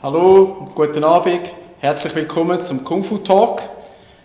Hallo, 0.00 0.68
guten 0.76 1.02
Abend, 1.02 1.50
herzlich 1.80 2.14
willkommen 2.14 2.62
zum 2.62 2.84
Kung 2.84 3.02
Fu 3.02 3.18
Talk. 3.18 3.62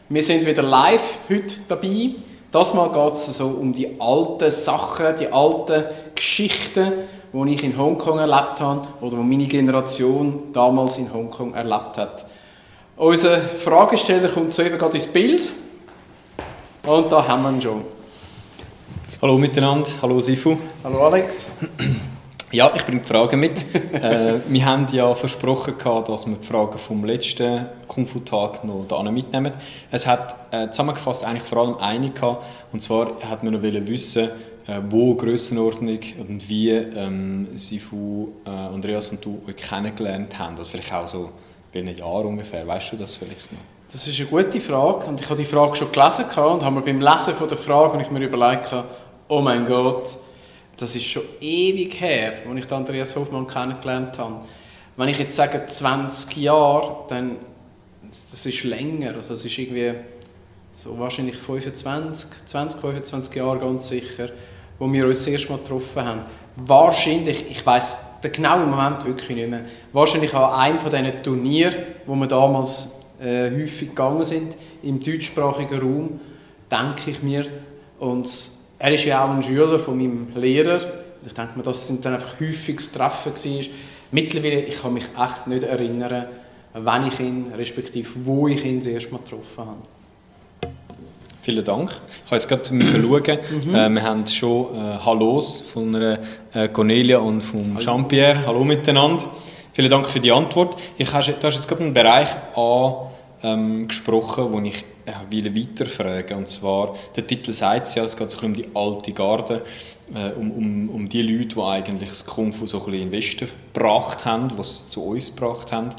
Wir 0.08 0.22
sind 0.22 0.46
wieder 0.46 0.62
live 0.62 1.18
heute 1.28 1.62
dabei. 1.68 2.12
Das 2.52 2.76
Mal 2.76 2.92
geht 2.92 3.14
es 3.14 3.36
so 3.36 3.48
um 3.48 3.74
die 3.74 4.00
alten 4.00 4.52
Sachen, 4.52 5.16
die 5.20 5.34
alten 5.34 5.86
Geschichten, 6.14 6.92
die 7.34 7.54
ich 7.56 7.64
in 7.64 7.76
Hongkong 7.76 8.20
erlebt 8.20 8.62
habe 8.62 8.88
oder 9.02 9.18
die 9.18 9.24
meine 9.24 9.48
Generation 9.48 10.44
damals 10.54 11.00
in 11.00 11.12
Hongkong 11.12 11.56
erlebt 11.56 11.98
hat. 11.98 12.24
Unser 12.96 13.42
Fragesteller 13.42 14.30
kommt 14.30 14.54
soeben 14.54 14.78
gerade 14.78 14.94
ins 14.94 15.08
Bild. 15.08 15.50
Und 16.86 17.12
da 17.12 17.28
haben 17.28 17.42
wir 17.42 17.50
ihn 17.50 17.62
schon. 17.64 17.82
Hallo 19.24 19.40
miteinander, 19.40 19.90
hallo 20.04 20.22
Sifu. 20.22 20.56
Hallo 20.84 21.08
Alex. 21.08 21.48
Ja, 22.54 22.72
ich 22.76 22.86
bringe 22.86 23.02
die 23.02 23.08
Fragen 23.08 23.40
mit. 23.40 23.66
äh, 23.94 24.36
wir 24.48 24.66
haben 24.66 24.86
ja 24.92 25.16
versprochen, 25.16 25.76
gehabt, 25.76 26.08
dass 26.08 26.28
wir 26.28 26.36
die 26.36 26.46
Fragen 26.46 26.78
vom 26.78 27.04
letzten 27.04 27.68
Kung 27.88 28.06
Fu 28.06 28.20
Tag 28.20 28.64
noch 28.64 28.86
da 28.88 29.02
mitnehmen. 29.02 29.54
Es 29.90 30.06
hat 30.06 30.36
äh, 30.52 30.70
zusammengefasst 30.70 31.26
eigentlich 31.26 31.42
vor 31.42 31.64
allem 31.64 31.78
eine 31.78 32.12
gehabt, 32.12 32.46
und 32.72 32.80
zwar 32.80 33.08
hat 33.28 33.44
man 33.44 33.56
noch 33.56 33.64
wissen, 33.64 34.30
äh, 34.68 34.82
wo 34.88 35.16
Grössenordnung 35.16 35.98
und 36.20 36.48
wie 36.48 36.70
ähm, 36.70 37.48
Sifu, 37.56 38.34
äh, 38.46 38.52
Andreas 38.52 39.10
und 39.10 39.26
du 39.26 39.42
euch 39.48 39.56
kennengelernt 39.56 40.38
haben. 40.38 40.56
Das 40.56 40.68
vielleicht 40.68 40.94
auch 40.94 41.08
so 41.08 41.32
in 41.72 41.88
einem 41.88 41.98
Jahr 41.98 42.24
ungefähr. 42.24 42.68
Weißt 42.68 42.92
du 42.92 42.98
das 42.98 43.16
vielleicht 43.16 43.52
noch? 43.52 43.62
Das 43.92 44.06
ist 44.06 44.20
eine 44.20 44.30
gute 44.30 44.62
Frage 44.62 45.08
und 45.08 45.20
ich 45.20 45.28
habe 45.28 45.42
die 45.42 45.50
Frage 45.50 45.74
schon 45.76 45.92
gelesen 45.92 46.26
und 46.26 46.64
habe 46.64 46.72
mir 46.72 46.82
beim 46.84 47.02
Lesen 47.02 47.34
von 47.34 47.48
der 47.48 47.58
Frage 47.58 48.00
ich 48.00 48.12
mir 48.12 48.24
überlegt, 48.24 48.72
oh 49.28 49.42
mein 49.42 49.66
Gott, 49.66 50.20
das 50.84 50.96
ist 50.98 51.06
schon 51.06 51.24
ewig 51.40 52.00
her, 52.02 52.40
als 52.48 52.66
ich 52.66 52.72
Andreas 52.72 53.16
Hofmann 53.16 53.48
kennengelernt 53.48 54.18
habe. 54.18 54.42
Wenn 54.98 55.08
ich 55.08 55.18
jetzt 55.18 55.36
sage 55.36 55.66
20 55.66 56.36
Jahre, 56.38 57.06
dann 57.08 57.38
das 58.04 58.46
ist 58.46 58.64
länger. 58.66 59.16
Also 59.16 59.34
es 59.34 59.46
ist 59.46 59.58
irgendwie 59.58 59.94
so 60.74 61.00
wahrscheinlich 61.00 61.38
25, 61.38 62.30
20, 62.48 62.82
25 62.82 63.36
Jahre 63.36 63.60
ganz 63.60 63.88
sicher, 63.88 64.30
wo 64.78 64.92
wir 64.92 65.08
uns 65.08 65.20
das 65.20 65.28
erste 65.28 65.54
Mal 65.54 65.60
getroffen 65.60 66.04
haben. 66.04 66.22
Wahrscheinlich, 66.58 67.50
ich 67.50 67.66
weiß 67.66 68.00
den 68.22 68.32
genauen 68.34 68.70
Moment 68.70 69.06
wirklich 69.06 69.38
nicht 69.38 69.50
mehr, 69.50 69.62
wahrscheinlich 69.94 70.34
an 70.34 70.52
einem 70.52 70.80
von 70.80 70.92
diesen 70.92 71.24
Turnieren, 71.24 71.76
wo 72.06 72.16
wir 72.16 72.28
damals 72.28 72.92
äh, 73.22 73.50
häufig 73.52 73.90
gegangen 73.90 74.26
sind, 74.26 74.56
im 74.84 75.00
deutschsprachigen 75.00 75.80
Raum, 75.80 76.20
denke 76.70 77.12
ich 77.12 77.24
mir. 77.24 77.46
Und 78.00 78.28
er 78.84 78.92
ist 78.92 79.06
ja 79.06 79.24
auch 79.24 79.30
ein 79.30 79.42
Schüler 79.42 79.80
von 79.80 79.98
meinem 79.98 80.28
Lehrer. 80.36 80.82
Ich 81.26 81.34
denke 81.34 81.58
mir, 81.58 81.64
das 81.64 81.88
sind 81.88 82.04
dann 82.04 82.16
einfach 82.16 82.38
häufiges 82.42 82.92
Treffen 82.92 83.34
gewesen. 83.34 83.72
Mittlerweile, 84.12 84.60
ich 84.60 84.82
kann 84.82 84.94
mich 84.94 85.06
echt 85.06 85.48
nicht 85.48 85.64
erinnern, 85.64 86.26
wann 86.74 87.08
ich 87.08 87.18
ihn, 87.18 87.54
respektive 87.56 88.10
wo 88.26 88.50
ich 88.50 88.66
ihn 88.66 88.80
das 88.80 88.88
erste 88.88 89.14
Mal 89.14 89.20
getroffen 89.20 89.58
habe. 89.58 89.78
Vielen 91.44 91.64
Dank. 91.64 91.92
Ich 91.92 92.26
habe 92.26 92.36
jetzt 92.36 92.50
gerade 92.50 92.64
schauen. 92.86 93.40
Mhm. 93.68 93.74
Äh, 93.74 93.90
wir 93.90 94.04
haben 94.04 94.28
schon 94.28 94.76
äh, 94.76 94.98
Hallos 95.06 95.62
von 95.62 95.96
einer, 95.96 96.20
äh, 96.54 96.68
Cornelia 96.68 97.20
und 97.20 97.42
von 97.42 97.78
Jean-Pierre. 97.78 98.46
Hallo 98.46 98.66
miteinander. 98.66 99.24
Vielen 99.72 99.92
Dank 99.92 100.10
für 100.10 100.20
die 100.20 100.34
Antwort. 100.34 100.76
Ich, 100.98 101.10
du 101.10 101.16
hast 101.16 101.30
jetzt 101.30 101.70
gerade 101.70 101.84
einen 101.84 101.94
Bereich 101.94 102.28
angesprochen, 103.42 104.44
ähm, 104.44 104.52
wo 104.52 104.60
ich 104.60 104.84
äh, 105.06 105.56
weiterfragen 105.56 106.38
Und 106.38 106.48
zwar, 106.48 106.96
der 107.16 107.26
Titel 107.26 107.54
sagt 107.54 107.88
es 107.88 107.96
ja, 107.96 108.04
es 108.04 108.16
geht 108.16 108.30
so 108.30 108.46
um 108.46 108.54
die 108.54 108.66
alte 108.74 109.12
Garde, 109.12 109.64
äh, 110.14 110.32
um, 110.32 110.52
um, 110.52 110.90
um 110.90 111.10
die 111.10 111.22
Leute, 111.22 111.56
die 111.56 111.62
eigentlich 111.62 112.10
das 112.10 112.26
Kung 112.26 112.52
Fu 112.52 112.66
so 112.66 112.86
ein 112.86 112.94
in 112.94 113.00
den 113.00 113.12
Westen 113.12 113.50
gebracht 113.74 114.26
haben, 114.26 114.50
die 114.50 114.62
es 114.62 114.90
zu 114.90 115.04
uns 115.04 115.36
gebracht 115.36 115.72
haben. 115.72 115.90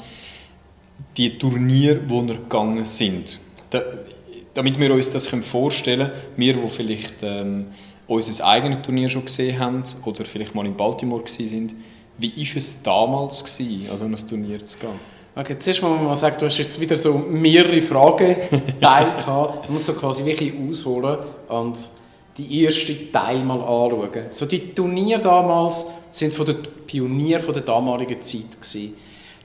Die 1.17 1.37
Turniere, 1.37 2.01
wo 2.07 2.25
wir 2.27 2.35
gegangen 2.35 2.85
sind. 2.85 3.39
Da, 3.69 3.81
damit 4.53 4.79
wir 4.79 4.93
uns 4.93 5.09
das 5.09 5.27
vorstellen 5.27 6.07
können, 6.07 6.21
wir, 6.37 6.53
die 6.53 6.69
vielleicht 6.69 7.23
ähm, 7.23 7.67
unser 8.07 8.45
eigenes 8.45 8.81
Turnier 8.81 9.09
schon 9.09 9.25
gesehen 9.25 9.59
haben 9.59 9.83
oder 10.05 10.25
vielleicht 10.25 10.55
mal 10.55 10.65
in 10.65 10.75
Baltimore 10.75 11.23
waren, 11.23 11.73
wie 12.17 12.37
war 12.37 12.57
es 12.57 12.81
damals, 12.81 13.43
gewesen, 13.43 13.89
also 13.91 14.05
ein 14.05 14.15
Turnier 14.15 14.65
zu 14.65 14.79
gehen? 14.79 15.14
Okay, 15.37 15.59
zuerst 15.59 15.81
mal 15.81 15.89
mal 15.97 16.15
sagen, 16.15 16.37
du 16.39 16.45
hast 16.45 16.57
jetzt 16.59 16.79
wieder 16.79 16.95
so 16.95 17.17
mehrere 17.17 17.81
Fragen 17.81 18.37
gehabt. 18.79 19.67
Du 19.67 19.73
musst 19.73 19.85
so 19.85 19.93
quasi 19.93 20.23
wirklich 20.23 20.53
ausholen 20.57 21.17
und 21.49 21.77
die 22.37 22.63
erste 22.63 23.11
Teil 23.11 23.43
mal 23.43 23.59
anschauen. 23.59 24.27
So 24.29 24.45
die 24.45 24.73
Turniere 24.73 25.21
damals 25.21 25.87
sind 26.11 26.33
von 26.33 26.45
den 26.45 26.59
Pionieren 26.87 27.43
von 27.43 27.53
der 27.53 27.63
damaligen 27.63 28.21
Zeit 28.21 28.61
gewesen. 28.61 28.95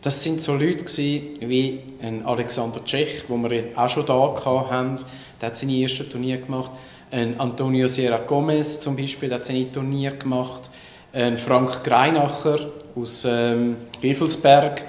Das 0.00 0.22
sind 0.22 0.40
so 0.40 0.52
Leute 0.52 0.84
gewesen, 0.84 1.40
wie 1.40 1.80
ein 2.00 2.24
Alexander 2.24 2.84
Tschech, 2.84 3.24
wo 3.26 3.36
wir 3.38 3.64
auch 3.74 3.88
schon 3.88 4.06
da 4.06 4.32
haben. 4.70 4.94
Der 5.40 5.48
hat 5.48 5.56
seine 5.56 5.72
ersten 5.72 6.08
Turnier 6.08 6.36
gemacht. 6.36 6.70
Ein 7.10 7.40
Antonio 7.40 7.88
Sierra 7.88 8.18
Gomez 8.18 8.78
zum 8.78 8.94
Beispiel, 8.94 9.28
der 9.28 9.38
hat 9.38 9.44
seine 9.44 9.72
Turnier 9.72 10.12
gemacht. 10.12 10.70
Ein 11.12 11.36
Frank 11.36 11.82
Greinacher 11.82 12.70
aus 12.94 13.26
ähm, 13.28 13.74
Gevelsberg 14.00 14.84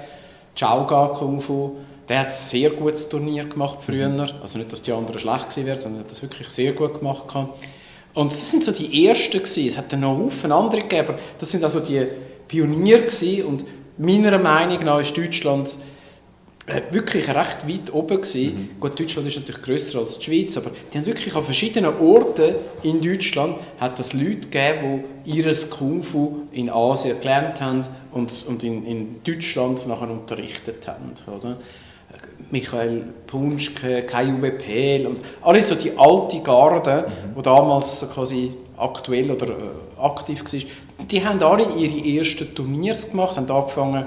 Chauga 0.54 1.08
Kung 1.08 1.40
Fu, 1.40 1.76
der 2.08 2.20
hat 2.20 2.26
ein 2.26 2.32
sehr 2.32 2.70
gutes 2.70 3.08
Turnier 3.08 3.44
gemacht 3.44 3.78
früher. 3.80 4.08
Mhm. 4.08 4.20
Also 4.42 4.58
nicht, 4.58 4.72
dass 4.72 4.82
die 4.82 4.92
anderen 4.92 5.18
schlecht 5.18 5.56
wären, 5.56 5.80
sondern 5.80 6.00
er 6.00 6.04
hat 6.04 6.10
das 6.10 6.22
wirklich 6.22 6.48
sehr 6.48 6.72
gut 6.72 6.98
gemacht. 6.98 7.24
Und 8.14 8.32
das 8.32 8.50
sind 8.50 8.62
so 8.62 8.72
die 8.72 9.06
ersten 9.06 9.38
gewesen. 9.38 9.66
Es 9.68 9.78
hat 9.78 9.92
dann 9.92 10.00
noch 10.00 10.18
Haufen 10.18 10.52
andere 10.52 10.82
gegeben, 10.82 11.14
das 11.38 11.50
sind 11.50 11.64
also 11.64 11.80
die 11.80 12.06
Pioniere 12.48 13.02
gewesen. 13.02 13.46
und 13.46 13.64
meiner 13.98 14.38
Meinung 14.38 14.84
nach 14.84 15.00
ist 15.00 15.16
Deutschland 15.16 15.78
wirklich 16.90 17.28
recht 17.28 17.68
weit 17.68 17.92
oben 17.92 18.20
gewesen. 18.20 18.54
Mhm. 18.54 18.80
Gut, 18.80 18.98
Deutschland 18.98 19.26
ist 19.26 19.36
natürlich 19.36 19.62
grösser 19.62 19.98
als 19.98 20.18
die 20.18 20.24
Schweiz, 20.24 20.56
aber 20.56 20.70
die 20.70 20.98
haben 20.98 21.06
wirklich 21.06 21.34
an 21.34 21.42
verschiedenen 21.42 21.98
Orten 21.98 22.54
in 22.82 23.02
Deutschland 23.02 23.56
hat 23.80 23.98
es 23.98 24.12
Leute 24.12 24.48
gegeben, 24.48 25.04
die 25.26 25.38
ihres 25.38 25.68
Kung 25.70 26.02
Fu 26.02 26.42
in 26.52 26.70
Asien 26.70 27.18
gelernt 27.20 27.60
haben 27.60 27.84
und, 28.12 28.46
und 28.48 28.62
in, 28.62 28.86
in 28.86 29.22
Deutschland 29.24 29.86
nachher 29.88 30.10
unterrichtet 30.10 30.86
haben. 30.86 31.12
Oder? 31.26 31.56
Michael 32.50 33.06
Punschke, 33.26 34.02
Kai-Uwe 34.02 34.52
Pehl 34.52 35.06
und 35.06 35.20
alle 35.40 35.62
so 35.62 35.74
die 35.74 35.96
alte 35.96 36.40
Garde, 36.40 37.06
mhm. 37.08 37.34
die 37.38 37.42
damals 37.42 38.06
quasi 38.12 38.52
aktuell 38.76 39.30
oder 39.30 39.48
äh, 39.48 40.00
aktiv 40.00 40.42
war, 40.44 41.06
die 41.06 41.24
haben 41.24 41.42
alle 41.42 41.64
ihre 41.76 42.18
ersten 42.18 42.54
Turniers 42.54 43.10
gemacht, 43.10 43.36
haben 43.36 43.50
angefangen, 43.50 44.04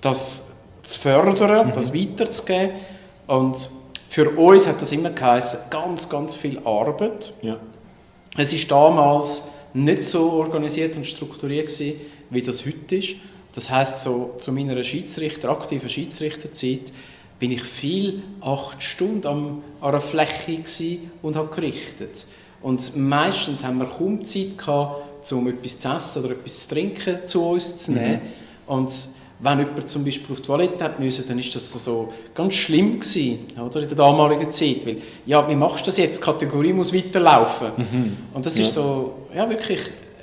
das 0.00 0.49
zu 0.82 0.98
fördern, 0.98 1.68
mhm. 1.68 1.72
das 1.72 1.94
weiterzugeben. 1.94 2.70
Und 3.26 3.70
für 4.08 4.30
uns 4.30 4.66
hat 4.66 4.82
das 4.82 4.92
immer 4.92 5.10
geheißen, 5.10 5.60
ganz, 5.70 6.08
ganz 6.08 6.34
viel 6.34 6.58
Arbeit. 6.64 7.32
Ja. 7.42 7.58
Es 8.36 8.52
ist 8.52 8.70
damals 8.70 9.48
nicht 9.72 10.02
so 10.02 10.32
organisiert 10.32 10.96
und 10.96 11.06
strukturiert 11.06 11.68
gewesen, 11.68 12.00
wie 12.30 12.42
das 12.42 12.66
heute 12.66 12.96
ist. 12.96 13.14
Das 13.54 13.70
heißt, 13.70 14.02
so 14.02 14.34
zu 14.38 14.52
meiner 14.52 14.82
Schiedsrichter, 14.82 15.50
aktiven 15.50 15.88
Schiedsrichterzeit 15.88 16.92
bin 17.38 17.52
ich 17.52 17.62
viel 17.62 18.22
acht 18.40 18.82
Stunden 18.82 19.26
am, 19.26 19.62
an 19.80 19.88
einer 19.88 20.00
Fläche 20.00 20.98
und 21.22 21.36
habe 21.36 21.54
gerichtet. 21.54 22.26
Und 22.62 22.96
meistens 22.96 23.64
haben 23.64 23.78
wir 23.78 23.86
kaum 23.86 24.24
Zeit 24.24 24.58
gehabt, 24.58 25.32
um 25.32 25.48
etwas 25.48 25.78
zu 25.78 25.88
essen 25.88 26.24
oder 26.24 26.34
etwas 26.34 26.68
zu 26.68 26.74
trinken 26.74 27.18
zu 27.26 27.44
uns 27.44 27.76
zu 27.76 27.92
nehmen. 27.92 28.20
Mhm. 28.22 28.74
Und 28.74 29.08
wenn 29.42 29.58
jemand 29.58 29.90
zum 29.90 30.04
Beispiel 30.04 30.32
auf 30.32 30.40
die 30.40 30.46
Toilette 30.46 30.84
hat 30.84 31.00
müssen, 31.00 31.26
dann 31.26 31.38
ist 31.38 31.54
das 31.54 31.72
so 31.72 32.12
ganz 32.34 32.54
schlimm 32.54 33.00
gewesen, 33.00 33.46
oder, 33.58 33.80
in 33.80 33.88
der 33.88 33.96
damaligen 33.96 34.50
Zeit, 34.50 34.86
weil, 34.86 34.98
ja, 35.24 35.48
wie 35.48 35.54
machst 35.54 35.86
du 35.86 35.90
das 35.90 35.96
jetzt? 35.96 36.18
Die 36.18 36.24
Kategorie 36.24 36.72
muss 36.72 36.94
weiterlaufen. 36.94 37.68
Mhm. 37.76 38.16
Und 38.34 38.44
das 38.44 38.56
ja. 38.58 38.64
ist 38.64 38.74
so, 38.74 39.14
ja, 39.34 39.48
wirklich, 39.48 39.80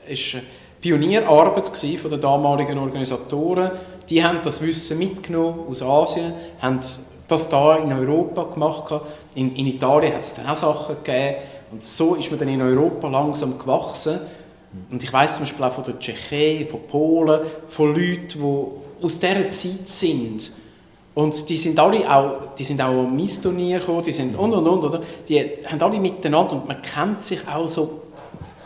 ist 0.08 0.38
Pionierarbeit 0.82 1.68
von 1.68 2.10
den 2.10 2.22
damaligen 2.22 2.78
Organisatoren. 2.78 3.72
Die 4.10 4.24
haben 4.24 4.40
das 4.44 4.62
Wissen 4.62 5.00
mitgenommen 5.00 5.62
aus 5.68 5.82
Asien, 5.82 6.34
haben 6.60 6.80
das 7.28 7.50
da 7.50 7.78
in 7.78 7.92
Europa 7.92 8.44
gemacht. 8.54 9.02
In, 9.36 9.56
in 9.56 9.68
Italien 9.68 10.14
hat 10.14 10.22
es 10.22 10.36
dann 10.36 10.46
auch 10.46 10.56
Sachen 10.56 10.98
gegeben. 11.04 11.38
Und 11.72 11.84
so 11.84 12.16
ist 12.16 12.30
man 12.30 12.40
dann 12.40 12.50
in 12.50 12.62
Europa 12.62 13.08
langsam 13.10 13.58
gewachsen. 13.60 14.20
Und 14.92 15.02
ich 15.02 15.12
weiß 15.12 15.36
zum 15.36 15.44
Beispiel 15.44 15.66
auch 15.66 15.74
von 15.74 15.84
der 15.84 16.00
Tschechei, 16.00 16.68
von 16.70 16.82
Polen, 16.88 17.42
von 17.68 17.94
Leuten, 17.94 18.28
die 18.28 18.87
aus 19.02 19.20
dieser 19.20 19.50
Zeit 19.50 19.88
sind. 19.88 20.52
Und 21.14 21.50
die 21.50 21.58
sind 21.58 21.80
alle 21.80 22.10
auch, 22.12 22.56
die 22.56 22.64
sind 22.64 22.80
auch 22.80 23.06
am 23.06 23.28
Turnier 23.42 23.80
gekommen, 23.80 24.04
die 24.04 24.14
sind 24.14 24.36
und 24.36 24.54
und 24.54 24.68
und, 24.68 24.84
oder? 24.84 25.02
Die 25.28 25.40
haben 25.66 25.82
alle 25.82 26.00
miteinander 26.00 26.54
und 26.54 26.68
man 26.68 26.82
kennt 26.82 27.22
sich 27.24 27.40
auch 27.48 27.68
so. 27.68 28.02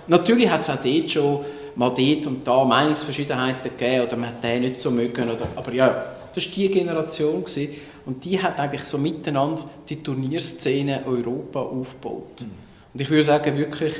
Natürlich 0.08 0.50
hat 0.50 0.62
es 0.62 0.70
auch 0.70 0.84
dort 0.84 1.12
schon 1.12 1.40
mal 1.76 1.90
dort 1.90 2.28
und 2.28 2.46
da 2.46 2.66
Meinungsverschiedenheiten 2.66 3.72
gegeben 3.78 4.06
oder 4.06 4.18
man 4.18 4.30
hat 4.30 4.44
den 4.44 4.64
nicht 4.64 4.80
so 4.80 4.92
mögen, 4.92 5.30
oder, 5.30 5.48
aber 5.56 5.74
ja, 5.74 6.06
das 6.34 6.46
war 6.46 6.54
die 6.54 6.70
Generation 6.70 7.44
gewesen, 7.44 7.70
und 8.06 8.26
die 8.26 8.42
hat 8.42 8.60
eigentlich 8.60 8.84
so 8.84 8.98
miteinander 8.98 9.64
die 9.88 10.02
Turnierszene 10.02 11.04
Europa 11.06 11.62
aufgebaut. 11.62 12.42
Mhm. 12.42 12.52
Und 12.94 13.02
ich 13.02 13.10
würde 13.10 13.24
sagen, 13.24 13.58
wirklich 13.58 13.94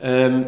ähm, 0.00 0.46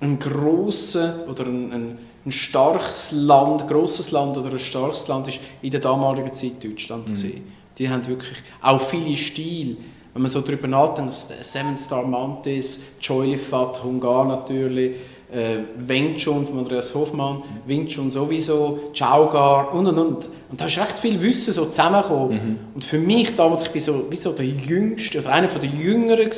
ein 0.00 0.18
grosser 0.18 1.24
oder 1.28 1.44
ein, 1.44 1.72
ein 1.72 1.98
ein 2.26 2.32
starkes 2.32 3.12
Land, 3.12 3.62
ein 3.62 3.68
grosses 3.68 4.10
Land 4.10 4.36
oder 4.36 4.50
ein 4.50 4.58
starkes 4.58 5.06
Land 5.06 5.28
ist 5.28 5.38
in 5.62 5.70
der 5.70 5.80
damaligen 5.80 6.32
Zeit 6.32 6.62
Deutschland. 6.62 7.08
Mhm. 7.08 7.42
Die 7.78 7.88
haben 7.88 8.06
wirklich 8.06 8.36
auch 8.60 8.80
viele 8.80 9.16
Stile. 9.16 9.76
Wenn 10.12 10.22
man 10.22 10.30
so 10.30 10.40
darüber 10.40 10.66
nachdenkt, 10.66 11.12
Seven 11.12 11.76
Star 11.76 12.04
Mountains, 12.06 12.80
Joylifat, 13.00 13.84
Hungar 13.84 14.24
natürlich, 14.24 14.96
äh, 15.30 15.58
Wing 15.76 16.16
Chun 16.16 16.46
von 16.46 16.58
Andreas 16.58 16.94
Hoffmann, 16.94 17.36
mhm. 17.36 17.42
Wing 17.66 17.86
Chun 17.86 18.10
sowieso, 18.10 18.90
Chaugar 18.92 19.74
und 19.74 19.86
und 19.86 19.98
und. 19.98 20.28
Und 20.50 20.60
da 20.60 20.66
ist 20.66 20.78
recht 20.78 20.98
viel 20.98 21.20
Wissen 21.20 21.52
so 21.52 21.66
zusammengekommen. 21.66 22.32
Mhm. 22.32 22.58
Und 22.74 22.84
für 22.84 22.98
mich 22.98 23.36
damals, 23.36 23.64
ich 23.64 23.74
war 23.74 23.80
so, 23.80 24.06
wie 24.10 24.16
so 24.16 24.32
der 24.32 24.46
Jüngste 24.46 25.20
oder 25.20 25.32
einer 25.32 25.48
der 25.48 25.68
Jüngeren 25.68 26.30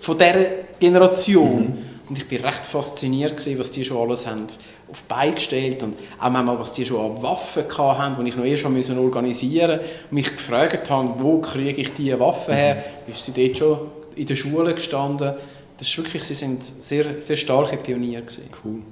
von 0.00 0.18
dieser 0.18 0.46
Generation. 0.80 1.60
Mhm. 1.60 1.88
Und 2.08 2.16
ich 2.16 2.26
bin 2.26 2.42
recht 2.42 2.64
fasziniert 2.64 3.36
gewesen, 3.36 3.58
was 3.58 3.70
die 3.70 3.84
schon 3.84 3.98
alles 3.98 4.26
haben 4.26 4.46
auf 4.90 5.02
die 5.02 5.08
Beine 5.08 5.34
gestellt 5.34 5.82
und 5.82 5.96
auch 6.18 6.30
manchmal, 6.30 6.58
was 6.58 6.72
die 6.72 6.86
schon 6.86 7.16
an 7.16 7.22
Waffen 7.22 7.64
haben, 7.78 8.24
die 8.24 8.30
ich 8.30 8.36
noch 8.36 8.44
erst 8.44 8.62
schon 8.62 8.98
organisieren 8.98 9.80
musste. 9.80 9.92
Und 10.10 10.12
mich 10.12 10.30
gefragt 10.30 10.88
habe, 10.88 11.20
wo 11.20 11.40
kriege 11.40 11.80
ich 11.80 11.92
diese 11.92 12.18
Waffen 12.18 12.54
her? 12.54 12.84
Mhm. 13.06 13.12
Ist 13.12 13.24
sie 13.24 13.32
dort 13.32 13.58
schon 13.58 13.78
in 14.16 14.26
der 14.26 14.36
Schule 14.36 14.74
gestanden? 14.74 15.34
Das 15.76 15.86
ist 15.86 15.96
wirklich, 15.96 16.24
sie 16.24 16.34
sind 16.34 16.64
sehr, 16.64 17.20
sehr 17.20 17.36
starke 17.36 17.76
Pioniere 17.76 18.22
gewesen. 18.22 18.48
Cool. 18.64 18.82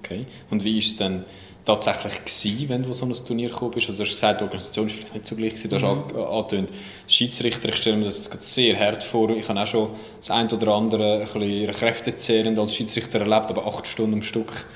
Okay. 0.00 0.26
Und 0.50 0.64
wie 0.64 0.78
ist 0.78 0.86
es 0.88 0.96
dann 0.96 1.24
tatsächlich 1.66 2.24
gewesen, 2.24 2.68
wenn 2.68 2.82
du 2.82 2.92
so 2.94 3.04
ein 3.04 3.12
Turnier 3.12 3.50
gekommen 3.50 3.72
bist? 3.72 3.88
Also 3.88 4.02
du 4.02 4.08
hast 4.08 4.14
gesagt, 4.14 4.40
die 4.40 4.44
Organisation 4.44 4.86
war 4.86 4.94
vielleicht 4.94 5.14
nicht 5.14 5.26
so 5.26 5.36
gleich, 5.36 5.50
gewesen. 5.56 5.68
du 5.68 5.76
hast 5.76 6.14
mhm. 6.14 6.20
angetönt, 6.20 6.70
Schiedsrichter, 7.08 7.68
ich 7.68 7.76
stelle 7.76 7.96
mir 7.96 8.04
das 8.04 8.30
jetzt 8.32 8.54
sehr 8.54 8.78
hart 8.78 9.02
vor, 9.02 9.30
ich 9.30 9.46
habe 9.48 9.60
auch 9.60 9.66
schon 9.66 9.90
das 10.18 10.30
ein 10.30 10.50
oder 10.50 10.72
andere 10.72 11.20
ein 11.20 11.24
bisschen 11.26 11.72
kräftezehrend 11.72 12.58
als 12.58 12.74
Schiedsrichter 12.74 13.20
erlebt, 13.20 13.50
aber 13.50 13.66
acht 13.66 13.86
Stunden 13.86 14.14
am 14.14 14.22
Stück, 14.22 14.66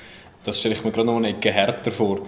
das 0.43 0.59
stelle 0.59 0.75
ich 0.75 0.83
mir 0.83 0.91
gerade 0.91 1.07
noch 1.07 1.15
eine 1.15 1.29
Ecke 1.29 1.51
härter 1.51 1.91
vor. 1.91 2.19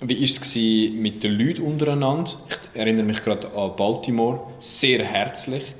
Wie 0.00 0.16
war 0.16 0.24
es 0.24 0.54
mit 0.94 1.24
den 1.24 1.32
Leuten 1.32 1.62
untereinander? 1.62 2.30
Ich 2.48 2.80
erinnere 2.80 3.04
mich 3.04 3.20
gerade 3.20 3.48
an 3.56 3.74
Baltimore, 3.74 4.40
sehr 4.58 5.04
herzlich. 5.04 5.74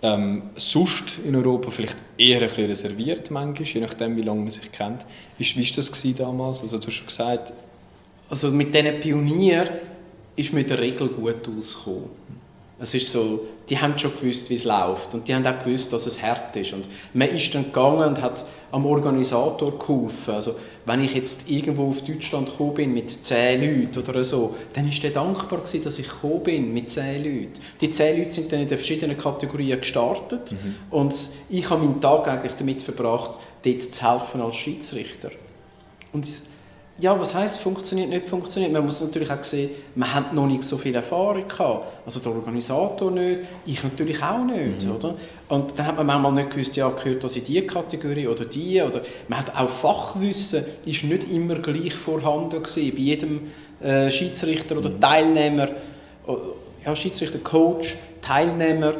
Ähm, 0.00 0.50
sonst 0.54 1.18
in 1.26 1.34
Europa 1.34 1.70
vielleicht 1.70 1.96
eher 2.18 2.40
ein 2.40 2.46
bisschen 2.46 2.66
reserviert 2.66 3.30
manchmal, 3.30 3.66
je 3.66 3.80
nachdem, 3.80 4.16
wie 4.16 4.22
lange 4.22 4.42
man 4.42 4.50
sich 4.50 4.70
kennt. 4.70 5.04
Wie 5.38 5.56
war 5.56 5.76
das 5.76 6.14
damals? 6.14 6.60
Also, 6.60 6.78
du 6.78 6.86
hast 6.86 6.94
schon 6.94 7.06
gesagt... 7.06 7.52
Also 8.28 8.50
mit 8.50 8.74
diesen 8.74 9.00
Pionieren 9.00 9.68
ist 10.36 10.52
man 10.52 10.62
in 10.62 10.68
der 10.68 10.78
Regel 10.78 11.08
gut 11.08 11.48
ausgekommen. 11.48 12.24
Es 12.80 12.92
ist 12.92 13.10
so, 13.12 13.46
die 13.68 13.78
haben 13.78 13.96
schon 13.96 14.12
gewusst, 14.18 14.50
wie 14.50 14.56
es 14.56 14.64
läuft 14.64 15.14
und 15.14 15.28
die 15.28 15.34
haben 15.34 15.46
auch 15.46 15.58
gewusst, 15.58 15.92
dass 15.92 16.06
es 16.06 16.20
hart 16.20 16.56
ist. 16.56 16.72
Und 16.72 16.86
man 17.14 17.28
ist 17.28 17.54
dann 17.54 17.64
gegangen 17.64 18.08
und 18.08 18.20
hat 18.20 18.44
am 18.72 18.84
Organisator 18.84 19.78
geholfen. 19.78 20.34
Also 20.34 20.56
wenn 20.84 21.02
ich 21.02 21.14
jetzt 21.14 21.48
irgendwo 21.48 21.88
auf 21.88 22.02
Deutschland 22.02 22.50
gekommen 22.50 22.74
bin 22.74 22.92
mit 22.92 23.24
zehn 23.24 23.62
Leuten 23.62 23.98
oder 23.98 24.24
so, 24.24 24.54
dann 24.72 24.88
ist 24.88 25.02
der 25.02 25.12
dankbar 25.12 25.60
gewesen, 25.60 25.84
dass 25.84 25.98
ich 25.98 26.08
gekommen 26.08 26.42
bin 26.42 26.74
mit 26.74 26.90
zehn 26.90 27.22
Leuten. 27.22 27.60
Die 27.80 27.90
zehn 27.90 28.18
Leute 28.18 28.30
sind 28.30 28.52
dann 28.52 28.60
in 28.60 28.68
den 28.68 28.76
verschiedenen 28.76 29.16
Kategorien 29.16 29.80
gestartet 29.80 30.52
mhm. 30.52 30.74
und 30.90 31.30
ich 31.48 31.70
habe 31.70 31.84
meinen 31.84 32.00
Tag 32.00 32.26
eigentlich 32.26 32.54
damit 32.54 32.82
verbracht, 32.82 33.38
dort 33.64 33.82
zu 33.82 34.12
helfen 34.12 34.40
als 34.40 34.56
Schiedsrichter. 34.56 35.30
Und 36.12 36.26
ja, 36.98 37.18
was 37.18 37.34
heißt 37.34 37.58
funktioniert, 37.58 38.08
nicht 38.08 38.28
funktioniert? 38.28 38.72
Man 38.72 38.84
muss 38.84 39.00
natürlich 39.00 39.30
auch 39.30 39.42
sehen, 39.42 39.70
man 39.96 40.14
hat 40.14 40.32
noch 40.32 40.46
nicht 40.46 40.62
so 40.62 40.76
viel 40.76 40.94
Erfahrung 40.94 41.46
gehabt. 41.46 41.86
Also 42.06 42.20
der 42.20 42.32
Organisator 42.32 43.10
nicht, 43.10 43.40
ich 43.66 43.82
natürlich 43.82 44.22
auch 44.22 44.44
nicht, 44.44 44.84
mhm. 44.84 44.92
oder? 44.92 45.14
Und 45.48 45.76
dann 45.76 45.86
hat 45.86 45.96
man 45.96 46.06
manchmal 46.06 46.32
nicht 46.32 46.50
gewusst, 46.50 46.76
ja, 46.76 46.88
gehört 46.90 47.24
das 47.24 47.34
in 47.34 47.44
diese 47.44 47.62
Kategorie 47.62 48.28
oder 48.28 48.44
die, 48.44 48.80
oder 48.80 49.02
man 49.26 49.40
hat 49.40 49.56
auch 49.56 49.68
Fachwissen, 49.68 50.64
ist 50.86 51.02
nicht 51.02 51.30
immer 51.32 51.56
gleich 51.56 51.94
vorhanden 51.94 52.62
gewesen, 52.62 52.92
bei 52.94 53.00
jedem 53.00 53.40
äh, 53.82 54.08
Schiedsrichter 54.10 54.78
oder 54.78 54.90
mhm. 54.90 55.00
Teilnehmer, 55.00 55.68
ja, 56.84 56.94
Schiedsrichter, 56.94 57.38
Coach, 57.38 57.96
Teilnehmer, 58.22 58.94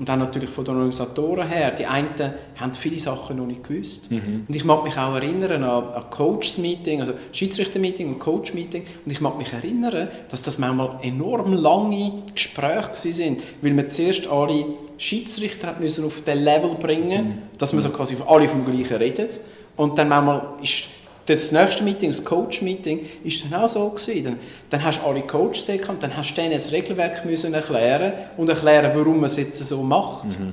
und 0.00 0.08
dann 0.08 0.18
natürlich 0.18 0.48
von 0.48 0.64
den 0.64 0.76
Organisatoren 0.76 1.46
her. 1.46 1.72
Die 1.72 1.84
einen 1.84 2.08
haben 2.56 2.72
viele 2.72 2.98
Sachen 2.98 3.36
noch 3.36 3.44
nicht 3.44 3.62
gewusst. 3.62 4.10
Mhm. 4.10 4.46
Und 4.48 4.56
ich 4.56 4.64
mag 4.64 4.82
mich 4.82 4.96
auch 4.96 5.14
erinnern 5.14 5.62
an, 5.62 5.84
an 5.92 6.08
Coaches-Meeting, 6.08 7.00
also 7.00 7.12
Schiedsrichter-Meeting 7.32 8.08
und 8.08 8.18
Coach-Meeting. 8.18 8.84
Und 9.04 9.12
ich 9.12 9.20
mag 9.20 9.36
mich 9.36 9.52
erinnern, 9.52 10.08
dass 10.30 10.40
das 10.40 10.56
manchmal 10.56 11.00
enorm 11.02 11.52
lange 11.52 12.22
Gespräche 12.34 13.12
sind, 13.12 13.42
weil 13.60 13.74
man 13.74 13.90
zuerst 13.90 14.26
alle 14.26 14.64
Schiedsrichter 14.96 15.66
hat 15.66 15.80
müssen 15.80 16.06
auf 16.06 16.22
den 16.22 16.38
Level 16.38 16.76
bringen, 16.76 17.26
mhm. 17.26 17.38
dass 17.58 17.74
man 17.74 17.82
so 17.82 17.90
quasi 17.90 18.16
alle 18.26 18.48
vom 18.48 18.64
Gleichen 18.64 18.96
redet. 18.96 19.38
Und 19.76 19.98
dann 19.98 20.08
manchmal 20.08 20.54
ist 20.62 20.84
das 21.26 21.52
nächste 21.52 21.84
Meeting, 21.84 22.10
das 22.10 22.24
Coach-Meeting, 22.24 23.06
ist 23.24 23.44
dann 23.44 23.62
auch 23.62 23.68
so 23.68 23.88
gewesen. 23.90 24.24
Dann, 24.24 24.38
dann 24.70 24.84
hast 24.84 25.00
du 25.00 25.06
alle 25.06 25.22
Coaches 25.22 25.66
und 25.88 26.02
dann 26.02 26.16
hast 26.16 26.30
du 26.30 26.34
denen 26.34 26.52
das 26.52 26.72
Regelwerk 26.72 27.24
müssen 27.24 27.54
erklären 27.54 28.12
und 28.36 28.48
erklären, 28.48 28.90
warum 28.94 29.16
man 29.16 29.26
es 29.26 29.36
jetzt 29.36 29.64
so 29.64 29.82
macht. 29.82 30.38
Mhm. 30.38 30.52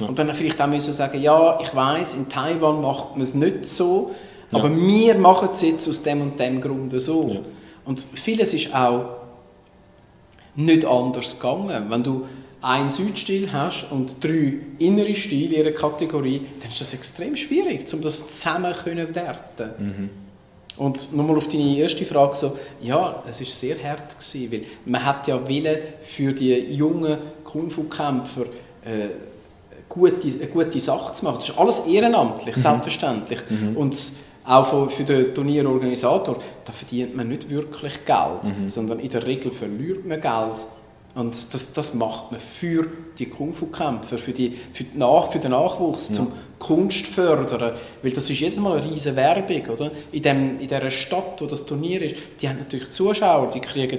Ja. 0.00 0.06
Und 0.06 0.18
dann 0.18 0.32
vielleicht 0.34 0.60
auch 0.60 0.66
müssen 0.66 0.92
sagen, 0.92 1.20
ja, 1.20 1.58
ich 1.60 1.74
weiß, 1.74 2.14
in 2.14 2.28
Taiwan 2.28 2.80
macht 2.80 3.12
man 3.12 3.20
es 3.20 3.34
nicht 3.34 3.66
so, 3.66 4.12
ja. 4.50 4.58
aber 4.58 4.74
wir 4.74 5.14
machen 5.14 5.48
es 5.52 5.62
jetzt 5.62 5.88
aus 5.88 6.02
dem 6.02 6.20
und 6.22 6.40
dem 6.40 6.60
Grund 6.60 6.98
so. 7.00 7.30
Ja. 7.32 7.40
Und 7.84 8.00
vieles 8.00 8.54
ist 8.54 8.74
auch 8.74 9.16
nicht 10.56 10.84
anders 10.84 11.38
gegangen. 11.38 11.86
Wenn 11.88 12.02
du 12.02 12.26
einen 12.64 12.88
Südstil 12.88 13.52
hast 13.52 13.90
und 13.90 14.24
drei 14.24 14.54
innere 14.78 15.14
Stile 15.14 15.56
in 15.56 15.64
ihrer 15.64 15.72
Kategorie, 15.72 16.40
dann 16.62 16.70
ist 16.70 16.80
das 16.80 16.94
extrem 16.94 17.36
schwierig, 17.36 17.92
um 17.92 18.00
das 18.00 18.26
zusammen 18.26 18.74
zu 18.74 19.14
werten. 19.14 19.70
Mhm. 19.78 20.10
Und 20.76 21.14
nochmal 21.14 21.36
auf 21.36 21.46
deine 21.46 21.76
erste 21.76 22.04
Frage 22.04 22.34
so, 22.34 22.58
ja, 22.80 23.22
es 23.30 23.40
ist 23.40 23.58
sehr 23.58 23.76
hart 23.80 24.18
gewesen, 24.18 24.50
weil 24.50 24.62
man 24.86 25.04
hat 25.04 25.28
ja 25.28 25.46
Wille 25.46 25.78
für 26.02 26.32
die 26.32 26.54
jungen 26.74 27.18
Kung-Fu-Kämpfer 27.44 28.46
äh, 28.84 29.08
gute, 29.88 30.26
eine 30.26 30.48
gute 30.48 30.80
Sache 30.80 31.12
zu 31.12 31.24
machen. 31.26 31.38
Das 31.40 31.50
ist 31.50 31.58
alles 31.58 31.80
ehrenamtlich, 31.80 32.56
mhm. 32.56 32.60
selbstverständlich. 32.60 33.40
Mhm. 33.50 33.76
Und 33.76 33.96
auch 34.46 34.90
für 34.90 35.04
den 35.04 35.34
Turnierorganisator, 35.34 36.38
da 36.64 36.72
verdient 36.72 37.14
man 37.14 37.28
nicht 37.28 37.48
wirklich 37.48 38.04
Geld, 38.04 38.44
mhm. 38.44 38.68
sondern 38.68 39.00
in 39.00 39.10
der 39.10 39.26
Regel 39.26 39.52
verliert 39.52 40.04
man 40.06 40.20
Geld 40.20 40.66
und 41.14 41.54
das, 41.54 41.72
das 41.72 41.94
macht 41.94 42.32
man 42.32 42.40
für 42.40 42.88
die 43.18 43.26
Kung-Fu-Kämpfer, 43.26 44.18
für, 44.18 44.32
die, 44.32 44.58
für, 44.72 44.82
die 44.82 44.98
Nach, 44.98 45.30
für 45.30 45.38
den 45.38 45.52
Nachwuchs, 45.52 46.08
ja. 46.08 46.16
zum 46.16 46.32
Kunst 46.58 47.06
fördern. 47.06 47.74
Weil 48.02 48.10
das 48.10 48.28
ist 48.28 48.40
jedes 48.40 48.58
Mal 48.58 48.80
eine 48.80 48.90
riesige 48.90 49.14
Werbung. 49.14 49.62
Oder? 49.68 49.92
In, 50.10 50.22
dem, 50.22 50.58
in 50.58 50.66
dieser 50.66 50.90
Stadt, 50.90 51.40
wo 51.40 51.46
das 51.46 51.64
Turnier 51.66 52.02
ist, 52.02 52.16
die 52.40 52.48
haben 52.48 52.58
natürlich 52.58 52.90
Zuschauer, 52.90 53.48
die 53.54 53.60
kriegen 53.60 53.98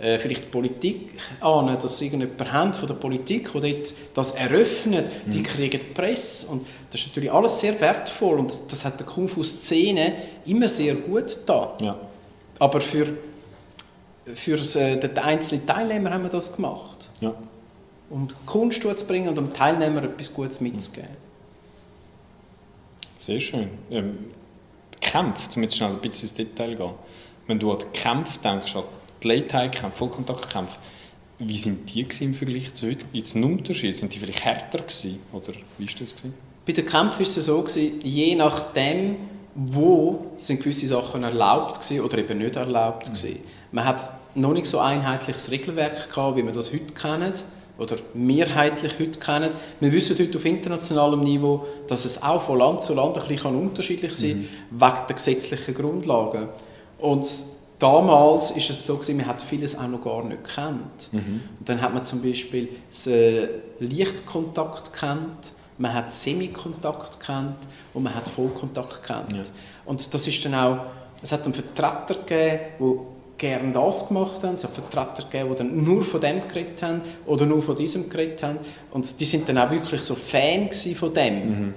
äh, 0.00 0.18
vielleicht 0.18 0.50
Politik 0.50 1.10
an, 1.40 1.66
dass 1.80 2.02
irgendjemand 2.02 2.52
haben 2.52 2.74
von 2.74 2.88
der 2.88 2.94
Politik, 2.94 3.52
der 3.52 3.60
dort 3.60 3.94
das 4.14 4.32
eröffnet, 4.32 5.06
mhm. 5.26 5.30
die 5.30 5.42
kriegen 5.44 5.80
Presse. 5.94 6.48
Und 6.48 6.66
das 6.90 7.02
ist 7.02 7.08
natürlich 7.08 7.30
alles 7.30 7.60
sehr 7.60 7.80
wertvoll 7.80 8.40
und 8.40 8.52
das 8.72 8.84
hat 8.84 8.98
der 8.98 9.06
Kung-Fu-Szene 9.06 10.14
immer 10.46 10.66
sehr 10.66 10.96
gut 10.96 11.38
da. 11.46 11.76
Ja. 11.80 11.96
Aber 12.58 12.80
für 12.80 13.06
für 14.34 14.58
äh, 14.78 14.98
den 14.98 15.18
einzelnen 15.18 15.66
Teilnehmer 15.66 16.10
haben 16.10 16.22
wir 16.22 16.30
das 16.30 16.54
gemacht. 16.54 17.10
Ja. 17.20 17.34
Um 18.10 18.28
Kunst 18.44 18.82
zu 18.82 19.06
bringen 19.06 19.28
und 19.28 19.38
um 19.38 19.52
Teilnehmer 19.52 20.04
etwas 20.04 20.32
Gutes 20.32 20.60
mitzugeben. 20.60 21.10
Sehr 23.18 23.40
schön. 23.40 23.70
Ähm, 23.90 24.18
Kämpfe, 25.00 25.48
um 25.56 25.62
jetzt 25.62 25.76
schnell 25.76 25.90
ein 25.90 26.00
bisschen 26.00 26.28
ins 26.28 26.34
Detail 26.34 26.74
gehen. 26.74 26.92
Wenn 27.46 27.58
du 27.58 27.72
an 27.72 27.78
die 27.78 27.98
Kämpfe 27.98 28.38
denkst, 28.38 28.76
an 28.76 28.84
die 29.22 29.28
Late-Kämpfe, 29.28 29.96
Vollkontaktkämpfe, 29.96 30.78
wie 31.38 31.56
sind 31.56 31.92
die 31.94 32.06
im 32.20 32.34
Vergleich 32.34 32.72
zu 32.72 32.86
heute? 32.86 33.04
Gibt 33.12 33.26
es 33.26 33.34
einen 33.34 33.44
Unterschied? 33.44 33.96
Sind 33.96 34.14
die 34.14 34.18
vielleicht 34.18 34.44
härter 34.44 34.78
gewesen? 34.78 35.20
Oder 35.32 35.52
wie 35.78 35.86
war 35.86 35.94
das? 35.98 36.16
Gewesen? 36.16 36.34
Bei 36.64 36.72
den 36.72 36.86
Kämpfen 36.86 37.18
war 37.18 37.26
es 37.26 37.34
so, 37.34 37.62
gewesen, 37.62 38.00
je 38.02 38.34
nachdem, 38.34 39.16
wo 39.54 40.26
sind 40.36 40.62
gewisse 40.62 40.86
Sachen 40.86 41.22
erlaubt 41.22 41.80
gewesen 41.80 42.00
oder 42.00 42.18
eben 42.18 42.38
nicht 42.38 42.56
erlaubt 42.56 43.06
gewesen. 43.06 43.40
Man 43.72 43.84
hat 43.84 44.10
noch 44.34 44.52
nicht 44.52 44.66
so 44.66 44.78
einheitliches 44.78 45.50
Regelwerk 45.50 46.08
gehabt, 46.12 46.36
wie 46.36 46.44
wir 46.44 46.52
das 46.52 46.72
heute 46.72 46.92
kennen 46.92 47.32
oder 47.78 47.96
mehrheitlich 48.14 48.98
heute 48.98 49.18
kennen. 49.18 49.50
Wir 49.80 49.92
wissen 49.92 50.18
heute 50.18 50.38
auf 50.38 50.44
internationalem 50.44 51.20
Niveau, 51.20 51.66
dass 51.88 52.04
es 52.04 52.22
auch 52.22 52.42
von 52.42 52.58
Land 52.58 52.82
zu 52.82 52.94
Land 52.94 53.18
ein 53.18 53.28
bisschen 53.28 53.56
unterschiedlich 53.56 54.14
sein 54.14 54.48
mhm. 54.70 54.80
wegen 54.80 55.06
der 55.08 55.14
gesetzlichen 55.14 55.74
Grundlagen. 55.74 56.48
Und 56.98 57.26
damals 57.78 58.50
ist 58.52 58.70
es 58.70 58.86
so 58.86 58.94
gewesen, 58.94 59.18
man 59.18 59.26
hat 59.26 59.42
vieles 59.42 59.76
auch 59.76 59.88
noch 59.88 60.00
gar 60.00 60.24
nicht 60.24 60.44
kennt. 60.44 61.12
Mhm. 61.12 61.42
Und 61.58 61.68
dann 61.68 61.80
hat 61.82 61.92
man 61.92 62.04
zum 62.06 62.22
Beispiel 62.22 62.68
äh, 63.06 63.48
Lichtkontakt 63.80 64.92
kennt, 64.94 65.52
man 65.78 65.92
hat 65.92 66.10
Semikontakt 66.10 67.20
kennt 67.20 67.58
und 67.92 68.02
man 68.02 68.14
hat 68.14 68.28
Vollkontakt 68.28 69.02
kennt. 69.02 69.32
Ja. 69.32 69.42
Und 69.84 70.14
das 70.14 70.26
ist 70.26 70.42
dann 70.44 70.54
auch, 70.54 70.78
es 71.22 71.32
hat 71.32 71.44
einen 71.44 71.52
Vertreter 71.52 72.14
gegeben, 72.20 72.60
wo 72.78 73.06
gerne 73.38 73.72
das 73.72 74.08
gemacht 74.08 74.42
haben. 74.42 74.54
Es 74.54 74.64
hat 74.64 74.72
Vertreter 74.72 75.28
gegeben, 75.28 75.50
die 75.50 75.56
dann 75.56 75.84
nur 75.84 76.04
von 76.04 76.20
dem 76.20 76.46
geredet 76.46 76.82
haben 76.82 77.02
oder 77.26 77.46
nur 77.46 77.62
von 77.62 77.76
diesem 77.76 78.08
geredet 78.08 78.42
haben. 78.42 78.58
Und 78.90 79.20
die 79.20 79.24
sind 79.24 79.48
dann 79.48 79.58
auch 79.58 79.70
wirklich 79.70 80.02
so 80.02 80.14
Fan 80.14 80.70
von 80.72 81.12
dem. 81.12 81.34
Mhm. 81.34 81.74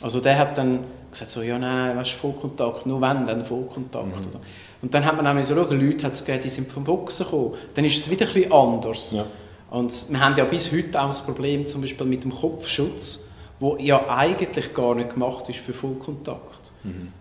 Also 0.00 0.20
der 0.20 0.38
hat 0.38 0.58
dann 0.58 0.80
gesagt 1.10 1.30
so, 1.30 1.42
ja 1.42 1.58
nein, 1.58 1.88
nein, 1.88 1.96
weißt, 1.96 2.12
Vollkontakt, 2.12 2.86
nur 2.86 3.00
wenn, 3.00 3.26
dann 3.26 3.44
Vollkontakt. 3.44 4.34
Mhm. 4.34 4.40
Und 4.82 4.92
dann 4.92 5.04
hat 5.04 5.14
man 5.14 5.24
nämlich 5.24 5.46
so 5.46 5.54
schauen, 5.54 5.80
Leute 5.80 6.04
hat 6.04 6.14
es 6.14 6.24
gegeben, 6.24 6.42
die 6.44 6.48
sind 6.48 6.72
vom 6.72 6.82
Boxen 6.82 7.24
gekommen. 7.24 7.54
Dann 7.74 7.84
ist 7.84 7.98
es 7.98 8.10
wieder 8.10 8.26
ein 8.26 8.32
bisschen 8.32 8.52
anders. 8.52 9.12
Ja. 9.12 9.26
Und 9.70 10.10
wir 10.10 10.20
haben 10.20 10.36
ja 10.36 10.44
bis 10.44 10.72
heute 10.72 11.00
auch 11.00 11.06
das 11.06 11.22
Problem 11.22 11.66
zum 11.66 11.80
Beispiel 11.80 12.06
mit 12.06 12.24
dem 12.24 12.32
Kopfschutz, 12.32 13.26
wo 13.60 13.76
ja 13.76 14.08
eigentlich 14.08 14.74
gar 14.74 14.94
nicht 14.96 15.14
gemacht 15.14 15.48
ist 15.48 15.60
für 15.60 15.72
Vollkontakt. 15.72 16.72
Mhm. 16.82 17.12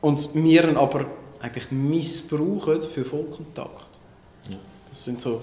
Und 0.00 0.34
wir 0.34 0.78
aber 0.78 1.06
eigentlich 1.40 1.70
missbrauchen 1.70 2.82
für 2.82 3.04
Vollkontakt. 3.04 4.00
Ja. 4.50 4.56
Das 4.88 5.04
sind 5.04 5.20
so 5.20 5.40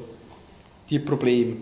die 0.90 1.00
Probleme. 1.00 1.58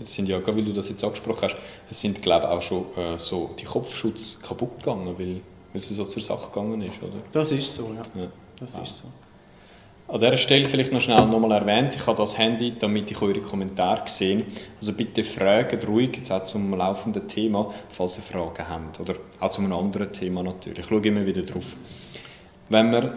Es 0.00 0.12
sind 0.12 0.28
ja, 0.28 0.46
weil 0.46 0.64
du 0.64 0.72
das 0.72 0.90
jetzt 0.90 1.02
angesprochen 1.02 1.42
hast, 1.42 1.56
es 1.88 1.98
sind 1.98 2.20
glaube 2.20 2.46
ich 2.46 2.50
auch 2.50 2.60
schon 2.60 2.84
äh, 2.96 3.18
so 3.18 3.50
die 3.58 3.64
Kopfschutz 3.64 4.38
kaputt 4.40 4.78
gegangen, 4.78 5.14
weil, 5.18 5.36
weil 5.36 5.40
es 5.74 5.88
so 5.88 6.04
zur 6.04 6.22
Sache 6.22 6.48
gegangen 6.48 6.82
ist, 6.82 7.02
oder? 7.02 7.16
Das 7.32 7.50
ist 7.50 7.74
so, 7.74 7.94
ja. 7.94 8.20
ja. 8.20 8.28
Das 8.60 8.76
ist 8.76 8.98
so. 8.98 9.08
An 10.06 10.20
dieser 10.20 10.36
Stelle 10.36 10.68
vielleicht 10.68 10.92
noch 10.92 11.00
schnell 11.00 11.26
nochmal 11.26 11.52
erwähnt, 11.52 11.94
ich 11.96 12.06
habe 12.06 12.18
das 12.18 12.36
Handy, 12.36 12.74
damit 12.78 13.10
ich 13.10 13.22
eure 13.22 13.40
Kommentare 13.40 14.02
sehe. 14.06 14.44
Also 14.76 14.92
bitte 14.92 15.24
fragt 15.24 15.88
ruhig, 15.88 16.10
jetzt 16.16 16.30
auch 16.30 16.42
zum 16.42 16.74
laufenden 16.74 17.26
Thema, 17.26 17.72
falls 17.88 18.18
ihr 18.18 18.22
Fragen 18.22 18.68
habt. 18.68 19.00
Oder 19.00 19.14
auch 19.40 19.48
zu 19.48 19.62
einem 19.62 19.72
anderen 19.72 20.12
Thema 20.12 20.42
natürlich. 20.42 20.80
Ich 20.80 20.86
schaue 20.86 21.00
immer 21.00 21.24
wieder 21.24 21.40
drauf. 21.42 21.74
Wenn 22.68 22.92
wir, 22.92 23.14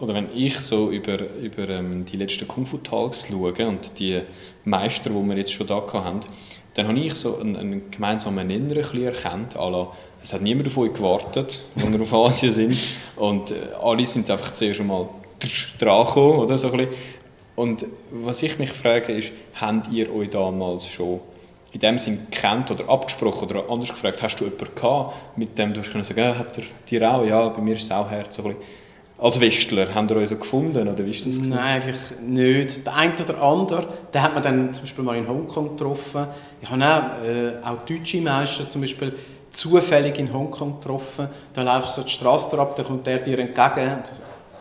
oder 0.00 0.14
wenn 0.14 0.28
ich 0.34 0.56
so 0.58 0.90
über, 0.90 1.18
über 1.36 1.68
ähm, 1.68 2.04
die 2.04 2.16
letzten 2.16 2.48
Kung 2.48 2.64
Fu 2.64 2.78
Talks 2.78 3.28
schaue 3.28 3.52
und 3.66 3.98
die 3.98 4.20
Meister, 4.64 5.10
die 5.10 5.28
wir 5.28 5.36
jetzt 5.36 5.52
schon 5.52 5.66
da 5.66 5.84
haben, 5.92 6.20
dann 6.74 6.88
habe 6.88 6.98
ich 6.98 7.14
so 7.14 7.38
einen, 7.38 7.56
einen 7.56 7.90
gemeinsamen 7.90 8.46
Nenner 8.46 8.70
ein 8.70 8.74
bisschen 8.74 9.04
erkannt, 9.04 9.54
la, 9.54 9.88
es 10.22 10.32
hat 10.32 10.42
niemand 10.42 10.68
auf 10.68 10.78
euch 10.78 10.94
gewartet, 10.94 11.60
als 11.76 11.92
wir 11.92 12.00
auf 12.00 12.14
Asien 12.14 12.52
sind 12.52 12.78
und 13.16 13.50
äh, 13.50 13.68
alle 13.82 14.04
sind 14.06 14.30
einfach 14.30 14.52
zuerst 14.52 14.80
einmal 14.80 15.08
dran 15.78 16.06
gekommen, 16.06 16.38
oder 16.38 16.56
so 16.56 16.70
ein 16.72 16.88
Und 17.56 17.86
was 18.10 18.42
ich 18.42 18.58
mich 18.58 18.70
frage 18.70 19.12
ist, 19.12 19.32
habt 19.54 19.88
ihr 19.92 20.14
euch 20.14 20.30
damals 20.30 20.86
schon 20.86 21.20
in 21.72 21.80
dem 21.80 21.98
Sinn 21.98 22.26
kennt 22.30 22.70
oder 22.70 22.88
abgesprochen 22.88 23.48
oder 23.48 23.70
anders 23.70 23.90
gefragt, 23.90 24.22
hast 24.22 24.36
du 24.36 24.44
jemanden 24.44 24.74
gehabt, 24.74 25.14
mit 25.36 25.56
dem 25.56 25.72
du 25.72 25.80
hast 25.80 25.92
sagen, 25.92 26.18
äh, 26.18 26.34
hat 26.34 26.58
er 26.58 26.64
dir 26.88 27.12
auch? 27.12 27.24
Ja, 27.24 27.48
bei 27.48 27.60
mir 27.60 27.74
ist 27.74 27.84
es 27.84 27.90
auch 27.90 28.10
Herz. 28.10 28.36
So 28.36 28.54
als 29.20 29.38
Westler, 29.38 29.94
haben 29.94 30.08
ihr 30.08 30.16
euch 30.16 30.30
so 30.30 30.36
gefunden 30.36 30.88
oder 30.88 31.04
wie 31.04 31.10
ist 31.10 31.26
das? 31.26 31.38
Nein, 31.38 31.82
eigentlich 31.82 31.96
nicht. 32.22 32.86
Der 32.86 32.96
eine 32.96 33.14
oder 33.14 33.42
andere, 33.42 33.86
den 34.14 34.22
hat 34.22 34.32
man 34.32 34.42
dann 34.42 34.72
zum 34.72 34.84
Beispiel 34.84 35.04
mal 35.04 35.16
in 35.16 35.28
Hongkong 35.28 35.76
getroffen. 35.76 36.26
Ich 36.62 36.70
habe 36.70 36.84
auch, 36.84 37.24
äh, 37.24 37.52
auch 37.62 37.84
deutsche 37.84 38.20
Meister 38.22 38.66
zum 38.66 38.80
Beispiel 38.80 39.12
zufällig 39.52 40.18
in 40.18 40.32
Hongkong 40.32 40.80
getroffen. 40.80 41.28
Da 41.52 41.62
läufst 41.62 41.96
du 41.96 42.00
so 42.00 42.06
die 42.06 42.12
Straße 42.12 42.58
ab, 42.58 42.76
dann 42.76 42.86
kommt 42.86 43.06
der 43.06 43.18
dir 43.18 43.38
entgegen 43.38 43.94
und 43.94 44.10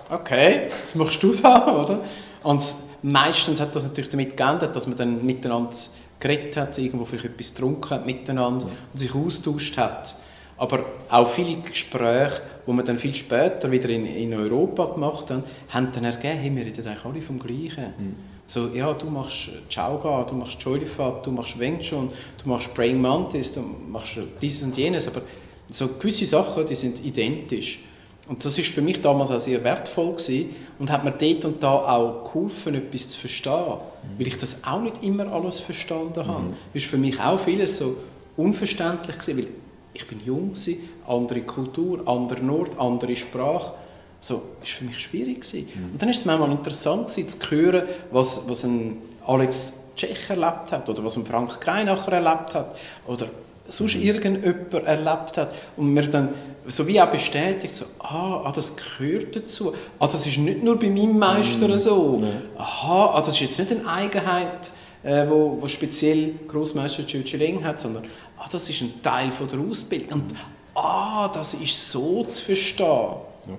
okay, 0.09 0.67
was 0.81 0.93
machst 0.95 1.23
du 1.23 1.31
da, 1.31 1.75
oder? 1.81 1.99
Und 2.43 2.63
meistens 3.01 3.61
hat 3.61 3.73
das 3.75 3.83
natürlich 3.83 4.09
damit 4.09 4.35
geändert, 4.35 4.75
dass 4.75 4.87
man 4.87 4.97
dann 4.97 5.25
miteinander 5.25 5.75
geredet 6.19 6.57
hat, 6.57 6.77
irgendwo 6.77 7.05
vielleicht 7.05 7.25
etwas 7.25 7.53
getrunken 7.53 7.91
hat 7.91 8.05
miteinander 8.05 8.65
und 8.65 8.99
sich 8.99 9.15
austauscht 9.15 9.77
hat. 9.77 10.15
Aber 10.57 10.83
auch 11.09 11.29
viele 11.29 11.61
Gespräche, 11.61 12.41
die 12.69 12.77
wir 12.77 12.83
dann 12.83 12.99
viel 12.99 13.15
später 13.15 13.71
wieder 13.71 13.89
in, 13.89 14.05
in 14.05 14.33
Europa 14.33 14.85
gemacht 14.85 15.31
haben, 15.31 15.43
haben 15.69 15.89
dann 15.93 16.03
ergeben, 16.03 16.38
hey, 16.38 16.55
wir 16.55 16.65
reden 16.65 16.88
eigentlich 16.88 17.05
alle 17.05 17.21
vom 17.21 17.39
Gleichen. 17.39 17.93
Mhm. 17.97 18.15
So, 18.45 18.67
ja, 18.73 18.93
du 18.93 19.07
machst 19.07 19.51
Chauga, 19.69 20.23
du 20.23 20.35
machst 20.35 20.61
Joylifat, 20.61 21.25
du 21.25 21.31
machst 21.31 21.55
Chun, 21.81 22.09
du 22.43 22.49
machst 22.49 22.73
Praying 22.73 23.01
Mantis, 23.01 23.53
du 23.53 23.61
machst 23.61 24.17
dieses 24.41 24.63
und 24.63 24.77
jenes, 24.77 25.07
aber 25.07 25.21
so 25.69 25.88
gewisse 25.88 26.25
Sachen, 26.25 26.65
die 26.65 26.75
sind 26.75 27.03
identisch. 27.03 27.79
Und 28.27 28.45
das 28.45 28.57
ist 28.59 28.69
für 28.69 28.81
mich 28.81 29.01
damals 29.01 29.31
auch 29.31 29.39
sehr 29.39 29.63
wertvoll 29.63 30.13
gewesen 30.13 30.55
und 30.77 30.91
hat 30.91 31.03
mir 31.03 31.11
dort 31.11 31.45
und 31.45 31.63
da 31.63 31.71
auch 31.71 32.23
geholfen, 32.23 32.75
etwas 32.75 33.09
zu 33.09 33.19
verstehen, 33.19 33.53
mhm. 33.53 34.19
weil 34.19 34.27
ich 34.27 34.38
das 34.38 34.63
auch 34.63 34.81
nicht 34.81 35.03
immer 35.03 35.31
alles 35.31 35.59
verstanden 35.59 36.27
habe. 36.27 36.43
Mhm. 36.43 36.53
ist 36.73 36.85
für 36.85 36.97
mich 36.97 37.19
auch 37.19 37.39
vieles 37.39 37.77
so 37.77 37.97
unverständlich 38.38 39.17
gewesen, 39.17 39.38
weil 39.38 39.47
ich 39.93 40.08
bin 40.08 40.19
jung 40.24 40.53
gewesen, 40.53 40.77
andere 41.08 41.41
Kultur, 41.41 42.08
anderer 42.08 42.53
Ort, 42.53 42.77
andere 42.77 43.15
Sprache. 43.15 43.74
So 44.22 44.41
ist 44.62 44.72
für 44.72 44.84
mich 44.84 45.00
schwierig 45.00 45.41
gewesen. 45.41 45.67
Mhm. 45.74 45.91
Und 45.93 46.01
dann 46.01 46.10
ist 46.10 46.17
es 46.17 46.25
manchmal 46.25 46.51
interessant 46.51 47.08
gewesen, 47.08 47.29
zu 47.29 47.51
hören, 47.51 47.84
was, 48.12 48.48
was 48.48 48.63
ein 48.63 48.98
Alex 49.25 49.74
Tschech 49.96 50.29
erlebt 50.29 50.72
hat 50.72 50.88
oder 50.89 51.03
was 51.03 51.17
ein 51.17 51.25
Frank 51.25 51.60
Greinacher 51.60 52.13
erlebt 52.13 52.55
hat 52.55 52.75
oder 53.08 53.27
sonst 53.67 53.96
mhm. 53.96 54.03
irgendjemand 54.03 54.74
erlebt 54.74 55.38
hat 55.38 55.53
und 55.77 55.93
mir 55.93 56.08
dann 56.08 56.29
so 56.69 56.88
wie 56.88 57.01
auch 57.01 57.08
bestätigt, 57.08 57.74
so, 57.74 57.86
ah, 58.00 58.43
ah, 58.46 58.51
das 58.53 58.75
gehört 58.75 59.36
dazu. 59.36 59.74
Ah, 60.00 60.08
das 60.08 60.25
ist 60.25 60.38
nicht 60.38 60.63
nur 60.63 60.77
bei 60.77 60.89
meinem 60.89 61.17
Meister 61.17 61.67
mm. 61.67 61.77
so. 61.77 62.24
Aha, 62.58 63.12
ah, 63.13 63.19
das 63.19 63.29
ist 63.29 63.39
jetzt 63.39 63.60
nicht 63.60 63.72
eine 63.72 63.88
Eigenheit, 63.88 64.72
äh, 65.03 65.25
wo, 65.27 65.58
wo 65.60 65.67
speziell 65.67 66.36
Großmeister 66.48 67.05
Chiu 67.08 67.24
Chileng 67.24 67.63
hat, 67.63 67.79
sondern 67.79 68.03
ah, 68.39 68.48
das 68.51 68.69
ist 68.69 68.81
ein 68.81 69.01
Teil 69.01 69.31
von 69.31 69.48
der 69.48 69.60
Ausbildung. 69.60 70.22
Und 70.22 70.36
ah, 70.75 71.29
das 71.34 71.53
ist 71.53 71.91
so 71.91 72.24
zu 72.24 72.43
verstehen. 72.43 73.15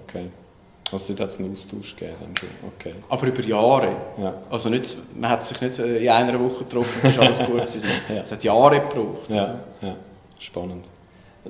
Okay. 0.06 0.30
Also 0.92 1.12
dort 1.12 1.20
hat 1.20 1.28
es 1.28 1.38
einen 1.38 1.52
Austausch 1.52 1.94
gegeben. 1.94 2.16
Okay. 2.76 2.94
Aber 3.08 3.26
über 3.26 3.42
Jahre. 3.42 3.94
Ja. 4.18 4.34
Also 4.50 4.68
nicht, 4.68 4.96
man 5.14 5.30
hat 5.30 5.44
sich 5.44 5.60
nicht 5.60 5.78
äh, 5.78 6.02
in 6.02 6.08
einer 6.08 6.40
Woche 6.40 6.64
getroffen 6.64 7.00
und 7.02 7.10
ist 7.10 7.18
alles 7.18 7.38
gut 7.46 7.64
gewesen. 7.64 7.88
ja. 8.08 8.22
Es 8.22 8.32
hat 8.32 8.42
Jahre 8.42 8.80
gebraucht. 8.80 9.32
Ja. 9.32 9.40
Also. 9.40 9.52
ja. 9.82 9.96
Spannend. 10.38 10.86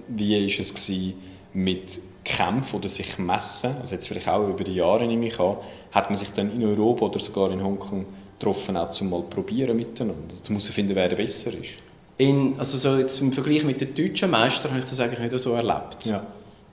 Wie 0.09 0.35
war 0.35 0.61
es 0.61 0.75
gewesen, 0.75 1.15
mit 1.53 2.01
Kämpfen 2.25 2.77
oder 2.77 2.89
sich 2.89 3.19
messen, 3.19 3.77
also 3.81 3.93
jetzt 3.93 4.07
vielleicht 4.07 4.29
auch 4.29 4.47
über 4.47 4.63
die 4.63 4.75
Jahre 4.75 5.07
nehme 5.07 5.27
ich 5.27 5.41
an, 5.41 5.57
hat 5.91 6.11
man 6.11 6.17
sich 6.17 6.33
dann 6.33 6.53
in 6.53 6.65
Europa 6.65 7.07
oder 7.07 7.19
sogar 7.19 7.51
in 7.51 7.63
Hongkong 7.63 8.07
getroffen, 8.39 8.77
auch 8.77 8.91
zum 8.91 9.11
mal 9.11 9.23
probieren 9.23 9.77
miteinander, 9.77 10.37
zum 10.43 10.57
herausfinden, 10.57 10.95
wer 10.95 11.09
besser 11.09 11.53
ist? 11.53 11.77
In, 12.21 12.57
also 12.59 12.77
so 12.77 12.99
jetzt 12.99 13.19
im 13.23 13.33
Vergleich 13.33 13.65
mit 13.65 13.81
den 13.81 13.95
deutschen 13.95 14.31
Meistern 14.31 14.73
habe 14.73 14.81
ich 14.81 14.91
das 14.91 15.01
eigentlich 15.01 15.21
nicht 15.21 15.39
so 15.43 15.55
erlebt. 15.55 16.05
Ja. 16.05 16.27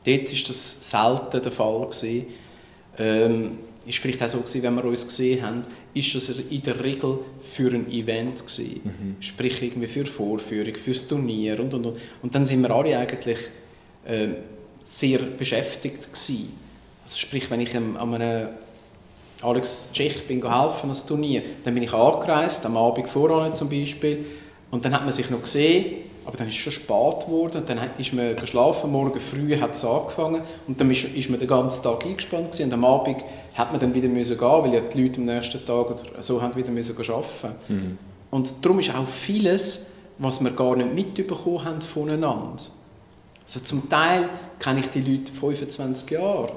Dort 0.05 0.31
war 0.31 0.47
das 0.47 0.89
selten 0.89 1.41
der 1.41 1.51
Fall. 1.53 1.85
Gewesen. 1.85 2.25
Ähm, 2.97 3.57
ist 3.85 3.99
vielleicht 3.99 4.21
auch 4.21 4.27
so 4.27 4.39
gewesen, 4.39 4.63
wenn 4.63 4.75
wir 4.75 4.83
uns 4.83 5.07
gesehen 5.07 5.45
haben, 5.45 5.61
ist 5.93 6.13
das 6.13 6.27
in 6.27 6.61
der 6.61 6.83
Regel 6.83 7.19
für 7.45 7.71
ein 7.71 7.89
Event 7.89 8.45
gewesen. 8.45 8.81
Mhm. 8.83 9.15
Sprich 9.21 9.61
irgendwie 9.61 9.87
für 9.87 10.05
Vorführung, 10.05 10.75
fürs 10.75 11.07
Turnier 11.07 11.57
und, 11.61 11.73
und, 11.73 11.85
und. 11.85 11.97
Und 12.21 12.35
dann 12.35 12.45
sind 12.45 12.61
wir 12.61 12.71
alle 12.71 12.97
eigentlich 12.97 13.37
äh, 14.05 14.27
sehr 14.81 15.19
beschäftigt 15.19 16.11
gewesen. 16.11 16.51
Also 17.05 17.17
sprich, 17.17 17.49
wenn 17.49 17.61
ich 17.61 17.73
an 17.73 17.95
einem 17.95 18.49
Alex 19.41 19.91
Tschech 19.93 20.27
bin 20.27 20.43
helfen 20.43 20.89
das 20.89 21.05
Turnier, 21.05 21.41
dann 21.63 21.73
bin 21.73 21.83
ich 21.83 21.93
angereist, 21.93 22.65
am 22.65 22.75
Abend 22.75 23.07
voran 23.07 23.53
zum 23.53 23.69
Beispiel, 23.69 24.25
und 24.71 24.83
dann 24.83 24.93
hat 24.93 25.03
man 25.03 25.11
sich 25.11 25.29
noch 25.29 25.41
gesehen, 25.41 26.03
aber 26.25 26.35
dann 26.35 26.49
ist 26.49 26.55
es 26.55 26.59
schon 26.59 26.73
spät 26.73 27.25
geworden, 27.25 27.63
dann 27.65 27.79
ist 27.97 28.13
man 28.13 28.35
geschlafen, 28.35 28.91
morgen 28.91 29.19
früh 29.19 29.57
hat 29.57 29.75
es 29.75 29.85
angefangen 29.85 30.41
und 30.67 30.79
dann 30.79 30.91
ist, 30.91 31.05
ist 31.05 31.29
man 31.29 31.39
den 31.39 31.47
ganzen 31.47 31.83
Tag 31.83 32.05
eingespannt 32.05 32.51
gewesen, 32.51 32.65
und 32.65 32.73
am 32.73 32.83
Abend 32.83 33.23
hat 33.55 33.71
man 33.71 33.79
dann 33.79 33.93
wieder 33.93 34.09
müssen 34.09 34.37
gehen, 34.37 34.47
weil 34.49 34.73
ja 34.73 34.81
die 34.81 35.03
Leute 35.03 35.21
am 35.21 35.25
nächsten 35.25 35.65
Tag 35.65 35.89
oder 35.89 36.21
so 36.21 36.41
haben 36.41 36.53
wieder 36.55 36.71
müssen 36.71 36.97
arbeiten. 36.97 37.55
Mhm. 37.69 37.97
Und 38.29 38.65
darum 38.65 38.79
ist 38.79 38.93
auch 38.93 39.07
vieles, 39.07 39.87
was 40.17 40.43
wir 40.43 40.51
gar 40.51 40.75
nicht 40.75 40.93
mitbekommen 40.93 41.63
haben 41.63 41.81
voneinander. 41.81 42.57
Also 43.45 43.59
zum 43.61 43.89
Teil 43.89 44.27
kenne 44.59 44.81
ich 44.81 44.89
die 44.89 44.99
Leute 44.99 45.31
25 45.31 46.11
Jahre, 46.11 46.51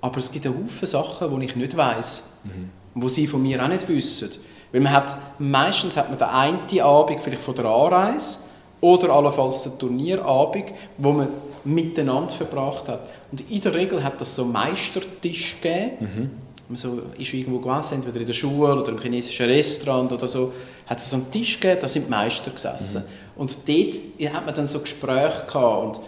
aber 0.00 0.18
es 0.18 0.30
gibt 0.30 0.46
einen 0.46 0.64
Haufen 0.64 0.86
Sachen, 0.86 1.40
die 1.40 1.46
ich 1.46 1.56
nicht 1.56 1.76
weiß, 1.76 2.22
mhm. 2.44 2.70
wo 2.94 3.08
sie 3.08 3.26
von 3.26 3.42
mir 3.42 3.60
auch 3.64 3.68
nicht 3.68 3.88
wissen. 3.88 4.30
Weil 4.72 4.80
man 4.80 4.92
hat, 4.92 5.16
meistens 5.38 5.96
hat 5.96 6.08
man 6.08 6.18
den 6.18 6.28
einen 6.28 6.80
Abend 6.80 7.20
vielleicht 7.20 7.42
von 7.42 7.54
der 7.54 7.66
Anreise 7.66 8.38
oder 8.80 9.10
allenfalls 9.10 9.62
den 9.62 9.78
Turnierabend, 9.78 10.72
wo 10.98 11.12
man 11.12 11.28
miteinander 11.64 12.34
verbracht 12.34 12.88
hat. 12.88 13.00
Und 13.30 13.48
in 13.50 13.60
der 13.60 13.74
Regel 13.74 14.02
hat 14.02 14.20
das 14.20 14.34
so 14.34 14.44
Meistertisch 14.44 15.56
gegeben. 15.60 15.90
Mhm. 16.00 16.30
Man 16.68 16.76
so, 16.76 17.02
ist 17.18 17.32
irgendwo 17.34 17.58
gewesen, 17.58 17.96
entweder 17.96 18.20
in 18.20 18.26
der 18.26 18.32
Schule 18.32 18.80
oder 18.80 18.88
im 18.88 18.98
chinesischen 18.98 19.46
Restaurant 19.46 20.12
oder 20.12 20.26
so, 20.26 20.52
hat 20.86 20.98
es 20.98 21.10
so 21.10 21.16
einen 21.16 21.30
Tisch 21.30 21.60
gegeben, 21.60 21.80
da 21.80 21.88
sind 21.88 22.06
die 22.06 22.10
Meister 22.10 22.50
gesessen. 22.50 23.02
Mhm. 23.02 23.40
Und 23.40 23.58
dort 23.68 24.34
hat 24.34 24.46
man 24.46 24.54
dann 24.54 24.66
so 24.66 24.80
Gespräche 24.80 25.44
gehabt 25.46 25.98
und 25.98 26.00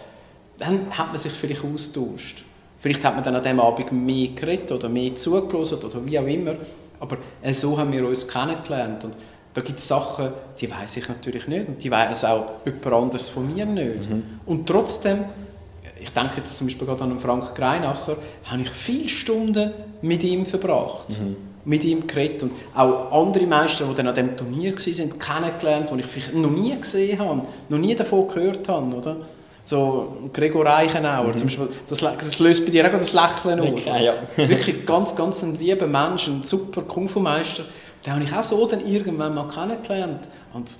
dann 0.59 0.97
hat 0.97 1.07
man 1.07 1.17
sich 1.17 1.31
vielleicht 1.31 1.63
austauscht. 1.63 2.43
Vielleicht 2.79 3.03
hat 3.03 3.15
man 3.15 3.23
dann 3.23 3.35
an 3.35 3.43
diesem 3.43 3.59
Abend 3.59 3.91
mehr 3.91 4.29
geredet 4.29 4.71
oder 4.71 4.89
mehr 4.89 5.15
zugelassen 5.15 5.83
oder 5.83 6.05
wie 6.05 6.19
auch 6.19 6.25
immer. 6.25 6.55
Aber 6.99 7.17
äh, 7.41 7.53
so 7.53 7.77
haben 7.77 7.91
wir 7.91 8.07
uns 8.07 8.27
kennengelernt. 8.27 9.03
Und 9.03 9.17
da 9.53 9.61
gibt 9.61 9.79
es 9.79 9.87
Sachen, 9.87 10.31
die 10.59 10.69
weiß 10.69 10.97
ich 10.97 11.07
natürlich 11.07 11.47
nicht 11.47 11.67
und 11.67 11.83
die 11.83 11.89
weiß 11.89 12.25
auch 12.25 12.65
jemand 12.65 12.85
anderes 12.85 13.29
von 13.29 13.53
mir 13.53 13.65
nicht. 13.65 14.09
Mhm. 14.09 14.23
Und 14.45 14.67
trotzdem, 14.67 15.25
ich 15.99 16.09
denke 16.11 16.37
jetzt 16.37 16.57
zum 16.57 16.67
Beispiel 16.67 16.87
gerade 16.87 17.03
an 17.03 17.19
Frank 17.19 17.55
Greinacher, 17.55 18.17
habe 18.43 18.61
ich 18.61 18.69
viele 18.69 19.07
Stunden 19.07 19.71
mit 20.01 20.23
ihm 20.23 20.45
verbracht. 20.45 21.19
Mhm 21.19 21.35
mit 21.65 21.83
ihm 21.83 22.05
geredet 22.05 22.43
und 22.43 22.51
auch 22.73 23.11
andere 23.11 23.45
Meister, 23.45 23.85
die 23.85 23.95
dann 23.95 24.07
an 24.07 24.15
diesem 24.15 24.37
Turnier 24.37 24.73
waren, 24.75 25.19
kennengelernt, 25.19 25.89
die 25.91 25.99
ich 25.99 26.05
vielleicht 26.05 26.33
noch 26.33 26.51
nie 26.51 26.79
gesehen 26.79 27.19
habe, 27.19 27.41
noch 27.69 27.77
nie 27.77 27.95
davon 27.95 28.27
gehört 28.27 28.69
habe, 28.69 28.95
oder? 28.95 29.17
So 29.65 30.17
Gregor 30.31 30.63
Reichenauer 30.63 31.29
mhm. 31.29 31.33
zum 31.33 31.47
Beispiel, 31.47 31.69
das, 31.89 31.97
das, 31.99 32.37
löst 32.37 32.65
bei 32.65 32.71
dir 32.71 32.85
auch 32.85 32.91
das 32.91 33.13
Lächeln 33.13 33.59
aus. 33.59 33.79
Okay, 33.79 34.05
ja. 34.05 34.13
Wirklich 34.35 34.85
ganz, 34.85 35.15
ganz 35.15 35.41
ein 35.41 35.55
lieber 35.55 35.87
Mensch, 35.87 36.27
ein 36.27 36.43
super 36.43 36.83
Kung-Fu-Meister. 36.83 37.63
Den 38.05 38.13
habe 38.13 38.23
ich 38.23 38.31
auch 38.31 38.43
so 38.43 38.67
dann 38.67 38.85
irgendwann 38.85 39.33
mal 39.33 39.47
kennengelernt. 39.47 40.27
Und 40.53 40.77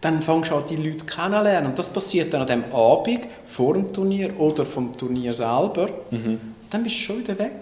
dann 0.00 0.20
fängst 0.22 0.50
du 0.50 0.56
halt 0.56 0.70
die 0.70 0.76
Leute 0.76 1.06
kennenlernen. 1.06 1.70
Und 1.70 1.78
das 1.78 1.88
passiert 1.88 2.34
dann 2.34 2.40
an 2.40 2.48
dem 2.48 2.64
Abend 2.74 3.28
vor 3.46 3.74
dem 3.74 3.92
Turnier 3.92 4.38
oder 4.40 4.66
vom 4.66 4.92
Turnier 4.98 5.32
selber. 5.32 5.88
Mhm. 6.10 6.40
Dann 6.70 6.82
bist 6.82 6.96
du 6.96 7.00
schon 7.00 7.18
wieder 7.20 7.38
weg. 7.38 7.52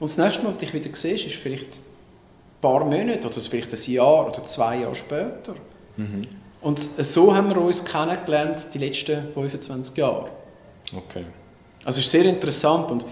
Und 0.00 0.10
das 0.10 0.18
nächste 0.18 0.42
Mal, 0.42 0.48
wenn 0.48 0.54
du 0.54 0.60
dich 0.60 0.74
wieder 0.74 0.90
siehst, 0.92 1.26
ist 1.26 1.36
vielleicht 1.36 1.76
ein 1.76 2.60
paar 2.60 2.84
Monate 2.84 3.28
oder 3.28 3.40
vielleicht 3.40 3.72
ein 3.72 3.92
Jahr 3.92 4.26
oder 4.26 4.44
zwei 4.46 4.78
Jahre 4.78 4.96
später. 4.96 5.54
Mhm. 5.96 6.22
Und 6.64 6.78
so 6.78 7.36
haben 7.36 7.50
wir 7.50 7.60
uns 7.60 7.84
kennengelernt 7.84 8.68
die 8.72 8.78
letzten 8.78 9.32
25 9.34 9.98
Jahre. 9.98 10.30
Okay. 10.96 11.24
Also 11.84 12.00
es 12.00 12.06
ist 12.06 12.10
sehr 12.10 12.24
interessant 12.24 12.90
und 12.90 13.04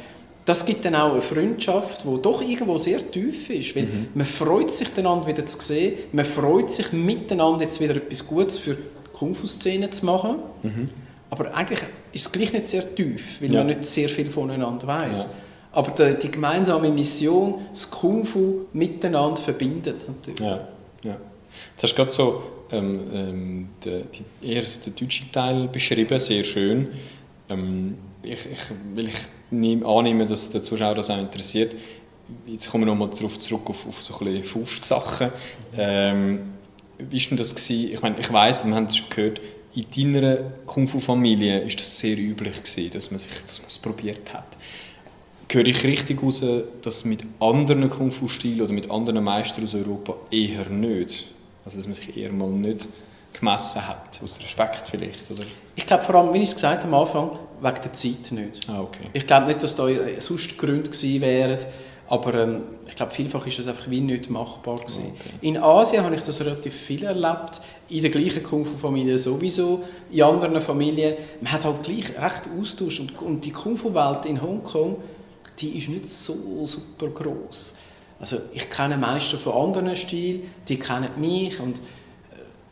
das 0.47 0.65
gibt 0.65 0.87
dann 0.87 0.95
auch 0.95 1.13
eine 1.13 1.21
Freundschaft, 1.21 2.03
die 2.05 2.23
doch 2.23 2.41
irgendwo 2.41 2.79
sehr 2.79 2.99
tief 3.11 3.51
ist, 3.51 3.77
weil 3.77 3.83
mhm. 3.83 4.09
man 4.15 4.27
freut 4.27 4.71
sich, 4.71 4.97
einander 4.97 5.27
wieder 5.27 5.45
zu 5.45 5.61
sehen, 5.61 5.99
man 6.13 6.25
freut 6.25 6.71
sich 6.71 6.93
miteinander 6.93 7.65
jetzt 7.65 7.79
wieder 7.79 7.95
etwas 7.97 8.27
Gutes 8.27 8.57
für 8.57 8.79
Kung-Fu-Szene 9.13 9.91
zu 9.91 10.07
machen, 10.07 10.37
mhm. 10.63 10.89
aber 11.29 11.55
eigentlich 11.55 11.81
ist 12.13 12.27
es 12.27 12.33
gleich 12.33 12.55
nicht 12.55 12.67
sehr 12.67 12.95
tief, 12.95 13.43
weil 13.43 13.53
ja. 13.53 13.61
man 13.61 13.67
nicht 13.67 13.85
sehr 13.85 14.09
viel 14.09 14.31
voneinander 14.31 14.87
weiß. 14.87 15.25
Ja. 15.25 15.31
Aber 15.73 15.91
die, 15.91 16.19
die, 16.19 16.31
gemeinsame 16.31 16.91
Mission, 16.91 17.67
das 17.71 17.91
Kung-Fu 17.91 18.67
miteinander 18.73 19.41
verbindet 19.41 20.09
natürlich. 20.09 20.41
Ja, 20.41 20.69
ja. 21.05 21.17
Jetzt 21.73 21.83
hast 21.83 21.93
du 21.93 21.97
gerade 21.97 22.11
so 22.11 22.43
ähm, 22.73 23.01
ähm, 23.13 23.69
den, 23.85 24.05
eher 24.43 24.63
den 24.63 24.95
deutschen 24.95 25.31
Teil 25.31 25.69
beschrieben, 25.69 26.19
sehr 26.19 26.45
schön. 26.45 26.89
Ähm, 27.49 27.97
ich, 28.23 28.47
ich, 28.47 28.61
will 28.95 29.09
ich 29.09 29.17
nehm, 29.51 29.85
annehmen, 29.87 30.27
dass 30.29 30.49
der 30.51 30.63
Zuschauer 30.63 30.95
das 30.95 31.11
auch 31.11 31.19
interessiert. 31.19 31.75
Jetzt 32.47 32.71
kommen 32.71 32.85
wir 32.85 32.93
nochmal 32.93 33.11
darauf 33.11 33.39
zurück 33.39 33.69
auf, 33.69 33.87
auf 33.87 34.03
so 34.03 34.19
ein 34.19 34.25
bisschen 34.25 34.45
Faustsachen. 34.45 35.31
Ähm, 35.77 36.41
wie 36.99 37.21
war 37.21 37.29
denn 37.29 37.37
das? 37.37 37.55
Gewesen? 37.55 37.93
Ich 37.93 38.01
meine, 38.01 38.19
ich 38.19 38.33
weiss, 38.33 38.65
wir 38.65 38.75
haben 38.75 38.87
es 38.87 38.97
schon 38.97 39.09
gehört, 39.11 39.41
in 39.75 40.13
deiner 40.13 40.37
Kung-Fu-Familie 40.67 41.61
ist 41.61 41.81
das 41.81 41.99
sehr 41.99 42.17
üblich 42.17 42.63
gewesen, 42.63 42.91
dass 42.93 43.11
man 43.11 43.19
sich, 43.19 43.31
es 43.47 43.79
probiert 43.79 44.33
hat. 44.33 44.57
Höre 45.51 45.67
ich 45.67 45.85
richtig 45.85 46.23
raus, 46.23 46.43
dass 46.81 47.05
mit 47.05 47.25
anderen 47.41 47.91
Kung-Fu-Stilen 47.91 48.63
oder 48.63 48.73
mit 48.73 48.91
anderen 48.91 49.23
Meistern 49.23 49.65
aus 49.65 49.75
Europa 49.75 50.15
eher 50.31 50.69
nicht? 50.71 51.32
Also 51.65 51.77
dass 51.77 51.87
man 51.87 51.95
sich 51.95 52.17
eher 52.17 52.33
mal 52.33 52.49
nicht 52.49 52.89
gemessen 53.33 53.87
hat, 53.87 54.21
aus 54.23 54.39
Respekt 54.41 54.89
vielleicht? 54.89 55.31
Oder? 55.31 55.45
Ich 55.77 55.87
glaube 55.87 56.03
vor 56.03 56.15
allem, 56.17 56.35
wie 56.35 56.39
ich 56.39 56.49
es 56.49 56.55
gesagt 56.55 56.83
habe 56.83 56.95
am 56.95 57.03
Anfang, 57.03 57.39
wegen 57.61 57.83
der 57.83 57.93
Zeit 57.93 58.33
nicht. 58.33 58.69
Ah, 58.69 58.81
okay. 58.81 59.09
Ich 59.13 59.27
glaube 59.27 59.47
nicht, 59.47 59.63
dass 59.63 59.77
da 59.77 59.87
sonst 60.19 60.59
Gründe 60.59 60.91
gewesen 60.91 61.21
wären, 61.21 61.59
aber 62.09 62.35
ähm, 62.35 62.63
ich 62.87 62.95
glaube, 62.95 63.13
vielfach 63.13 63.47
ist 63.47 63.59
das 63.59 63.69
einfach 63.69 63.89
wie 63.89 64.01
nicht 64.01 64.29
machbar 64.29 64.77
gewesen. 64.77 65.05
Ah, 65.07 65.15
okay. 65.19 65.31
In 65.41 65.57
Asien 65.57 66.05
habe 66.05 66.15
ich 66.15 66.21
das 66.23 66.41
relativ 66.41 66.75
viel 66.75 67.05
erlebt, 67.05 67.61
in 67.89 68.03
der 68.03 68.11
gleichen 68.11 68.43
Kung-Fu-Familie 68.43 69.19
sowieso, 69.19 69.83
in 70.11 70.23
anderen 70.23 70.61
Familien. 70.61 71.15
Man 71.41 71.53
hat 71.53 71.65
halt 71.65 71.83
gleich 71.83 72.11
recht 72.21 72.51
Austausch 72.59 73.01
und, 73.01 73.23
und 73.23 73.45
die 73.45 73.53
Kung-Fu-Welt 73.53 74.27
in 74.27 74.43
Hongkong, 74.43 74.97
die 75.59 75.79
ist 75.79 75.89
nicht 75.89 76.09
so 76.09 76.67
super 76.67 77.09
groß. 77.09 77.77
Also 78.23 78.41
ich 78.55 78.71
kenne 78.71 78.97
Meister 78.97 79.37
von 79.37 79.53
anderen 79.53 79.97
Stilen, 79.97 80.43
die 80.69 80.79
kennen 80.79 81.11
mich 81.17 81.59
und 81.59 81.81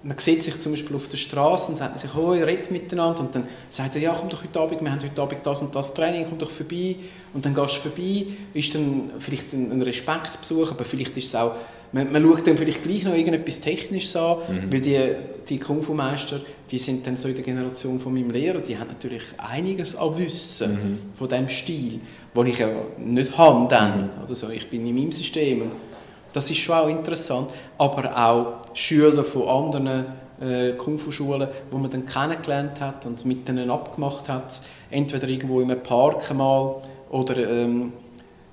man 0.05 0.17
sieht 0.17 0.45
sich 0.45 0.61
zum 0.61 0.73
Beispiel 0.73 0.95
auf 0.95 1.09
der 1.09 1.17
Straße 1.17 1.73
und 1.73 1.77
sagt 1.77 1.99
sich, 1.99 2.15
oh, 2.15 2.33
ihr 2.33 2.47
redet 2.47 2.71
miteinander. 2.71 3.21
Und 3.21 3.35
dann 3.35 3.49
sagt 3.69 3.97
er, 3.97 4.01
ja, 4.01 4.17
komm 4.19 4.29
doch 4.29 4.45
heute 4.45 4.61
Abend, 4.61 4.81
wir 4.81 4.91
haben 4.91 5.03
heute 5.03 5.21
Abend 5.21 5.45
das 5.45 5.61
und 5.61 5.75
das 5.75 5.93
Training, 5.93 6.25
komm 6.29 6.39
doch 6.39 6.51
vorbei. 6.51 6.97
Und 7.35 7.45
dann 7.45 7.53
gehst 7.53 7.77
du 7.85 7.91
vorbei, 7.91 8.27
ist 8.55 8.75
dann 8.75 9.11
vielleicht 9.19 9.53
ein 9.53 9.83
Respektbesuch, 9.83 10.71
aber 10.71 10.85
vielleicht 10.85 11.17
ist 11.17 11.27
es 11.27 11.35
auch, 11.35 11.55
man, 11.93 12.13
man 12.13 12.23
schaut 12.23 12.47
dann 12.47 12.57
vielleicht 12.57 12.83
gleich 12.83 13.05
noch 13.05 13.15
irgendetwas 13.15 13.61
Technisches 13.61 14.17
an, 14.17 14.39
mhm. 14.49 14.73
weil 14.73 14.81
die, 14.81 15.01
die 15.49 15.59
Kung-Fu-Meister, 15.59 16.41
die 16.71 16.79
sind 16.79 17.07
dann 17.07 17.17
so 17.17 17.29
in 17.29 17.35
der 17.35 17.45
Generation 17.45 17.99
von 17.99 18.15
meinem 18.15 18.31
Lehrer, 18.31 18.61
die 18.61 18.79
haben 18.79 18.89
natürlich 18.89 19.23
einiges 19.39 19.97
an 19.97 20.17
Wissen 20.19 20.73
mhm. 20.73 20.99
von 21.17 21.29
diesem 21.29 21.49
Stil, 21.49 22.01
den 22.37 22.47
ich 22.47 22.59
ja 22.59 22.69
nicht 22.99 23.37
habe 23.37 23.69
dann, 23.69 24.03
mhm. 24.03 24.11
also 24.21 24.49
ich 24.51 24.69
bin 24.69 24.87
in 24.87 24.95
meinem 24.95 25.13
System 25.13 25.63
und 25.63 25.73
das 26.33 26.49
ist 26.51 26.59
schon 26.59 26.77
auch 26.77 26.89
interessant, 26.89 27.53
aber 27.77 28.17
auch 28.17 28.75
Schüler 28.75 29.25
von 29.25 29.49
anderen 29.49 30.07
äh, 30.41 30.73
Kung-Fu-Schulen, 30.73 31.49
wo 31.71 31.79
man 31.79 31.91
dann 31.91 32.07
kennengelernt 32.07 32.81
hat 32.81 33.05
und 33.05 33.25
mit 33.25 33.49
denen 33.49 33.69
abgemacht 33.71 34.29
hat, 34.29 34.61
entweder 34.91 35.29
irgendwo 35.29 35.61
in 35.61 35.71
einem 35.71 35.83
Park 35.83 36.33
mal 36.35 36.77
oder 37.11 37.37
ähm, 37.37 37.93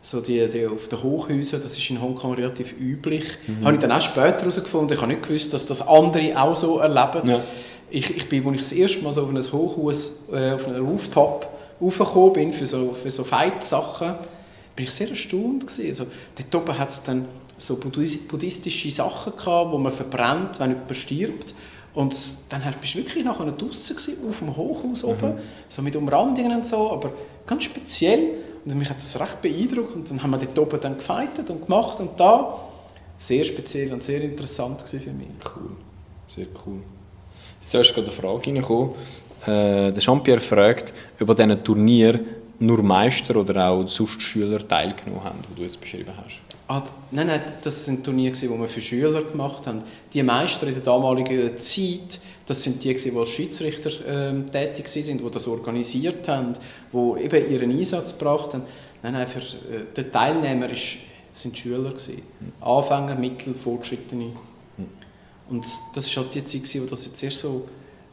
so 0.02 0.22
die, 0.22 0.48
die 0.48 0.66
auf 0.66 0.88
den 0.88 1.04
Hochhäusern, 1.04 1.62
das 1.62 1.78
ist 1.78 1.90
in 1.90 2.02
Hongkong 2.02 2.34
relativ 2.34 2.74
üblich. 2.80 3.24
Mhm. 3.48 3.66
Habe 3.66 3.74
ich 3.74 3.80
dann 3.80 3.92
auch 3.92 4.02
später 4.02 4.40
herausgefunden, 4.40 4.96
ich 4.96 5.02
habe 5.02 5.12
nicht 5.12 5.24
gewusst, 5.24 5.54
dass 5.54 5.66
das 5.66 5.86
andere 5.86 6.40
auch 6.42 6.56
so 6.56 6.80
erleben. 6.80 7.28
Ja. 7.30 7.44
Ich, 7.90 8.16
ich 8.16 8.30
bin, 8.30 8.46
als 8.48 8.56
ich 8.56 8.62
das 8.62 8.72
erste 8.74 9.04
Mal 9.04 9.12
so 9.12 9.24
auf 9.24 9.30
ein 9.30 9.38
Hochhaus, 9.38 10.24
äh, 10.32 10.52
auf 10.52 10.68
einen 10.68 10.86
Rooftop 10.86 11.48
raufgekommen 11.82 12.34
bin, 12.34 12.54
für 12.54 12.66
so, 12.66 12.94
für 12.94 13.10
so 13.10 13.24
Fight-Sachen, 13.24 14.16
bin 14.76 14.86
ich 14.86 14.92
sehr 14.92 15.10
erstaunt 15.10 15.68
gewesen. 15.68 15.88
Also, 15.90 16.06
dort 16.36 16.64
oben 16.64 16.78
hat 16.78 16.90
es 16.90 17.04
dann 17.04 17.26
so 17.58 17.78
buddhistische 17.78 18.92
Sachen 18.92 19.36
gehabt, 19.36 19.72
wo 19.72 19.78
man 19.78 19.92
verbrennt, 19.92 20.60
wenn 20.60 20.72
jemand 20.72 20.96
stirbt. 20.96 21.56
Und 21.94 22.16
dann 22.50 22.62
bist 22.80 22.94
du 22.94 23.00
wirklich 23.00 23.26
nachher 23.26 23.52
draußen 23.52 23.96
auf 24.30 24.40
dem 24.40 24.56
Hochhaus 24.56 25.02
mhm. 25.02 25.10
oben, 25.10 25.34
so 25.68 25.82
mit 25.82 25.96
Umrandungen 25.96 26.58
und 26.58 26.66
so, 26.66 26.92
aber 26.92 27.12
ganz 27.48 27.64
speziell. 27.64 28.36
Und 28.65 28.78
mich 28.78 28.89
hat 28.89 28.98
das 28.98 29.20
recht 29.20 29.41
beeindruckt. 29.41 29.96
Und 29.96 30.10
dann 30.10 30.22
haben 30.22 30.32
wir 30.32 30.39
dort 30.39 30.60
oben 30.60 30.80
dann 30.80 30.98
gefeitet 30.98 31.50
und 31.50 31.65
gemacht 31.65 32.00
und 32.00 32.20
da. 32.20 32.60
Sehr 33.17 33.43
speziell 33.43 33.91
und 33.93 34.04
sehr 34.04 34.22
interessant 34.22 34.82
für 34.88 34.98
mich. 34.98 35.28
Cool, 35.56 35.72
sehr 36.28 36.46
cool. 36.65 36.82
Jetzt 37.62 37.74
ist 37.74 37.93
gerade 37.93 38.08
eine 38.08 38.15
Frage 38.15 38.48
reingekommen. 38.48 38.91
Äh, 39.43 39.91
der 39.91 40.00
Jean-Pierre 40.00 40.39
fragt, 40.39 40.93
ob 41.20 41.30
an 41.30 41.36
diesen 41.36 41.63
Turnier 41.63 42.20
nur 42.60 42.82
Meister 42.82 43.36
oder 43.36 43.70
auch 43.70 43.88
sonst 43.88 44.22
Schüler 44.22 44.65
teilgenommen 44.67 45.24
haben, 45.24 45.39
die 45.50 45.56
du 45.56 45.62
jetzt 45.63 45.80
beschrieben 45.80 46.13
hast. 46.24 46.41
Ah, 46.69 46.84
nein, 47.12 47.27
nein, 47.27 47.41
das 47.63 47.86
sind 47.86 48.03
Turniere, 48.03 48.36
die 48.36 48.49
wir 48.49 48.67
für 48.67 48.82
Schüler 48.82 49.23
gemacht 49.23 49.67
haben. 49.67 49.84
Die 50.13 50.21
Meister 50.21 50.67
in 50.67 50.73
der 50.73 50.84
damaligen 50.84 51.58
Zeit, 51.58 52.19
das 52.45 52.62
sind 52.62 52.84
die, 52.84 52.93
die 52.93 53.17
als 53.17 53.30
Schiedsrichter 53.30 53.91
ähm, 54.06 54.51
tätig 54.51 54.89
sind, 54.89 55.21
die 55.21 55.32
das 55.32 55.47
organisiert 55.47 56.27
haben, 56.27 56.53
die 56.91 57.23
eben 57.23 57.51
ihren 57.51 57.71
Einsatz 57.71 58.17
gebracht 58.17 58.53
haben. 58.53 58.63
Nein, 59.01 59.13
nein, 59.13 59.27
für 59.27 59.39
äh, 59.39 59.86
den 59.95 60.12
Teilnehmer 60.12 60.69
ist, 60.69 60.97
sind 61.34 61.58
Schüler 61.58 61.91
gewesen. 61.91 62.21
Anfänger, 62.60 63.15
Mittel, 63.15 63.53
Fortschrittene. 63.53 64.34
Hm. 64.75 64.88
Und 65.49 65.65
das 65.95 66.06
ist 66.06 66.17
halt 66.17 66.36
die 66.36 66.43
Zeit, 66.43 66.82
wo 66.82 66.86
das 66.86 67.06
jetzt 67.06 67.23
erst 67.23 67.39
so 67.39 67.65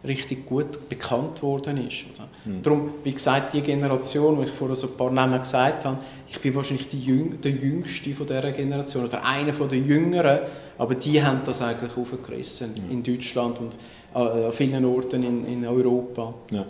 richtig 0.06 0.46
gut 0.46 0.88
bekannt 0.88 1.42
worden 1.42 1.86
ist. 1.86 2.04
Oder? 2.14 2.28
Mhm. 2.44 2.62
Darum, 2.62 2.90
wie 3.02 3.12
gesagt, 3.12 3.54
die 3.54 3.62
Generation, 3.62 4.38
die 4.38 4.44
ich 4.44 4.50
vorher 4.50 4.76
so 4.76 4.88
ein 4.88 4.96
paar 4.96 5.10
Namen 5.10 5.40
gesagt 5.40 5.84
habe, 5.84 5.98
ich 6.28 6.40
bin 6.40 6.54
wahrscheinlich 6.54 6.92
Jüng 6.92 7.40
der 7.40 7.52
Jüngste 7.52 8.14
von 8.14 8.26
dieser 8.26 8.52
Generation 8.52 9.04
oder 9.06 9.24
einer 9.24 9.52
der 9.52 9.78
Jüngeren, 9.78 10.40
aber 10.76 10.94
die 10.94 11.22
haben 11.22 11.40
das 11.44 11.62
eigentlich 11.62 11.96
aufgerissen 11.96 12.74
mhm. 12.74 12.90
in 12.90 13.02
Deutschland 13.02 13.58
und 13.60 13.76
an 14.12 14.52
vielen 14.52 14.84
Orten 14.84 15.22
in, 15.22 15.46
in 15.46 15.66
Europa. 15.66 16.34
Ja, 16.50 16.66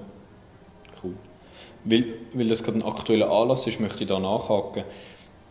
cool. 1.03 1.15
Weil, 1.85 2.05
weil 2.33 2.49
das 2.49 2.63
gerade 2.63 2.79
ein 2.79 2.85
aktueller 2.85 3.31
Anlass 3.31 3.67
ist, 3.67 3.81
möchte 3.81 4.05
ich 4.05 4.09
da 4.09 4.19
nachhaken. 4.19 4.85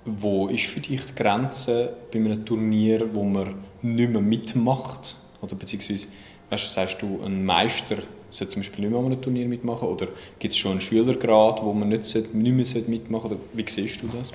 Wo 0.06 0.48
ist 0.48 0.66
für 0.66 0.80
dich 0.80 1.06
die 1.06 1.16
Grenze 1.16 1.96
bei 2.12 2.20
einem 2.20 2.46
Turnier, 2.46 3.08
wo 3.14 3.24
man 3.24 3.56
nicht 3.82 4.12
mehr 4.12 4.22
mitmacht? 4.22 5.16
Oder 5.42 5.56
beziehungsweise 5.56 6.08
Weißt, 6.54 6.72
sagst 6.72 7.02
du, 7.02 7.20
ein 7.26 7.44
Meister 7.44 7.98
sollte 8.30 8.54
zum 8.54 8.62
Beispiel 8.62 8.82
nicht 8.82 8.92
mehr 8.92 9.00
an 9.00 9.08
einem 9.08 9.20
Turnier 9.20 9.48
mitmachen 9.48 9.88
oder 9.88 10.08
gibt 10.38 10.54
es 10.54 10.58
schon 10.60 10.74
einen 10.74 10.82
Schülergrad, 10.82 11.64
wo 11.64 11.74
man 11.74 11.90
nicht, 11.90 12.14
nicht 12.14 12.34
mehr 12.36 12.84
mitmachen 12.88 13.30
sollte? 13.30 13.44
Wie 13.54 13.66
siehst 13.68 14.04
du 14.04 14.08
das? 14.16 14.32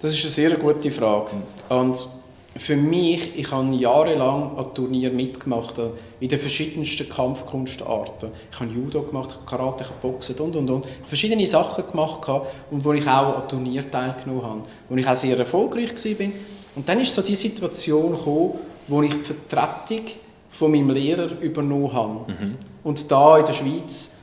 Das 0.00 0.12
ist 0.14 0.24
eine 0.24 0.32
sehr 0.32 0.56
gute 0.56 0.90
Frage. 0.90 1.30
Und 1.68 2.08
für 2.56 2.74
mich, 2.74 3.38
ich 3.38 3.52
habe 3.52 3.72
jahrelang 3.72 4.58
an 4.58 4.74
Turnieren 4.74 5.14
mitgemacht, 5.14 5.80
in 6.18 6.28
den 6.28 6.40
verschiedensten 6.40 7.08
Kampfkunstarten. 7.08 8.30
Ich 8.50 8.58
habe 8.58 8.72
Judo 8.72 9.02
gemacht, 9.02 9.38
Karate, 9.46 9.84
ich 9.84 9.90
habe 9.90 10.00
Boxen 10.00 10.36
und, 10.40 10.56
und, 10.56 10.70
und. 10.70 10.86
Ich 10.86 10.92
habe 10.92 11.06
verschiedene 11.06 11.46
Sachen 11.46 11.86
gemacht 11.86 12.28
und 12.72 12.84
wo 12.84 12.92
ich 12.94 13.06
auch 13.06 13.42
an 13.42 13.48
Turnieren 13.48 13.88
teilgenommen 13.88 14.42
habe, 14.42 14.62
wo 14.88 14.96
ich 14.96 15.06
auch 15.06 15.14
sehr 15.14 15.38
erfolgreich 15.38 15.92
war. 15.94 16.26
Und 16.74 16.88
dann 16.88 16.98
ist 16.98 17.14
so 17.14 17.22
die 17.22 17.36
Situation 17.36 18.10
gekommen, 18.10 18.54
wo 18.88 19.02
ich 19.04 19.12
die 19.12 19.22
Vertretung 19.22 20.06
von 20.52 20.70
meinem 20.70 20.90
Lehrer 20.90 21.40
übernommen 21.40 21.92
habe 21.92 22.32
mhm. 22.32 22.56
und 22.84 23.10
da 23.10 23.38
in 23.38 23.46
der 23.46 23.52
Schweiz 23.52 24.16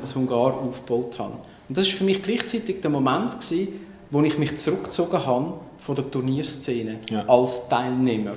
das 0.00 0.14
Hungar 0.14 0.54
aufgebaut 0.54 1.18
habe. 1.18 1.34
Und 1.68 1.76
das 1.76 1.86
war 1.88 1.94
für 1.98 2.04
mich 2.04 2.22
gleichzeitig 2.22 2.80
der 2.80 2.90
Moment, 2.90 3.40
gewesen, 3.40 3.68
wo 4.10 4.22
ich 4.22 4.38
mich 4.38 4.56
zurückgezogen 4.58 5.26
habe 5.26 5.54
von 5.78 5.94
der 5.94 6.10
Turnierszene 6.10 7.00
ja. 7.10 7.24
als 7.26 7.68
Teilnehmer. 7.68 8.34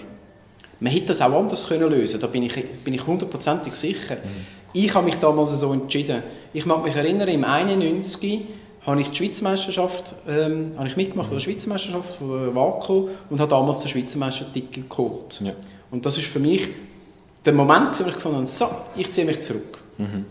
Man 0.80 0.92
hätte 0.92 1.08
das 1.08 1.22
auch 1.22 1.34
anders 1.34 1.68
können 1.68 1.90
lösen 1.90 2.20
da 2.20 2.28
bin 2.28 2.44
ich, 2.44 2.54
bin 2.84 2.94
ich 2.94 3.06
hundertprozentig 3.06 3.74
sicher. 3.76 4.16
Mhm. 4.16 4.46
Ich 4.74 4.94
habe 4.94 5.06
mich 5.06 5.16
damals 5.16 5.52
so 5.60 5.74
entschieden. 5.74 6.24
Ich 6.54 6.66
mag 6.66 6.84
mich 6.84 6.96
erinnern, 6.96 7.28
im 7.28 7.44
91 7.44 8.42
habe 8.86 9.02
ich 9.02 9.10
die 9.10 9.16
Schweizermeisterschaft 9.16 10.16
ähm, 10.28 10.72
habe 10.78 10.88
ich 10.88 10.96
mitgemacht, 10.96 11.32
mhm. 11.32 11.38
die 11.38 11.44
Schweizermeisterschaft 11.44 12.16
von 12.16 12.56
WACO 12.56 13.10
und 13.30 13.40
habe 13.40 13.50
damals 13.50 13.80
den 13.80 13.90
Schweizer 13.90 14.18
Meistertitel 14.18 14.84
geholt. 14.88 15.42
Ja. 15.44 15.54
Und 15.92 16.06
das 16.06 16.18
ist 16.18 16.28
für 16.28 16.40
mich 16.40 16.70
der 17.48 17.56
Moment, 17.56 18.00
wo 18.00 18.08
ich 18.08 18.14
gefunden 18.14 18.38
habe, 18.38 18.46
so, 18.46 18.70
ich 18.96 19.12
ziehe 19.12 19.26
mich 19.26 19.42
zurück. 19.42 19.80
Mhm. 19.98 20.26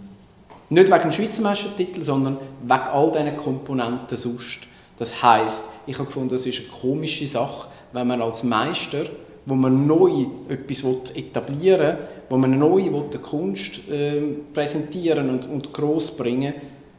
Nicht 0.69 0.91
wegen 0.91 1.03
dem 1.03 1.13
Schweizer 1.13 1.43
Meistertitel, 1.43 2.03
sondern 2.03 2.39
wegen 2.63 2.73
all 2.73 3.13
diesen 3.13 3.37
Komponenten 3.37 4.17
sonst. 4.17 4.61
Das 4.99 5.23
heisst, 5.23 5.67
ich 5.87 5.95
habe 5.99 6.07
gefunden, 6.07 6.31
das 6.31 6.47
ist 6.47 6.61
eine 6.61 6.69
komische 6.69 7.27
Sache, 7.27 7.69
wenn 7.93 8.07
man 8.07 8.23
als 8.23 8.45
Meister, 8.45 9.05
wo 9.45 9.55
man 9.55 9.87
neu 9.87 10.27
etwas 10.49 10.85
etablieren 11.15 11.99
will, 11.99 12.09
wo 12.29 12.37
man 12.37 12.59
neu 12.59 12.83
eine 12.83 13.19
Kunst 13.21 13.89
äh, 13.89 14.21
präsentieren 14.53 15.31
und, 15.31 15.47
und 15.47 15.73
gross 15.73 16.17
bringen 16.17 16.55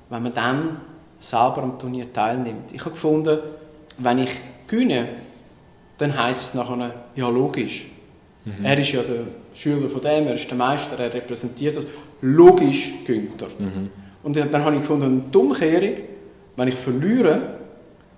wenn 0.10 0.23
man 0.23 0.34
dann 0.34 0.82
selber 1.19 1.63
am 1.63 1.80
Turnier 1.80 2.12
teilnimmt. 2.12 2.71
Ich 2.71 2.82
habe 2.82 2.91
gefunden, 2.91 3.39
wenn 3.97 4.19
ich 4.19 4.30
gewinne, 4.67 5.10
dann 5.97 6.17
heisst 6.17 6.49
es 6.49 6.53
nachher, 6.53 6.93
ja 7.15 7.27
logisch. 7.30 7.89
Mhm. 8.47 8.65
Er 8.65 8.79
ist 8.79 8.91
ja 8.91 9.01
der 9.01 9.23
Schüler 9.53 9.89
von 9.89 10.01
dem, 10.01 10.27
er 10.27 10.36
ist 10.36 10.47
der 10.47 10.57
Meister, 10.57 10.97
er 10.97 11.13
repräsentiert 11.13 11.75
das. 11.75 11.86
Logisch 12.21 12.93
gönnt 13.05 13.41
er. 13.41 13.47
Mhm. 13.60 13.89
Und 14.23 14.36
dann 14.36 14.63
habe 14.63 14.75
ich 14.75 14.81
gefunden, 14.81 15.05
eine 15.05 15.21
Dummkehrung, 15.31 15.95
wenn 16.55 16.67
ich 16.67 16.75
verliere, 16.75 17.41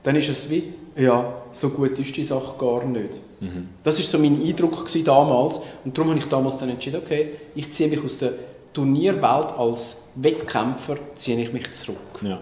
dann 0.03 0.15
ist 0.15 0.29
es 0.29 0.49
wie, 0.49 0.73
ja, 0.95 1.33
so 1.51 1.69
gut 1.69 1.97
ist 1.99 2.15
die 2.15 2.23
Sache 2.23 2.57
gar 2.57 2.85
nicht. 2.85 3.19
Mhm. 3.39 3.69
Das 3.83 3.97
war 3.97 4.05
so 4.05 4.17
mein 4.17 4.41
Eindruck 4.41 4.85
damals. 5.03 5.61
Und 5.83 5.97
darum 5.97 6.11
habe 6.11 6.19
ich 6.19 6.25
damals 6.25 6.57
dann 6.57 6.69
entschieden, 6.69 7.01
okay, 7.03 7.31
ich 7.55 7.71
ziehe 7.73 7.89
mich 7.89 8.03
aus 8.03 8.19
der 8.19 8.33
Turnierwelt 8.73 9.51
als 9.57 10.09
Wettkämpfer, 10.15 10.97
ziehe 11.15 11.41
ich 11.41 11.51
mich 11.51 11.71
zurück. 11.71 11.97
Ja. 12.21 12.39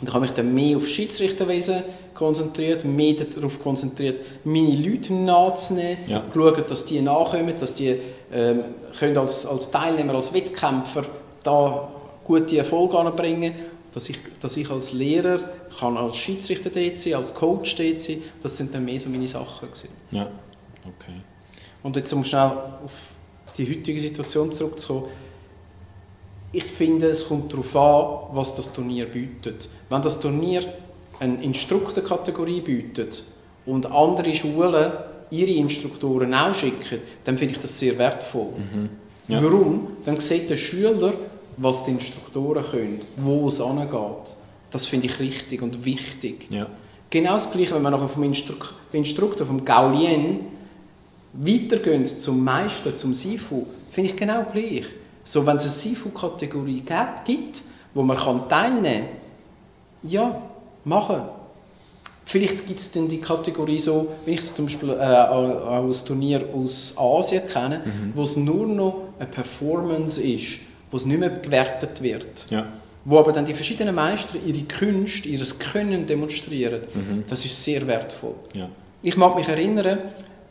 Und 0.00 0.08
ich 0.08 0.14
habe 0.14 0.20
mich 0.20 0.30
dann 0.32 0.54
mehr 0.54 0.76
auf 0.76 0.86
Schiedsrichterwesen 0.86 1.82
konzentriert, 2.14 2.84
mehr 2.84 3.14
darauf 3.14 3.60
konzentriert, 3.60 4.20
meine 4.44 4.76
Leute 4.76 5.12
nachzunehmen, 5.12 5.98
ja. 6.06 6.22
schauen, 6.32 6.64
dass 6.68 6.84
die 6.84 7.00
nachkommen, 7.00 7.54
dass 7.58 7.74
die 7.74 7.98
ähm, 8.32 8.64
können 8.98 9.18
als, 9.18 9.44
als 9.44 9.70
Teilnehmer, 9.70 10.14
als 10.14 10.32
Wettkämpfer 10.32 11.04
da 11.42 11.88
gute 12.24 12.58
Erfolge 12.58 12.98
anbringen 12.98 13.54
dass 13.92 14.08
ich, 14.08 14.18
dass 14.40 14.56
ich 14.56 14.70
als 14.70 14.92
Lehrer 14.92 15.40
kann 15.78 15.96
als 15.96 16.16
Schiedsrichter 16.16 16.70
dort 16.70 16.98
sein, 16.98 17.14
als 17.14 17.34
Coach 17.34 17.76
dort 17.76 18.00
sein, 18.00 18.22
das 18.42 18.56
sind 18.56 18.74
dann 18.74 18.84
mehr 18.84 19.00
so 19.00 19.08
meine 19.08 19.26
Sachen 19.26 19.68
gewesen. 19.68 19.88
Ja, 20.10 20.28
okay. 20.84 21.20
Und 21.82 21.96
jetzt 21.96 22.12
um 22.12 22.24
schnell 22.24 22.52
auf 22.84 23.02
die 23.56 23.68
heutige 23.68 24.00
Situation 24.00 24.52
zurückzukommen, 24.52 25.08
ich 26.52 26.64
finde, 26.64 27.08
es 27.08 27.28
kommt 27.28 27.52
darauf 27.52 27.76
an, 27.76 28.36
was 28.36 28.54
das 28.54 28.72
Turnier 28.72 29.06
bietet. 29.06 29.68
Wenn 29.88 30.02
das 30.02 30.18
Turnier 30.18 30.62
eine 31.20 31.42
Instruktorkategorie 31.42 32.60
bietet 32.60 33.24
und 33.66 33.86
andere 33.86 34.34
Schulen 34.34 34.92
ihre 35.30 35.50
Instruktoren 35.50 36.32
auch 36.34 36.54
schicken, 36.54 37.00
dann 37.24 37.36
finde 37.36 37.54
ich 37.54 37.60
das 37.60 37.78
sehr 37.78 37.98
wertvoll. 37.98 38.52
Mhm. 38.56 38.88
Ja. 39.28 39.42
Warum? 39.42 39.88
Dann 40.04 40.18
sieht 40.20 40.48
der 40.48 40.56
Schüler, 40.56 41.12
was 41.58 41.84
die 41.84 41.90
Instruktoren 41.90 42.64
können, 42.64 43.00
wo 43.16 43.48
es 43.48 43.60
angeht. 43.60 44.34
Das 44.70 44.86
finde 44.86 45.06
ich 45.06 45.18
richtig 45.18 45.60
und 45.60 45.84
wichtig. 45.84 46.46
Ja. 46.50 46.66
Genau 47.10 47.34
das 47.34 47.50
Gleiche, 47.50 47.74
wenn 47.74 47.82
wir 47.82 47.90
nachher 47.90 48.08
vom 48.08 48.22
Instruk 48.22 48.74
Instruktor, 48.92 49.46
vom 49.46 49.64
Gaulien, 49.64 50.40
weitergehen 51.34 52.06
zum 52.06 52.42
Meister, 52.42 52.96
zum 52.96 53.12
Sifu, 53.12 53.66
finde 53.90 54.10
ich 54.10 54.16
genau 54.16 54.46
gleich. 54.50 54.86
So, 55.28 55.44
wenn 55.44 55.56
es 55.56 55.62
eine 55.62 55.72
Sifu-Kategorie 55.72 56.82
gibt, 57.24 57.62
wo 57.92 58.02
man 58.02 58.16
kann 58.16 58.48
teilnehmen 58.48 59.08
kann, 60.02 60.10
ja, 60.10 60.42
machen. 60.84 61.22
Vielleicht 62.24 62.66
gibt 62.66 62.80
es 62.80 62.90
dann 62.92 63.08
die 63.08 63.20
Kategorie 63.20 63.78
so, 63.78 64.08
wenn 64.24 64.34
ich 64.34 64.40
es 64.40 64.54
zum 64.54 64.66
Beispiel 64.66 64.90
äh, 64.90 64.94
aus 64.94 66.04
Turnier 66.04 66.44
aus 66.54 66.94
Asien 66.96 67.46
kenne, 67.46 67.82
mhm. 67.84 68.12
wo 68.14 68.22
es 68.22 68.36
nur 68.36 68.66
noch 68.66 69.02
eine 69.18 69.28
Performance 69.28 70.22
ist 70.22 70.60
wo 70.90 70.96
es 70.96 71.04
nicht 71.04 71.20
mehr 71.20 71.30
gewertet 71.30 72.02
wird. 72.02 72.46
Ja. 72.50 72.66
Wo 73.04 73.18
aber 73.18 73.32
dann 73.32 73.44
die 73.44 73.54
verschiedenen 73.54 73.94
Meister 73.94 74.38
ihre 74.44 74.62
Künste, 74.62 75.28
ihr 75.28 75.44
Können 75.72 76.06
demonstrieren. 76.06 76.80
Mhm. 76.94 77.24
Das 77.28 77.44
ist 77.44 77.62
sehr 77.62 77.86
wertvoll. 77.86 78.34
Ja. 78.54 78.68
Ich 79.02 79.16
mag 79.16 79.36
mich 79.36 79.48
erinnern, 79.48 79.98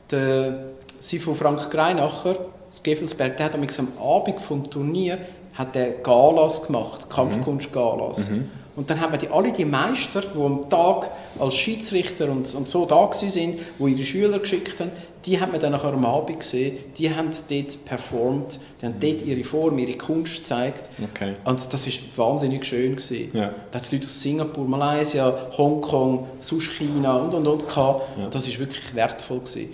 der 0.09 0.65
Sifo 0.99 1.33
Frank 1.33 1.69
Greinacher, 1.69 2.37
Gevelsberg, 2.83 3.37
der 3.37 3.47
hat 3.47 3.55
am 3.55 3.65
Abend 3.99 4.39
vom 4.39 4.69
Turnier 4.69 5.19
hat 5.53 5.73
der 5.73 5.89
Galas 5.89 6.67
gemacht, 6.67 7.09
Kampfkunst-Galas. 7.09 8.29
Mhm. 8.29 8.49
Und 8.75 8.91
dann 8.91 9.01
haben 9.01 9.11
wir 9.11 9.17
die, 9.17 9.29
alle 9.29 9.51
die 9.51 9.65
Meister, 9.65 10.21
die 10.21 10.39
am 10.39 10.69
Tag 10.69 11.09
als 11.39 11.55
Schiedsrichter 11.55 12.29
und, 12.29 12.53
und 12.53 12.69
so 12.69 12.85
da 12.85 13.11
sind, 13.11 13.57
die 13.79 13.83
ihre 13.83 14.03
Schüler 14.03 14.37
geschickt 14.37 14.79
haben, 14.79 14.91
die 15.25 15.41
haben 15.41 15.51
wir 15.51 15.59
dann 15.59 15.71
nachher 15.71 15.93
am 15.93 16.05
Abend 16.05 16.39
gesehen, 16.39 16.77
die 16.95 17.13
haben 17.13 17.31
dort 17.49 17.85
performt, 17.85 18.59
die 18.79 18.85
haben 18.85 18.99
dort 18.99 19.25
ihre 19.25 19.43
Form, 19.43 19.79
ihre 19.79 19.97
Kunst 19.97 20.37
gezeigt. 20.37 20.91
Okay. 21.11 21.33
Und 21.43 21.73
das 21.73 21.87
war 21.87 21.93
wahnsinnig 22.27 22.65
schön. 22.65 22.95
Gewesen. 22.97 23.31
Ja. 23.33 23.51
Da 23.71 23.79
hat 23.79 23.91
Leute 23.91 24.05
aus 24.05 24.21
Singapur, 24.21 24.65
Malaysia, 24.65 25.47
Hongkong, 25.57 26.27
sonst 26.39 26.69
China 26.73 27.17
und 27.17 27.33
und 27.33 27.47
und 27.47 27.67
gehabt. 27.67 28.03
Ja. 28.19 28.29
Das 28.29 28.47
war 28.47 28.59
wirklich 28.59 28.93
wertvoll. 28.93 29.39
Gewesen. 29.39 29.69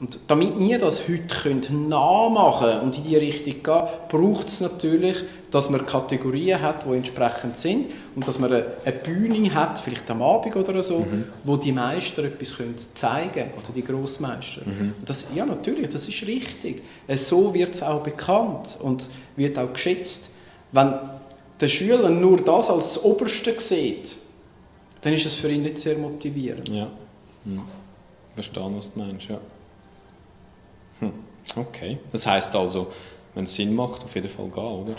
Und 0.00 0.18
damit 0.28 0.58
wir 0.58 0.78
das 0.78 1.02
heute 1.06 1.74
nachmachen 1.74 2.66
können 2.66 2.80
und 2.80 2.96
in 2.96 3.02
diese 3.02 3.20
Richtung 3.20 3.62
gehen, 3.62 3.82
braucht 4.08 4.48
es 4.48 4.62
natürlich, 4.62 5.16
dass 5.50 5.68
man 5.68 5.84
Kategorien 5.84 6.62
hat, 6.62 6.86
die 6.86 6.96
entsprechend 6.96 7.58
sind 7.58 7.86
und 8.16 8.26
dass 8.26 8.38
man 8.38 8.50
eine 8.50 8.96
Bühne 8.96 9.52
hat, 9.54 9.80
vielleicht 9.80 10.10
am 10.10 10.22
Abend 10.22 10.56
oder 10.56 10.82
so, 10.82 11.00
mhm. 11.00 11.26
wo 11.44 11.58
die 11.58 11.72
Meister 11.72 12.24
etwas 12.24 12.56
können 12.56 12.76
zeigen 12.94 13.30
können, 13.30 13.50
oder 13.58 13.74
die 13.74 13.84
Grossmeister. 13.84 14.62
Mhm. 14.64 14.94
Das, 15.04 15.26
ja, 15.34 15.44
natürlich, 15.44 15.90
das 15.90 16.08
ist 16.08 16.26
richtig. 16.26 16.82
So 17.08 17.52
wird 17.52 17.74
es 17.74 17.82
auch 17.82 18.02
bekannt 18.02 18.78
und 18.80 19.10
wird 19.36 19.58
auch 19.58 19.70
geschätzt. 19.70 20.30
Wenn 20.72 20.94
der 21.60 21.68
Schüler 21.68 22.08
nur 22.08 22.38
das 22.38 22.70
als 22.70 22.94
das 22.94 23.04
Oberste 23.04 23.60
sieht, 23.60 24.14
dann 25.02 25.12
ist 25.12 25.26
es 25.26 25.34
für 25.34 25.50
ihn 25.50 25.62
nicht 25.62 25.76
sehr 25.76 25.98
motivierend. 25.98 26.70
Ja, 26.70 26.86
mhm. 27.44 27.62
verstehe, 28.34 28.70
was 28.74 28.94
du 28.94 28.98
meinst, 28.98 29.28
ja. 29.28 29.38
Okay. 31.56 31.98
Das 32.12 32.26
heißt 32.26 32.54
also, 32.54 32.92
wenn 33.34 33.44
es 33.44 33.54
Sinn 33.54 33.74
macht, 33.74 34.04
auf 34.04 34.14
jeden 34.14 34.28
Fall 34.28 34.48
gehen, 34.48 34.62
oder? 34.62 34.96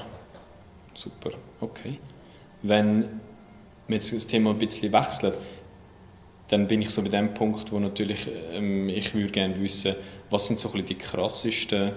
Super. 0.93 1.31
Okay. 1.59 1.99
Wenn 2.61 3.21
wir 3.87 3.95
jetzt 3.95 4.13
das 4.13 4.27
Thema 4.27 4.51
ein 4.51 4.59
bisschen 4.59 4.91
wechseln, 4.91 5.33
dann 6.49 6.67
bin 6.67 6.81
ich 6.81 6.89
so 6.89 7.01
bei 7.01 7.09
dem 7.09 7.33
Punkt, 7.33 7.71
wo 7.71 7.79
natürlich 7.79 8.27
ähm, 8.51 8.89
ich 8.89 9.13
würde 9.13 9.31
gerne 9.31 9.59
wissen, 9.61 9.95
was 10.29 10.47
sind 10.47 10.59
so 10.59 10.67
ein 10.69 10.73
bisschen 10.73 10.87
die 10.87 10.95
krassesten 10.95 11.93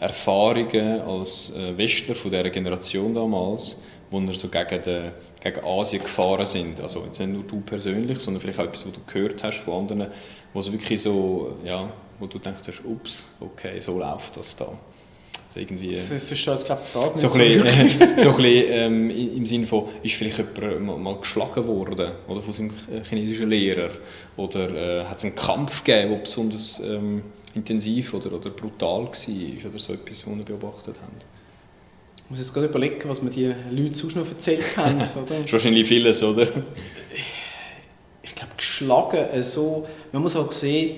Erfahrungen 0.00 1.00
als 1.02 1.54
äh, 1.54 1.76
Westler 1.76 2.14
von 2.14 2.30
dieser 2.30 2.48
Generation 2.50 3.14
damals, 3.14 3.80
wo 4.10 4.20
wir 4.20 4.32
so 4.32 4.48
gegen, 4.48 4.82
den, 4.82 5.12
gegen 5.42 5.64
Asien 5.64 6.02
gefahren 6.02 6.46
sind. 6.46 6.80
Also 6.80 7.04
jetzt 7.04 7.18
nicht 7.18 7.32
nur 7.32 7.42
du 7.42 7.60
persönlich, 7.60 8.18
sondern 8.18 8.40
vielleicht 8.40 8.58
auch 8.60 8.64
etwas, 8.64 8.86
was 8.86 8.92
du 8.92 9.00
gehört 9.06 9.42
hast 9.42 9.58
von 9.58 9.82
anderen, 9.82 10.10
wo 10.54 10.60
es 10.60 10.72
wirklich 10.72 11.02
so, 11.02 11.56
ja, 11.64 11.90
wo 12.18 12.26
du 12.26 12.38
denkst, 12.38 12.82
ups, 12.84 13.28
okay, 13.40 13.80
so 13.80 13.98
läuft 13.98 14.36
das 14.36 14.56
da. 14.56 14.72
Also 15.48 15.60
irgendwie, 15.60 15.94
Verstehe 15.94 16.54
ich 16.56 16.64
glaube 16.64 16.82
die 16.84 16.98
Frage 16.98 17.18
so 17.18 17.32
ein 17.32 17.38
bisschen, 17.38 17.66
äh, 17.66 18.18
so 18.18 18.28
ein 18.30 18.36
bisschen 18.36 18.64
ähm, 18.70 19.10
im 19.10 19.46
Sinne 19.46 19.66
von, 19.66 19.84
ist 20.02 20.14
vielleicht 20.14 20.36
jemand 20.36 20.80
mal, 20.82 20.98
mal 20.98 21.16
geschlagen 21.16 21.66
worden 21.66 22.12
oder 22.26 22.42
von 22.42 22.52
seinem 22.52 22.70
chinesischen 23.08 23.48
Lehrer 23.48 23.90
oder 24.36 24.70
äh, 25.00 25.04
hat 25.04 25.16
es 25.16 25.24
einen 25.24 25.34
Kampf 25.34 25.84
gegeben, 25.84 26.10
der 26.10 26.18
besonders 26.18 26.80
ähm, 26.80 27.22
intensiv 27.54 28.12
oder, 28.12 28.32
oder 28.32 28.50
brutal 28.50 29.04
war 29.04 29.70
oder 29.70 29.78
so 29.78 29.94
etwas, 29.94 30.26
was 30.26 30.36
wir 30.36 30.44
beobachtet 30.44 30.96
haben? 31.00 31.16
Ich 32.24 32.30
muss 32.30 32.40
jetzt 32.40 32.52
gerade 32.52 32.66
überlegen, 32.66 33.08
was 33.08 33.22
mir 33.22 33.30
die 33.30 33.54
Leute 33.70 33.94
sonst 33.94 34.16
noch 34.16 34.28
erzählt 34.28 34.76
haben. 34.76 35.00
Oder? 35.24 35.38
ist 35.38 35.50
wahrscheinlich 35.50 35.88
vieles, 35.88 36.22
oder? 36.22 36.46
Ich 38.22 38.34
glaube, 38.34 38.52
geschlagen, 38.54 39.42
so, 39.42 39.88
man 40.12 40.20
muss 40.20 40.36
auch 40.36 40.50
sehen, 40.50 40.96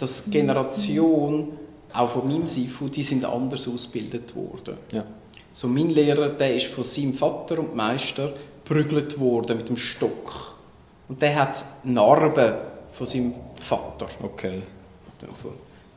dass 0.00 0.24
die 0.24 0.30
Generation, 0.30 1.48
auch 1.92 2.10
von 2.10 2.28
meinem 2.28 2.46
Sifu, 2.46 2.88
die 2.88 3.02
sind 3.02 3.24
anders 3.24 3.68
ausgebildet 3.68 4.34
worden. 4.34 4.76
Ja. 4.92 5.04
So 5.52 5.68
mein 5.68 5.90
Lehrer, 5.90 6.28
der 6.30 6.56
ist 6.56 6.66
von 6.66 6.84
seinem 6.84 7.14
Vater 7.14 7.58
und 7.58 7.74
Meister 7.74 8.32
prügelt 8.64 9.18
worden 9.18 9.56
mit 9.58 9.68
dem 9.68 9.76
Stock. 9.76 10.54
Und 11.08 11.20
der 11.20 11.34
hat 11.34 11.64
Narben 11.82 12.54
von 12.92 13.06
seinem 13.06 13.34
Vater. 13.60 14.06
Okay. 14.22 14.62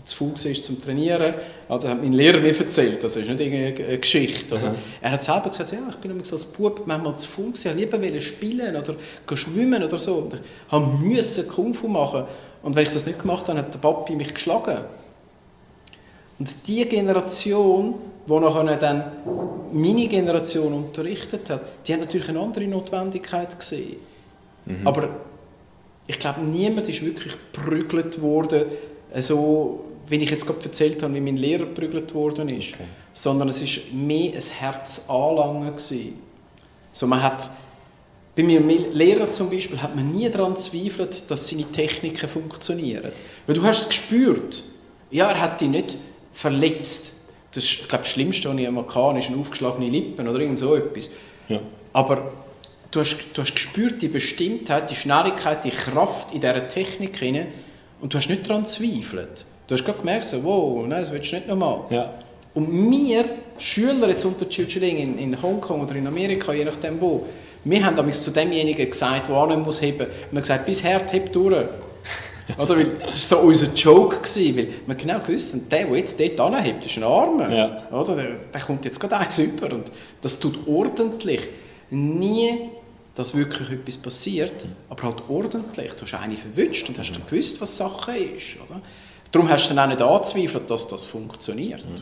Zu 0.03 0.17
faul 0.17 0.33
war 0.33 0.53
zum 0.53 0.81
Trainieren. 0.81 1.33
Also 1.69 1.87
hat 1.87 2.01
mein 2.01 2.11
Lehrer 2.11 2.39
mir 2.39 2.59
erzählt, 2.59 3.03
das 3.03 3.15
ist 3.15 3.29
nicht 3.29 3.41
eine 3.41 3.99
Geschichte. 3.99 4.55
Oder? 4.55 4.75
Er 4.99 5.11
hat 5.11 5.23
selber 5.23 5.49
gesagt, 5.49 5.71
ja, 5.71 5.77
ich 5.89 5.95
bin 5.97 6.19
als 6.19 6.45
Bub 6.45 6.81
manchmal 6.85 7.15
zu 7.17 7.29
faul 7.29 7.51
gewesen, 7.51 7.79
ich 7.79 7.91
lieber 7.91 8.19
spielen 8.19 8.75
oder 8.75 8.95
schwimmen 9.37 9.81
oder 9.81 9.97
so. 9.97 10.15
Und 10.15 10.33
ich 10.33 11.15
musste 11.15 11.43
Kung 11.45 11.73
Fu 11.73 11.87
machen. 11.87 12.25
Und 12.63 12.75
wenn 12.75 12.87
ich 12.87 12.93
das 12.93 13.05
nicht 13.05 13.19
gemacht 13.19 13.47
habe, 13.47 13.59
hat 13.59 13.73
der 13.73 13.79
Papi 13.79 14.15
mich 14.15 14.33
geschlagen. 14.33 14.85
Und 16.39 16.55
diese 16.65 16.87
Generation, 16.87 17.95
wo 18.25 18.39
nachher 18.39 18.77
dann 18.77 19.11
meine 19.71 20.07
Generation 20.07 20.73
unterrichtet 20.73 21.49
hat, 21.49 21.61
die 21.85 21.93
haben 21.93 21.99
natürlich 21.99 22.29
eine 22.29 22.39
andere 22.39 22.65
Notwendigkeit 22.65 23.57
gesehen. 23.59 23.97
Mhm. 24.65 24.87
Aber 24.87 25.09
ich 26.07 26.19
glaube, 26.19 26.41
niemand 26.41 26.87
ist 26.89 27.03
wirklich 27.03 27.33
geprügelt 27.33 28.21
worden, 28.21 28.65
so 29.19 29.85
wie 30.07 30.17
ich 30.17 30.29
jetzt 30.29 30.45
gerade 30.45 30.63
erzählt 30.63 31.01
habe, 31.03 31.13
wie 31.13 31.21
mein 31.21 31.37
Lehrer 31.37 31.65
geprügelt 31.65 32.13
worden 32.13 32.49
ist. 32.49 32.73
Okay. 32.73 32.83
Sondern 33.13 33.49
es 33.49 33.61
war 33.61 33.93
mehr 33.93 34.33
ein 34.33 34.41
Herz 34.59 35.05
anlangen 35.09 35.73
So 36.91 37.07
man 37.07 37.23
hat 37.23 37.49
bei 38.35 38.43
meinem 38.43 38.67
Lehrer 38.67 39.29
zum 39.29 39.49
Beispiel 39.49 39.81
hat 39.81 39.95
man 39.95 40.11
nie 40.11 40.29
daran 40.29 40.55
zweifelt, 40.55 41.29
dass 41.29 41.47
seine 41.47 41.65
Techniken 41.65 42.27
funktionieren. 42.27 43.11
Weil 43.45 43.55
du 43.55 43.63
hast 43.63 43.81
es 43.81 43.89
gespürt. 43.89 44.63
Ja, 45.11 45.29
er 45.29 45.39
hat 45.39 45.61
dich 45.61 45.69
nicht 45.69 45.97
verletzt. 46.33 47.13
Das, 47.53 47.63
ich 47.63 47.87
glaube, 47.87 48.03
das 48.03 48.09
Schlimmste, 48.09 48.49
was 48.49 48.57
ich 48.57 48.67
einmal 48.67 48.85
hatte, 48.87 49.19
ist 49.19 49.27
eine 49.27 49.37
aufgeschlagene 49.37 49.87
Lippen 49.87 50.27
oder 50.27 50.39
irgend 50.39 50.57
so 50.57 50.75
etwas. 50.75 51.11
Ja. 51.47 51.59
Aber 51.93 52.31
du 52.89 52.99
hast, 52.99 53.17
du 53.33 53.41
hast 53.41 53.53
gespürt 53.53 54.01
die 54.01 54.07
Bestimmtheit, 54.07 54.89
die 54.89 54.95
Schnelligkeit, 54.95 55.63
die 55.63 55.69
Kraft 55.69 56.33
in 56.33 56.41
dieser 56.41 56.67
Technik 56.67 57.17
hinein 57.17 57.49
und 58.01 58.13
du 58.13 58.17
hast 58.17 58.29
nicht 58.29 58.49
daran 58.49 58.65
zweifelt. 58.65 59.45
Du 59.67 59.75
hast 59.75 59.85
gerade 59.85 59.99
gemerkt, 59.99 60.25
so, 60.25 60.43
wow, 60.43 60.81
nein, 60.87 61.01
das 61.01 61.11
willst 61.11 61.31
du 61.31 61.35
nicht 61.35 61.47
nochmal. 61.47 61.81
Ja. 61.91 62.15
Und 62.55 62.91
wir, 62.91 63.25
Schüler 63.57 64.09
jetzt 64.09 64.25
unter 64.25 64.49
Chichiling 64.49 64.97
in, 64.97 65.17
in 65.19 65.41
Hongkong 65.41 65.81
oder 65.81 65.95
in 65.95 66.07
Amerika, 66.07 66.53
je 66.53 66.65
nachdem 66.65 66.99
wo, 66.99 67.25
wir 67.65 67.85
haben 67.85 67.95
damals 67.95 68.21
zu 68.21 68.31
demjenigen 68.31 68.89
gesagt, 68.89 69.29
der 69.29 69.47
nicht 69.47 69.59
muss 69.59 69.81
heben 69.81 69.97
muss, 69.97 70.07
wir 70.07 70.27
haben 70.27 70.41
gesagt, 70.41 70.65
bis 70.65 70.83
Herd 70.83 71.11
hebt 71.13 71.35
durch. 71.35 71.65
Oder? 72.57 72.77
Weil 72.77 72.85
das 72.99 73.31
war 73.31 73.39
so 73.39 73.47
unser 73.47 73.73
Joke, 73.73 74.17
gewesen, 74.17 74.57
weil 74.57 74.67
wir 74.85 74.95
genau 74.95 75.19
gewusst 75.19 75.53
haben, 75.53 75.69
der, 75.69 75.85
der 75.85 75.97
jetzt 75.97 76.19
dort 76.19 76.39
anhebt, 76.39 76.85
ist 76.85 76.97
ein 76.97 77.03
Armer. 77.03 77.49
Ja. 77.49 77.89
Oder? 77.91 78.15
Der, 78.15 78.35
der 78.53 78.61
kommt 78.61 78.83
jetzt 78.85 78.99
gerade 78.99 79.17
eins 79.17 79.39
über 79.39 79.73
und 79.73 79.91
das 80.21 80.39
tut 80.39 80.67
ordentlich. 80.67 81.49
Nie, 81.89 82.69
dass 83.15 83.35
wirklich 83.35 83.69
etwas 83.69 83.97
passiert, 83.97 84.65
aber 84.89 85.03
halt 85.03 85.23
ordentlich. 85.29 85.93
Du 85.93 86.01
hast 86.01 86.13
eine 86.15 86.35
verwünscht 86.35 86.89
und 86.89 86.97
hast 86.97 87.13
dann 87.13 87.25
gewusst, 87.29 87.61
was 87.61 87.77
Sache 87.77 88.17
ist. 88.17 88.57
Oder? 88.65 88.81
Darum 89.31 89.49
hast 89.49 89.69
du 89.69 89.75
dann 89.75 89.85
auch 89.85 89.95
nicht 89.95 90.01
angezweifelt, 90.01 90.69
dass 90.69 90.87
das 90.87 91.05
funktioniert. 91.05 91.85
Mhm. 91.85 92.01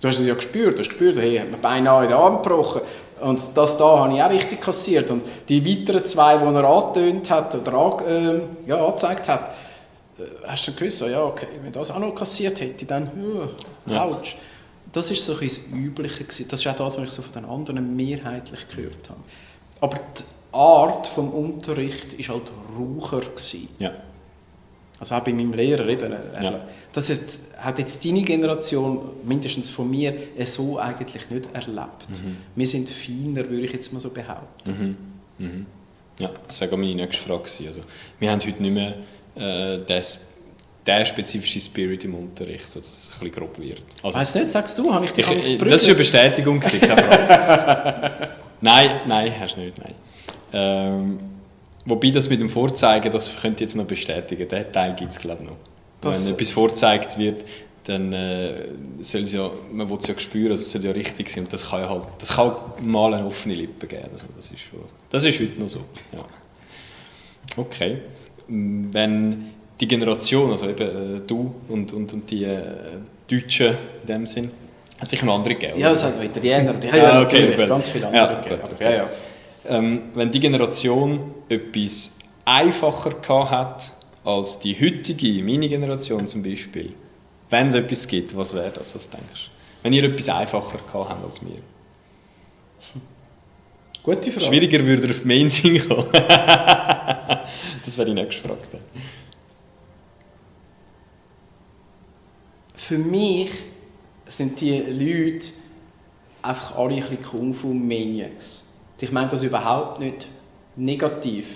Du 0.00 0.08
hast 0.08 0.18
es 0.18 0.26
ja 0.26 0.34
gespürt, 0.34 0.74
du 0.74 0.80
hast 0.80 0.88
gespürt, 0.88 1.16
hey, 1.16 1.38
hat 1.38 1.50
mir 1.50 1.58
beinahe 1.58 2.04
in 2.04 2.10
den 2.10 2.18
Arm 2.18 2.42
gebrochen. 2.42 2.80
Und 3.22 3.56
das 3.56 3.76
da 3.76 3.98
habe 4.00 4.14
ich 4.14 4.22
auch 4.22 4.30
richtig 4.30 4.60
kassiert. 4.60 5.10
Und 5.10 5.22
die 5.48 5.64
weiteren 5.64 6.04
zwei, 6.04 6.36
die 6.36 6.44
er 6.44 6.64
angetönt 6.64 7.30
hat 7.30 7.54
oder 7.54 7.72
an, 7.74 8.06
äh, 8.06 8.40
ja, 8.68 8.84
angezeigt 8.84 9.28
hat, 9.28 9.50
äh, 10.18 10.22
hast 10.46 10.66
du 10.66 10.72
gewusst, 10.72 11.00
ja, 11.02 11.24
okay, 11.24 11.46
wenn 11.62 11.72
das 11.72 11.90
auch 11.90 11.98
noch 11.98 12.14
kassiert 12.14 12.60
hätte, 12.60 12.84
dann, 12.84 13.10
uh, 13.16 13.90
ja. 13.90 14.04
ouch. 14.04 14.36
Das 14.92 15.08
war 15.08 15.16
so 15.16 15.32
ein 15.32 15.48
das 15.48 15.60
Übliche. 15.72 16.24
Gewesen. 16.24 16.48
Das 16.48 16.60
ist 16.60 16.66
auch 16.66 16.76
das, 16.76 16.98
was 16.98 17.04
ich 17.04 17.10
so 17.10 17.22
von 17.22 17.32
den 17.32 17.44
anderen 17.46 17.96
mehrheitlich 17.96 18.68
gehört 18.68 19.08
habe. 19.08 19.20
Aber 19.80 19.96
die 19.96 20.22
Art 20.52 21.06
des 21.06 21.16
Unterrichts 21.16 22.28
war 22.28 22.34
halt 22.34 22.52
raucher. 22.78 23.20
Gewesen. 23.20 23.68
Ja. 23.78 23.92
Also 25.02 25.16
auch 25.16 25.24
bei 25.24 25.32
meinem 25.32 25.52
Lehrer 25.52 25.88
eben. 25.88 26.12
Äh, 26.12 26.44
ja. 26.44 26.60
Das 26.92 27.10
hat 27.58 27.78
jetzt 27.80 28.04
deine 28.04 28.22
Generation, 28.22 29.00
mindestens 29.24 29.68
von 29.68 29.90
mir, 29.90 30.14
so 30.44 30.78
eigentlich 30.78 31.28
nicht 31.28 31.48
erlebt. 31.52 32.08
Mhm. 32.08 32.36
Wir 32.54 32.66
sind 32.66 32.88
feiner, 32.88 33.50
würde 33.50 33.62
ich 33.64 33.72
jetzt 33.72 33.92
mal 33.92 33.98
so 33.98 34.10
behaupten. 34.10 34.96
Mhm. 35.38 35.44
Mhm. 35.44 35.66
Ja, 36.20 36.30
das 36.46 36.60
wäre 36.60 36.76
meine 36.76 36.94
nächste 36.94 37.26
Frage 37.26 37.50
Also, 37.66 37.80
wir 38.20 38.30
haben 38.30 38.40
heute 38.46 38.62
nicht 38.62 38.72
mehr 38.72 38.94
äh, 39.34 39.80
das 39.84 40.28
der 40.86 41.04
spezifische 41.04 41.58
Spirit 41.58 42.04
im 42.04 42.14
Unterricht, 42.14 42.68
so 42.68 42.78
dass 42.78 42.88
es 42.88 43.10
ein 43.12 43.18
bisschen 43.18 43.34
grob 43.34 43.58
wird. 43.58 43.82
Also, 44.04 44.16
weißt 44.16 44.36
du 44.36 44.38
nicht, 44.38 44.50
sagst 44.50 44.78
du, 44.78 44.94
habe 44.94 45.06
ich 45.06 45.10
dich 45.10 45.28
ich, 45.28 45.58
Das 45.58 45.82
ist 45.82 45.88
eine 45.88 45.96
Bestätigung, 45.96 46.62
Nein, 48.60 49.00
nein, 49.08 49.32
hast 49.40 49.56
du 49.56 49.60
nicht, 49.62 49.74
nein. 49.78 49.94
Ähm, 50.52 51.18
Wobei 51.84 52.10
das 52.10 52.28
mit 52.28 52.40
dem 52.40 52.48
Vorzeigen, 52.48 53.10
das 53.12 53.34
könnt 53.40 53.60
ihr 53.60 53.66
jetzt 53.66 53.74
noch 53.74 53.84
bestätigen, 53.84 54.48
den 54.48 54.72
Teil 54.72 54.94
gibt 54.94 55.12
es 55.12 55.18
glaube 55.18 55.42
ich 55.42 55.48
noch. 55.48 55.56
Das 56.00 56.24
Wenn 56.24 56.34
etwas 56.34 56.52
vorgezeigt 56.52 57.18
wird, 57.18 57.44
dann 57.84 58.12
äh, 58.12 58.68
soll 59.00 59.22
es 59.22 59.32
ja, 59.32 59.50
man 59.72 59.88
will 59.88 59.98
es 59.98 60.06
ja 60.06 60.18
spüren, 60.18 60.50
also 60.50 60.62
es 60.62 60.70
soll 60.70 60.84
ja 60.84 60.92
richtig 60.92 61.28
sein 61.28 61.44
und 61.44 61.52
das 61.52 61.68
kann 61.68 61.80
ja 61.80 61.88
halt, 61.88 62.04
das 62.18 62.30
kann 62.30 62.54
mal 62.80 63.14
eine 63.14 63.26
offene 63.26 63.54
Lippe 63.54 63.86
geben, 63.86 64.08
also 64.12 64.26
das 64.36 64.50
ist 64.50 64.60
schon, 64.60 64.80
das 65.10 65.24
ist 65.24 65.40
heute 65.40 65.60
noch 65.60 65.68
so, 65.68 65.80
ja. 66.12 66.24
Okay, 67.56 67.98
wenn 68.46 69.50
die 69.80 69.88
Generation, 69.88 70.50
also 70.50 70.68
eben 70.68 71.16
äh, 71.16 71.20
du 71.26 71.54
und, 71.68 71.92
und, 71.92 72.12
und 72.12 72.30
die 72.30 72.44
äh, 72.44 72.62
Deutschen 73.28 73.76
in 74.02 74.06
dem 74.06 74.26
Sinn, 74.26 74.50
hat 75.00 75.10
sich 75.10 75.20
eine 75.22 75.32
andere 75.32 75.54
gegeben? 75.56 75.80
Ja, 75.80 75.90
es 75.90 76.04
hat 76.04 76.16
noch 76.16 76.22
Italiener, 76.22 76.74
die 76.74 76.86
haben 76.86 76.96
ja, 76.96 77.02
ja 77.02 77.22
okay, 77.22 77.46
natürlich 77.48 77.68
ganz 77.68 77.88
viele 77.88 78.06
andere 78.06 78.22
ja, 78.22 78.40
gegeben. 78.40 78.62
Ja, 78.78 78.90
ja 78.90 79.08
ähm, 79.68 80.02
wenn 80.14 80.30
die 80.30 80.40
Generation 80.40 81.20
etwas 81.52 82.18
einfacher 82.44 83.10
gehabt 83.14 83.92
als 84.24 84.58
die 84.58 84.74
heutige, 84.74 85.42
meine 85.42 85.68
Generation 85.68 86.26
zum 86.26 86.42
Beispiel, 86.42 86.94
wenn 87.50 87.68
es 87.68 87.74
etwas 87.74 88.06
gibt, 88.06 88.36
was 88.36 88.54
wäre 88.54 88.70
das, 88.70 88.94
was 88.94 89.08
denkst 89.08 89.46
du? 89.46 89.50
Wenn 89.82 89.92
ihr 89.92 90.04
etwas 90.04 90.28
einfacher 90.28 90.78
gehabt 90.78 91.10
habt 91.10 91.24
als 91.24 91.40
wir? 91.44 91.58
Gute 94.02 94.32
Frage. 94.32 94.46
Schwieriger 94.46 94.84
würde 94.84 95.10
auf 95.10 95.24
Main 95.24 95.48
Sinn 95.48 95.78
kommen. 95.86 96.08
das 96.12 97.96
wäre 97.96 98.06
die 98.06 98.14
nächste 98.14 98.42
Frage. 98.42 98.60
Für 102.74 102.98
mich 102.98 103.50
sind 104.26 104.60
die 104.60 104.78
Leute 104.78 105.48
einfach 106.42 106.76
alle 106.76 106.96
ein 106.96 107.00
bisschen 107.00 107.22
Kung 107.22 107.54
Fu 107.54 107.72
Maniacs. 107.72 108.68
Ich 109.00 109.12
meine 109.12 109.28
das 109.28 109.42
überhaupt 109.42 110.00
nicht 110.00 110.26
negativ. 110.76 111.46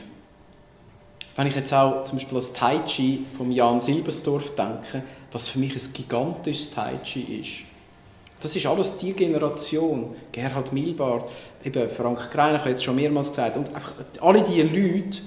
Wenn 1.37 1.46
ich 1.46 1.55
jetzt 1.55 1.72
auch 1.72 2.05
zum 2.05 2.18
Beispiel 2.18 2.37
an 2.37 2.42
das 2.42 2.52
Tai 2.52 2.79
Chi 2.87 3.26
von 3.37 3.52
Jan 3.52 3.81
Silbersdorf 3.81 4.55
denke, 4.55 5.02
was 5.33 5.48
für 5.48 5.59
mich 5.59 5.74
ein 5.74 5.92
gigantisches 5.92 6.70
Tai 6.70 6.98
Chi 7.05 7.40
ist. 7.40 7.66
Das 8.40 8.55
ist 8.55 8.66
alles 8.66 8.96
die 8.98 9.12
Generation. 9.12 10.14
Gerhard 10.33 10.72
Milbart, 10.72 11.31
eben 11.64 11.88
Frank 11.88 12.31
Greiner, 12.31 12.55
ich 12.55 12.61
habe 12.61 12.70
jetzt 12.70 12.85
schon 12.85 12.96
mehrmals 12.96 13.31
gesagt. 13.31 13.57
Und 13.57 13.74
einfach 13.74 13.92
alle 14.20 14.42
diese 14.42 14.62
Leute, 14.62 15.22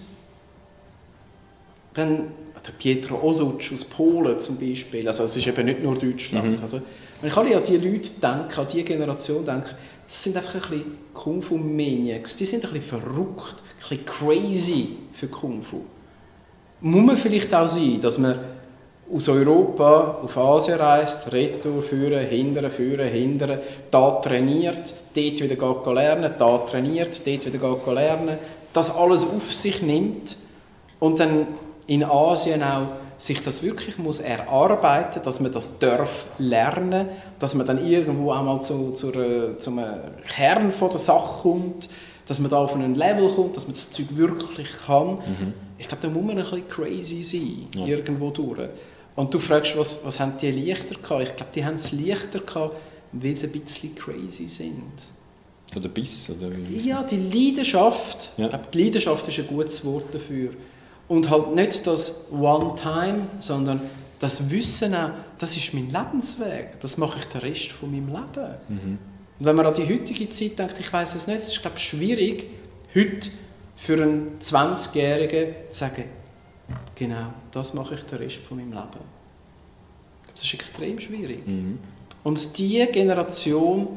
dann 1.93 2.31
der 2.65 2.71
Pietro 2.73 3.21
Osuc 3.21 3.61
aus 3.73 3.83
Polen 3.83 4.39
zum 4.39 4.57
Beispiel, 4.57 5.07
also 5.07 5.23
es 5.23 5.35
ist 5.35 5.47
eben 5.47 5.65
nicht 5.65 5.81
nur 5.81 5.95
Deutschland. 5.95 6.57
Mhm. 6.57 6.63
Also, 6.63 6.81
wenn 7.21 7.29
ich 7.29 7.37
alle 7.37 7.57
an 7.57 7.63
diese 7.65 7.77
Leute 7.79 8.09
denke, 8.21 8.61
an 8.61 8.67
diese 8.71 8.83
Generation 8.83 9.45
denke, 9.45 9.75
das 10.09 10.23
sind 10.23 10.35
einfach 10.35 10.55
ein 10.55 10.61
bisschen 10.61 10.97
Kung 11.13 11.41
Fu 11.41 11.55
Maniacs. 11.55 12.35
Die 12.35 12.45
sind 12.45 12.65
ein 12.65 12.73
bisschen 12.73 12.99
verrückt, 12.99 13.55
ein 13.83 13.89
bisschen 13.89 14.05
crazy 14.05 14.97
für 15.13 15.27
Kung 15.27 15.61
Fu. 15.61 15.81
Muss 16.81 17.03
man 17.03 17.15
vielleicht 17.15 17.53
auch 17.53 17.67
sein, 17.67 17.99
dass 18.01 18.17
man 18.17 18.39
aus 19.13 19.29
Europa 19.29 20.19
auf 20.23 20.37
Asien 20.37 20.79
reist, 20.79 21.31
retour 21.31 21.81
führen, 21.81 22.25
hindern, 22.25 22.71
führen, 22.71 23.07
hindern, 23.07 23.59
da 23.91 24.11
trainiert, 24.11 24.93
dort 25.13 25.41
wieder 25.41 25.93
lernen, 25.93 26.33
da 26.37 26.57
trainiert, 26.59 27.25
dort 27.25 27.53
wieder 27.53 27.93
lernen, 27.93 28.37
das 28.73 28.95
alles 28.95 29.23
auf 29.23 29.53
sich 29.53 29.81
nimmt 29.81 30.37
und 30.99 31.19
dann 31.19 31.47
in 31.87 32.03
Asien 32.03 32.61
auch 32.61 32.89
sich 33.19 33.43
das 33.43 33.61
wirklich 33.61 33.97
muss 33.97 34.19
erarbeiten, 34.19 35.21
dass 35.23 35.39
man 35.39 35.51
das 35.51 35.77
darf 35.77 36.25
lernen, 36.39 37.09
dass 37.37 37.53
man 37.53 37.67
dann 37.67 37.85
irgendwo 37.85 38.31
einmal 38.31 38.63
zu, 38.63 38.91
zu, 38.93 39.57
zum 39.57 39.79
Kern 40.27 40.71
von 40.71 40.89
der 40.89 40.99
Sache 40.99 41.41
kommt, 41.41 41.89
dass 42.25 42.39
man 42.39 42.49
da 42.49 42.57
auf 42.57 42.73
einen 42.73 42.95
Level 42.95 43.27
kommt, 43.29 43.57
dass 43.57 43.65
man 43.65 43.73
das 43.73 43.91
Zeug 43.91 44.07
wirklich 44.15 44.67
kann. 44.85 45.15
Mhm. 45.15 45.53
Ich 45.77 45.87
glaube, 45.87 46.01
da 46.01 46.09
muss 46.09 46.23
man 46.23 46.37
ein 46.37 46.43
bisschen 46.43 46.67
crazy 46.67 47.23
sein, 47.23 47.67
ja. 47.75 47.85
irgendwo 47.85 48.29
durch. 48.29 48.69
Und 49.15 49.33
du 49.33 49.39
fragst, 49.39 49.77
was, 49.77 50.05
was 50.05 50.17
haben 50.19 50.33
die 50.41 50.51
leichter 50.51 50.95
gehabt? 50.95 51.23
Ich 51.23 51.35
glaube, 51.35 51.51
die 51.53 51.65
haben 51.65 51.75
es 51.75 51.91
leichter 51.91 52.39
gehabt, 52.39 52.77
weil 53.11 53.35
sie 53.35 53.47
ein 53.47 53.51
bisschen 53.51 53.95
crazy 53.95 54.47
sind. 54.47 54.93
Oder 55.75 55.89
Biss? 55.89 56.29
Oder 56.29 56.51
ja, 56.57 57.03
die 57.03 57.17
Leidenschaft. 57.17 58.31
Ja. 58.37 58.45
Ich 58.45 58.51
glaube, 58.51 58.67
die 58.73 58.83
Leidenschaft 58.83 59.27
ist 59.27 59.39
ein 59.39 59.47
gutes 59.47 59.83
Wort 59.83 60.05
dafür. 60.13 60.51
Und 61.09 61.29
halt 61.29 61.55
nicht 61.55 61.85
das 61.85 62.31
One-Time, 62.31 63.27
sondern 63.39 63.81
das 64.19 64.49
Wissen 64.49 64.95
auch, 64.95 65.09
das 65.37 65.57
ist 65.57 65.73
mein 65.73 65.89
Lebensweg, 65.89 66.79
das 66.79 66.97
mache 66.97 67.19
ich 67.19 67.25
den 67.25 67.41
Rest 67.41 67.71
von 67.71 67.91
meinem 67.91 68.07
Leben. 68.07 68.55
Mhm. 68.67 68.99
Und 69.39 69.45
wenn 69.45 69.55
man 69.55 69.65
an 69.65 69.73
die 69.73 69.87
heutige 69.87 70.29
Zeit 70.29 70.59
denkt, 70.59 70.79
ich 70.79 70.91
weiß 70.91 71.15
es 71.15 71.27
nicht, 71.27 71.37
es 71.37 71.47
ist 71.49 71.61
glaube 71.61 71.77
ich, 71.77 71.83
schwierig, 71.83 72.47
heute 72.93 73.29
für 73.75 74.01
einen 74.01 74.39
20-Jährigen 74.39 75.55
zu 75.71 75.79
sagen, 75.79 76.03
genau, 76.95 77.33
das 77.51 77.73
mache 77.73 77.95
ich 77.95 78.01
den 78.03 78.17
Rest 78.19 78.37
von 78.37 78.57
meinem 78.57 78.73
Leben. 78.73 79.19
Das 80.33 80.43
ist 80.43 80.53
extrem 80.53 80.99
schwierig. 80.99 81.47
Mhm. 81.47 81.79
Und 82.23 82.57
diese 82.57 82.87
Generation 82.87 83.87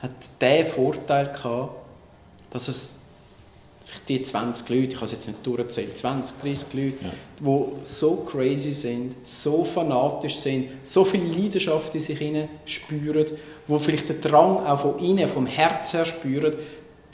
hat 0.00 0.12
den 0.40 0.66
Vorteil 0.66 1.32
gehabt, 1.32 1.74
dass 2.50 2.68
es 2.68 2.94
die 4.08 4.22
20 4.22 4.68
Leute, 4.68 4.86
ich 4.86 4.96
habe 4.96 5.06
es 5.06 5.12
jetzt 5.12 5.26
nicht 5.26 5.46
durchgezählt, 5.46 5.96
20, 5.96 6.40
30 6.40 6.74
Leute, 6.74 7.04
ja. 7.04 7.10
die 7.40 7.64
so 7.84 8.16
crazy 8.16 8.74
sind, 8.74 9.14
so 9.24 9.64
fanatisch 9.64 10.36
sind, 10.36 10.68
so 10.82 11.04
viel 11.04 11.22
Leidenschaft 11.22 11.94
in 11.94 12.00
sich 12.00 12.18
spüren, 12.66 13.26
wo 13.66 13.78
vielleicht 13.78 14.08
den 14.08 14.20
Drang 14.20 14.58
auch 14.66 14.80
von 14.80 14.98
innen, 14.98 15.28
vom 15.28 15.46
Herz 15.46 15.92
her 15.94 16.04
spüren, 16.04 16.54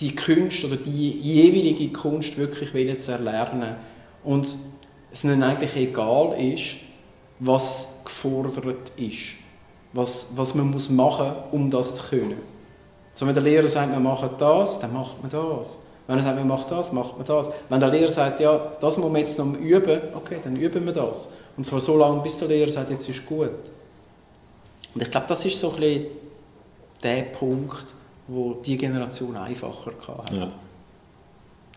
die 0.01 0.15
Kunst 0.15 0.65
oder 0.65 0.77
die 0.77 1.11
jeweilige 1.11 1.93
Kunst 1.93 2.39
wirklich 2.39 3.01
zu 3.01 3.13
erlernen. 3.13 3.77
Und 4.25 4.57
es 5.13 5.25
ihnen 5.25 5.43
eigentlich 5.43 5.77
egal 5.77 6.41
ist, 6.41 6.77
was 7.39 8.01
gefordert 8.05 8.93
ist, 8.97 9.35
was, 9.93 10.33
was 10.37 10.55
man 10.55 10.71
muss 10.71 10.89
machen 10.89 11.29
muss, 11.29 11.53
um 11.53 11.71
das 11.71 11.97
zu 11.97 12.03
können. 12.05 12.39
So, 13.15 13.27
wenn 13.27 13.35
der 13.35 13.43
Lehrer 13.43 13.69
sagt, 13.69 13.93
wir 13.93 14.01
machen 14.01 14.31
das, 14.39 14.79
dann 14.81 14.93
macht 14.93 15.21
man 15.21 15.31
das. 15.31 15.79
Wenn 16.11 16.19
er 16.19 16.25
sagt, 16.25 16.39
wir 16.39 16.45
machen 16.45 16.67
das, 16.69 16.91
macht 16.91 17.17
man 17.17 17.25
das. 17.25 17.51
Wenn 17.69 17.79
der 17.79 17.89
Lehrer 17.89 18.11
sagt, 18.11 18.41
ja, 18.41 18.73
das 18.81 18.99
muss 18.99 19.13
man 19.13 19.21
jetzt 19.21 19.39
noch 19.39 19.57
üben, 19.57 20.01
okay, 20.13 20.39
dann 20.43 20.57
üben 20.57 20.85
wir 20.85 20.93
das. 20.93 21.29
Und 21.57 21.63
zwar 21.63 21.81
so 21.81 21.97
lange, 21.97 22.21
bis 22.21 22.37
der 22.37 22.49
Lehrer 22.49 22.69
sagt, 22.69 22.91
jetzt 22.91 23.09
ist 23.09 23.25
gut. 23.25 23.53
Und 24.93 25.03
ich 25.03 25.09
glaube, 25.09 25.27
das 25.29 25.45
ist 25.45 25.61
so 25.61 25.71
ein 25.71 25.77
bisschen 25.79 26.07
der 27.01 27.23
Punkt, 27.23 27.95
wo 28.27 28.55
die 28.55 28.77
Generation 28.77 29.37
einfacher 29.37 29.93
hatte. 30.19 30.35
Ja. 30.35 30.49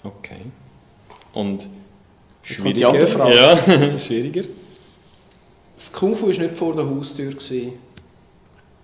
Okay. 0.03 0.41
Und 1.33 1.69
schwieriger? 2.41 2.91
Die 2.91 3.05
Frage. 3.05 3.35
Ja, 3.35 3.97
schwieriger. 3.99 4.45
Das 5.75 5.93
Kung 5.93 6.15
Fu 6.15 6.25
war 6.25 6.33
nicht 6.33 6.57
vor 6.57 6.75
der 6.75 6.89
Haustür. 6.89 7.35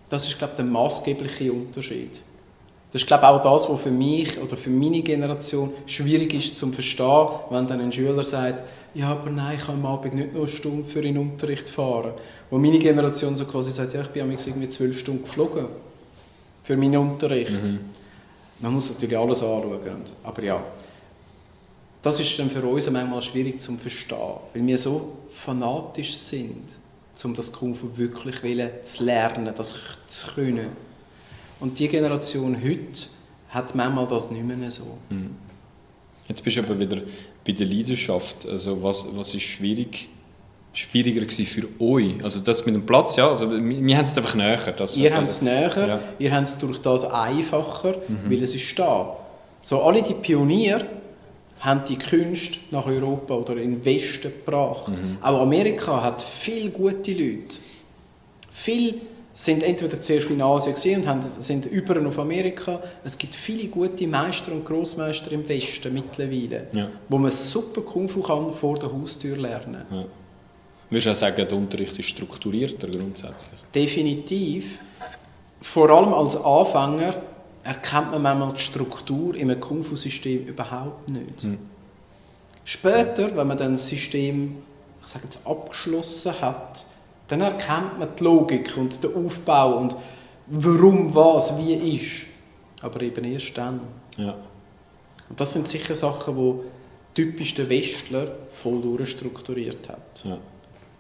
Das 0.09 0.27
ist, 0.27 0.37
glaube 0.37 0.51
ich, 0.53 0.57
der 0.57 0.65
maßgebliche 0.65 1.51
Unterschied. 1.51 2.21
Das 2.91 3.03
ist, 3.03 3.07
glaube 3.07 3.23
ich, 3.23 3.29
auch 3.29 3.41
das, 3.41 3.69
was 3.69 3.81
für 3.81 3.91
mich 3.91 4.39
oder 4.39 4.57
für 4.57 4.71
meine 4.71 5.01
Generation 5.01 5.71
schwierig 5.85 6.33
ist 6.33 6.57
zu 6.57 6.71
verstehen, 6.71 7.27
wenn 7.51 7.67
dann 7.67 7.81
ein 7.81 7.91
Schüler 7.91 8.23
sagt, 8.23 8.63
ja, 8.95 9.11
aber 9.11 9.29
nein, 9.29 9.57
ich 9.57 9.65
kann 9.65 9.75
am 9.75 9.85
Abend 9.85 10.15
nicht 10.15 10.33
nur 10.33 10.43
eine 10.43 10.51
Stunde 10.51 10.89
für 10.89 11.01
den 11.01 11.17
Unterricht 11.17 11.69
fahren. 11.69 12.13
Wo 12.49 12.57
meine 12.57 12.79
Generation 12.79 13.35
so 13.35 13.45
quasi 13.45 13.71
sagt, 13.71 13.93
ja, 13.93 14.01
ich 14.01 14.07
bin 14.07 14.31
irgendwie 14.31 14.69
zwölf 14.69 14.99
Stunden 14.99 15.23
geflogen 15.23 15.67
für 16.63 16.75
meinen 16.75 16.97
Unterricht. 16.97 17.51
Mhm. 17.51 17.81
Man 18.59 18.73
muss 18.73 18.89
natürlich 18.89 19.17
alles 19.17 19.43
anschauen. 19.43 20.01
Aber 20.23 20.43
ja, 20.43 20.61
das 22.01 22.19
ist 22.19 22.39
dann 22.39 22.49
für 22.49 22.63
uns 22.63 22.89
manchmal 22.89 23.21
schwierig 23.21 23.61
zu 23.61 23.75
verstehen, 23.75 24.37
weil 24.53 24.65
wir 24.65 24.77
so 24.77 25.13
fanatisch 25.31 26.15
sind, 26.15 26.65
um 27.23 27.35
das 27.35 27.51
Kung 27.51 27.75
Fu 27.75 27.89
wirklich 27.95 28.35
zu 28.83 29.03
lernen, 29.03 29.53
das 29.55 29.75
zu 30.07 30.27
können. 30.33 30.88
Und 31.59 31.77
die 31.79 31.87
Generation 31.87 32.57
heute 32.63 33.07
hat 33.49 33.75
manchmal 33.75 34.07
das 34.07 34.31
nicht 34.31 34.43
mehr 34.43 34.69
so. 34.69 34.97
Mhm. 35.09 35.31
Jetzt 36.27 36.43
bist 36.43 36.57
du 36.57 36.61
aber 36.61 36.79
wieder 36.79 37.01
bei 37.45 37.53
der 37.53 37.65
Leidenschaft. 37.65 38.47
Also 38.47 38.81
was, 38.83 39.07
was 39.15 39.33
ist 39.33 39.43
schwierig 39.43 40.09
schwieriger 40.73 41.21
gewesen 41.21 41.45
für 41.45 41.67
euch? 41.81 42.23
Also 42.23 42.39
das 42.39 42.65
mit 42.65 42.75
dem 42.75 42.85
Platz, 42.85 43.15
ja, 43.15 43.27
also 43.27 43.49
wir, 43.51 43.59
wir 43.59 43.97
haben 43.97 44.03
es 44.03 44.17
einfach 44.17 44.35
näher. 44.35 44.57
Das, 44.77 44.95
ihr 44.97 45.13
habt 45.13 45.25
es 45.25 45.41
näher, 45.41 45.87
ja. 45.87 45.99
ihr 46.19 46.33
habt 46.33 46.47
es 46.47 46.57
durch 46.57 46.79
das 46.79 47.03
einfacher, 47.05 47.95
mhm. 48.07 48.29
weil 48.29 48.43
es 48.43 48.53
ist 48.55 48.77
da. 48.77 49.17
So 49.61 49.81
alle 49.81 50.01
die 50.03 50.13
Pioniere 50.13 50.85
haben 51.59 51.81
die 51.89 51.97
Kunst 51.97 52.59
nach 52.71 52.85
Europa 52.85 53.33
oder 53.33 53.57
in 53.57 53.71
den 53.71 53.85
Westen 53.85 54.31
gebracht. 54.31 54.91
Mhm. 54.91 55.17
Auch 55.21 55.41
Amerika 55.41 56.01
hat 56.01 56.21
viele 56.21 56.69
gute 56.69 57.11
Leute. 57.11 57.57
Viele 58.51 58.95
sind 59.39 59.63
entweder 59.63 60.01
zuerst 60.01 60.29
in 60.29 60.41
Asien 60.41 60.99
und 60.99 61.07
haben, 61.07 61.21
sind 61.21 61.65
über 61.67 62.05
auf 62.05 62.19
Amerika. 62.19 62.81
Es 63.05 63.17
gibt 63.17 63.33
viele 63.33 63.69
gute 63.69 64.05
Meister 64.05 64.51
und 64.51 64.65
Großmeister 64.65 65.31
im 65.31 65.47
Westen 65.47 65.93
mittlerweile, 65.93 66.67
ja. 66.73 66.89
wo 67.07 67.17
man 67.17 67.31
super 67.31 67.79
Kung 67.79 68.09
Fu 68.09 68.21
kann 68.21 68.53
vor 68.53 68.77
der 68.77 68.91
Haustür 68.91 69.37
lernen. 69.37 69.85
Ja. 69.89 70.03
Würdest 70.89 71.05
du 71.05 71.11
auch 71.11 71.15
sagen, 71.15 71.47
der 71.47 71.57
Unterricht 71.57 71.97
ist 71.97 72.09
strukturierter 72.09 72.89
grundsätzlich? 72.89 73.61
Definitiv. 73.73 74.79
Vor 75.61 75.89
allem 75.89 76.13
als 76.13 76.35
Anfänger 76.35 77.21
erkennt 77.63 78.11
man 78.11 78.21
manchmal 78.21 78.53
die 78.53 78.59
Struktur 78.59 79.35
in 79.35 79.49
einem 79.49 79.61
Kung-Fu-System 79.61 80.47
überhaupt 80.47 81.07
nicht. 81.07 81.43
Hm. 81.43 81.59
Später, 82.65 83.33
wenn 83.37 83.47
man 83.47 83.57
dann 83.57 83.71
das 83.71 83.87
System 83.87 84.57
ich 85.01 85.07
sage 85.07 85.23
jetzt, 85.25 85.47
abgeschlossen 85.47 86.33
hat, 86.41 86.83
dann 87.29 87.41
erkennt 87.41 87.99
man 87.99 88.09
die 88.17 88.23
Logik 88.23 88.75
und 88.75 89.03
den 89.03 89.25
Aufbau 89.25 89.77
und 89.77 89.95
warum 90.47 91.13
was 91.15 91.57
wie 91.57 91.95
ist. 91.95 92.27
Aber 92.81 93.01
eben 93.01 93.23
erst 93.23 93.57
dann. 93.57 93.81
Ja. 94.17 94.35
Und 95.29 95.39
das 95.39 95.53
sind 95.53 95.67
sicher 95.67 95.95
Sachen, 95.95 96.35
die 96.35 96.53
typisch 97.13 97.53
der 97.53 97.69
Westler 97.69 98.35
voll 98.51 98.81
durchstrukturiert 98.81 99.87
hat. 99.89 100.23
Ja. 100.23 100.37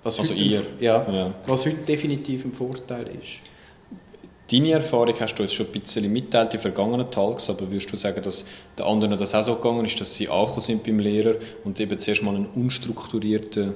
Was 0.03 0.19
also 0.19 0.33
heute, 0.33 0.43
ihr? 0.43 0.61
Ja, 0.79 1.11
ja, 1.11 1.33
was 1.45 1.65
heute 1.65 1.77
definitiv 1.77 2.45
ein 2.45 2.53
Vorteil 2.53 3.07
ist. 3.21 3.41
Deine 4.51 4.71
Erfahrung 4.71 5.13
hast 5.19 5.35
du 5.35 5.43
jetzt 5.43 5.53
schon 5.53 5.67
ein 5.67 5.71
bisschen 5.73 6.11
mitteilt 6.11 6.53
in 6.53 6.59
vergangenen 6.59 7.11
Tages, 7.11 7.49
aber 7.49 7.69
würdest 7.69 7.91
du 7.91 7.97
sagen, 7.97 8.21
dass 8.23 8.45
den 8.77 8.85
anderen 8.85 9.17
das 9.17 9.35
auch 9.35 9.43
so 9.43 9.55
gegangen 9.55 9.85
ist, 9.85 9.99
dass 10.01 10.15
sie 10.15 10.27
angekommen 10.27 10.61
sind 10.61 10.83
beim 10.83 10.99
Lehrer 10.99 11.35
und 11.63 11.79
eben 11.79 11.99
zuerst 11.99 12.23
mal 12.23 12.35
einen 12.35 12.47
unstrukturierten 12.47 13.73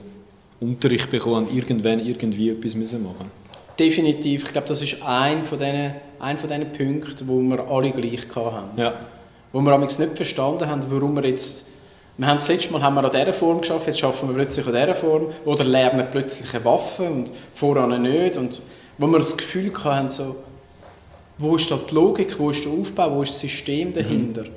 Unterricht 0.64 1.10
bekommen 1.10 1.48
und 1.48 1.56
irgendwann 1.56 2.00
irgendwie 2.00 2.50
etwas 2.50 2.76
müssen 2.76 3.04
machen 3.04 3.32
Definitiv. 3.80 4.46
Ich 4.46 4.52
glaube, 4.52 4.68
das 4.68 4.82
ist 4.82 5.02
ein 5.04 5.44
von 5.44 5.58
diesen, 5.58 5.96
ein 6.20 6.38
von 6.38 6.48
diesen 6.48 6.72
Punkten, 6.72 7.28
wo 7.28 7.40
wir 7.40 7.68
alle 7.68 7.92
gleich 7.92 8.28
hatten. 8.36 8.80
Ja. 8.80 8.94
Wo 9.52 9.62
wir 9.62 9.78
nicht 9.78 10.00
verstanden 10.16 10.68
haben, 10.68 10.84
warum 10.90 11.16
wir 11.16 11.26
jetzt 11.26 11.66
wir 12.16 12.28
haben 12.28 12.38
das 12.38 12.48
letzte 12.48 12.72
Mal 12.72 12.82
haben 12.84 12.94
wir 12.94 13.04
an 13.04 13.12
dieser 13.12 13.34
Form 13.34 13.62
geschafft, 13.62 13.88
jetzt 13.88 14.00
schaffen 14.00 14.30
wir 14.30 14.36
plötzlich 14.36 14.68
an 14.68 14.74
dieser 14.74 14.94
Form. 14.94 15.30
Oder 15.46 15.64
lernen 15.64 16.08
plötzlich 16.12 16.54
eine 16.54 16.64
Waffe 16.64 17.04
und 17.04 17.32
voran 17.56 18.02
nicht. 18.04 18.38
Und 18.38 18.62
wo 19.00 19.08
wir 19.08 19.18
das 19.18 19.36
Gefühl 19.36 19.72
hatten, 19.84 20.10
so, 20.10 20.36
wo 21.40 21.56
ist 21.56 21.72
da 21.72 21.78
die 21.90 21.96
Logik, 21.96 22.38
wo 22.38 22.52
ist 22.52 22.66
der 22.66 22.72
Aufbau, 22.72 23.16
wo 23.16 23.24
ist 23.24 23.32
das 23.32 23.40
System 23.40 23.90
mhm. 23.90 23.94
dahinter? 23.94 24.44
Mhm. 24.44 24.50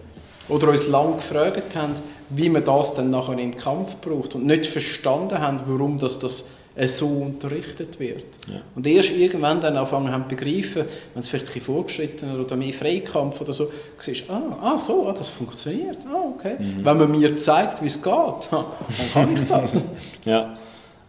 Oder 0.49 0.69
uns 0.69 0.87
lange 0.87 1.17
gefragt 1.17 1.75
haben, 1.75 1.95
wie 2.31 2.49
man 2.49 2.65
das 2.65 2.95
dann 2.95 3.11
nachher 3.11 3.39
im 3.39 3.57
Kampf 3.57 3.97
braucht 4.01 4.35
und 4.35 4.47
nicht 4.47 4.67
verstanden 4.67 5.39
haben, 5.39 5.61
warum 5.67 5.99
das, 5.99 6.19
das 6.19 6.45
so 6.85 7.07
unterrichtet 7.07 7.99
wird. 7.99 8.27
Ja. 8.49 8.61
Und 8.75 8.87
erst 8.87 9.11
irgendwann 9.11 9.61
dann 9.61 9.77
anfangen 9.77 10.11
haben 10.11 10.25
zu 10.25 10.37
begreifen, 10.37 10.85
wenn 11.15 11.21
es 11.21 11.29
vielleicht 11.29 11.55
ein 11.55 11.63
vorgeschritten 11.63 12.39
oder 12.39 12.55
mehr 12.57 12.73
Freikampf 12.73 13.41
oder 13.41 13.53
so, 13.53 13.71
siehst 13.99 14.29
ah, 14.29 14.59
ah 14.61 14.79
so, 14.79 15.09
ah, 15.09 15.13
das 15.13 15.31
funktioniert, 15.31 15.99
ah, 16.07 16.29
okay. 16.35 16.57
Mhm. 16.59 16.85
Wenn 16.85 16.99
man 16.99 17.11
mir 17.11 17.35
zeigt, 17.37 17.83
wie 17.83 17.87
es 17.87 18.03
geht, 18.03 18.13
dann 18.51 18.67
kann 19.13 19.35
ich 19.35 19.45
das. 19.45 19.79
ja. 20.27 20.59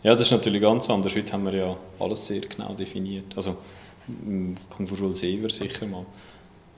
ja, 0.04 0.12
das 0.12 0.22
ist 0.22 0.32
natürlich 0.32 0.62
ganz 0.62 0.90
anders. 0.90 1.14
Heute 1.14 1.34
haben 1.34 1.46
wir 1.46 1.54
ja 1.54 1.76
alles 2.00 2.26
sehr 2.26 2.42
genau 2.42 2.74
definiert. 2.74 3.26
Also, 3.36 3.58
Kung 4.70 4.88
Fu 4.88 4.96
Schule 4.96 5.14
Sever 5.14 5.50
sicher 5.50 5.86
mal. 5.86 6.06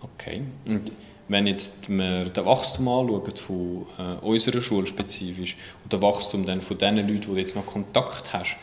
Okay. 0.01 0.41
Und 0.67 0.91
wenn 1.29 1.47
jetzt 1.47 1.87
wir 1.89 2.25
den 2.25 2.45
Wachstum 2.45 2.87
anschauen 2.87 3.35
von 3.35 3.85
äh, 3.97 4.25
unserer 4.25 4.61
Schule 4.61 4.87
spezifisch 4.87 5.55
und 5.83 5.93
den 5.93 6.01
Wachstum 6.01 6.45
dann 6.45 6.59
von 6.59 6.77
den 6.77 6.97
Leuten, 6.97 7.21
die 7.21 7.27
du 7.27 7.37
jetzt 7.37 7.55
noch 7.55 7.65
Kontakt 7.65 8.33
hast, 8.33 8.57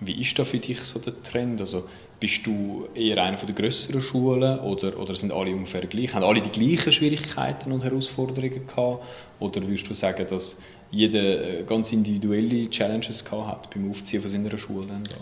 wie 0.00 0.20
ist 0.20 0.38
da 0.38 0.44
für 0.44 0.58
dich 0.58 0.80
so 0.80 0.98
der 0.98 1.22
Trend? 1.22 1.60
Also 1.60 1.84
bist 2.20 2.46
du 2.46 2.88
eher 2.94 3.22
einer 3.22 3.36
der 3.36 3.54
größeren 3.54 4.00
Schulen 4.00 4.58
oder, 4.60 4.98
oder 4.98 5.14
sind 5.14 5.32
alle 5.32 5.52
ungefähr 5.52 5.86
gleich? 5.86 6.14
Haben 6.14 6.24
alle 6.24 6.40
die 6.40 6.50
gleichen 6.50 6.92
Schwierigkeiten 6.92 7.72
und 7.72 7.84
Herausforderungen 7.84 8.66
gehabt? 8.66 9.04
Oder 9.40 9.62
würdest 9.62 9.88
du 9.88 9.94
sagen, 9.94 10.26
dass 10.28 10.60
jeder 10.90 11.60
äh, 11.60 11.62
ganz 11.64 11.92
individuelle 11.92 12.70
Challenges 12.70 13.24
gehabt 13.24 13.48
hat 13.48 13.74
beim 13.74 13.90
Aufziehen 13.90 14.22
von 14.22 14.30
seiner 14.30 14.56
Schule? 14.56 14.86
Dann 14.86 15.04
da? 15.04 15.16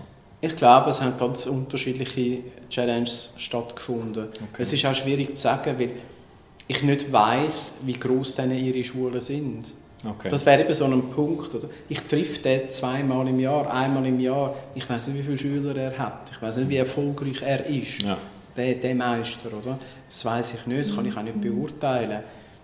Ich 0.45 0.57
glaube, 0.57 0.91
es 0.91 1.01
haben 1.01 1.17
ganz 1.19 1.47
unterschiedliche 1.47 2.39
Challenges 2.69 3.33
stattgefunden. 3.37 4.25
Okay. 4.25 4.63
Es 4.63 4.73
ist 4.73 4.85
auch 4.85 4.95
schwierig 4.95 5.37
zu 5.37 5.43
sagen, 5.43 5.79
weil 5.79 5.91
ich 6.73 6.83
nicht 6.83 7.13
weiß, 7.13 7.73
wie 7.83 7.93
groß 7.93 8.35
denn 8.37 8.51
ihre 8.51 8.83
Schulen 8.85 9.21
sind. 9.21 9.75
Okay. 10.05 10.29
Das 10.29 10.45
wäre 10.45 10.63
eben 10.63 10.75
so 10.75 10.85
ein 10.85 11.11
Punkt. 11.11 11.55
Oder? 11.55 11.69
Ich 11.89 12.01
treffe 12.03 12.41
den 12.41 12.69
zweimal 12.71 13.29
im 13.29 13.39
Jahr, 13.39 13.73
einmal 13.73 14.05
im 14.07 14.19
Jahr. 14.19 14.55
Ich 14.75 14.89
weiß 14.89 15.09
nicht, 15.09 15.19
wie 15.19 15.23
viele 15.23 15.39
Schüler 15.39 15.77
er 15.77 15.99
hat. 15.99 16.31
Ich 16.33 16.43
weiß 16.43 16.57
nicht, 16.57 16.71
wie 16.71 16.77
erfolgreich 16.77 17.41
er 17.43 17.65
ist. 17.67 18.03
Ja. 18.03 18.17
Der, 18.57 18.75
der 18.75 18.95
Meister, 18.95 19.49
oder? 19.49 19.79
Das 20.09 20.25
weiß 20.25 20.55
ich 20.55 20.67
nicht, 20.67 20.81
das 20.81 20.95
kann 20.95 21.07
ich 21.07 21.17
auch 21.17 21.23
nicht 21.23 21.41
beurteilen. 21.41 22.21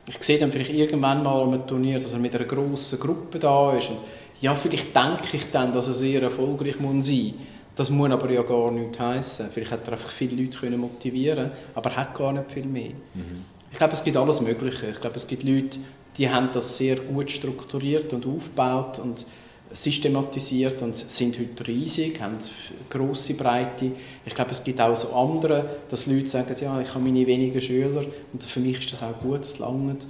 Ich 0.07 0.23
sehe 0.23 0.39
dann 0.39 0.51
vielleicht 0.51 0.71
irgendwann 0.71 1.23
mal 1.23 1.43
ein 1.53 1.67
Turnier, 1.67 1.99
dass 1.99 2.13
er 2.13 2.19
mit 2.19 2.35
einer 2.35 2.45
grossen 2.45 2.99
Gruppe 2.99 3.39
da 3.39 3.73
ist. 3.73 3.91
Und 3.91 3.99
ja, 4.41 4.55
vielleicht 4.55 4.95
denke 4.95 5.37
ich 5.37 5.51
dann, 5.51 5.73
dass 5.73 5.87
er 5.87 5.95
sehr 5.95 6.23
erfolgreich 6.23 6.79
muss 6.81 7.07
sein 7.07 7.35
Das 7.77 7.91
muss 7.91 8.11
aber 8.11 8.31
ja 8.31 8.43
gar 8.43 8.71
nicht 8.71 8.99
heißen. 8.99 9.49
Vielleicht 9.51 9.73
hat 9.73 9.87
er 9.87 9.93
einfach 9.93 10.11
viele 10.11 10.43
Leute 10.43 10.59
können 10.59 10.81
motivieren 10.81 11.51
aber 11.75 11.91
er 11.91 11.97
hat 11.97 12.15
gar 12.15 12.33
nicht 12.33 12.51
viel 12.51 12.67
mehr. 12.67 12.93
Mhm. 13.15 13.45
Ich 13.71 13.79
glaube, 13.79 13.93
es 13.95 14.03
gibt 14.05 14.17
alles 14.17 14.41
Mögliche. 14.41 14.89
Ich 14.89 15.01
glaube, 15.01 15.17
es 15.17 15.27
gibt 15.27 15.43
Leute, 15.43 15.79
die 16.17 16.29
haben 16.29 16.51
das 16.53 16.77
sehr 16.79 16.97
gut 16.97 17.31
strukturiert 17.31 18.13
und 18.13 18.27
aufgebaut 18.27 18.99
und 18.99 19.25
systematisiert 19.71 20.81
und 20.83 20.97
sind 20.97 21.39
heute 21.39 21.67
riesig, 21.67 22.21
haben 22.23 22.39
große 22.89 23.35
Breite. 23.35 23.93
Ich 24.25 24.35
glaube, 24.35 24.53
es 24.53 24.65
gibt 24.65 24.81
auch 24.81 24.97
so 24.97 25.13
andere, 25.13 25.77
dass 25.91 26.07
Leute 26.07 26.27
sagen, 26.29 26.55
ja, 26.61 26.81
ich 26.81 26.89
habe 26.89 27.05
meine 27.05 27.27
wenigen 27.27 27.61
Schüler 27.61 28.03
und 28.33 28.43
für 28.43 28.61
mich 28.61 28.79
ist 28.79 28.93
das 28.93 29.03
auch 29.03 29.19
gut, 29.21 29.41
das 29.41 29.59
langt. 29.59 30.07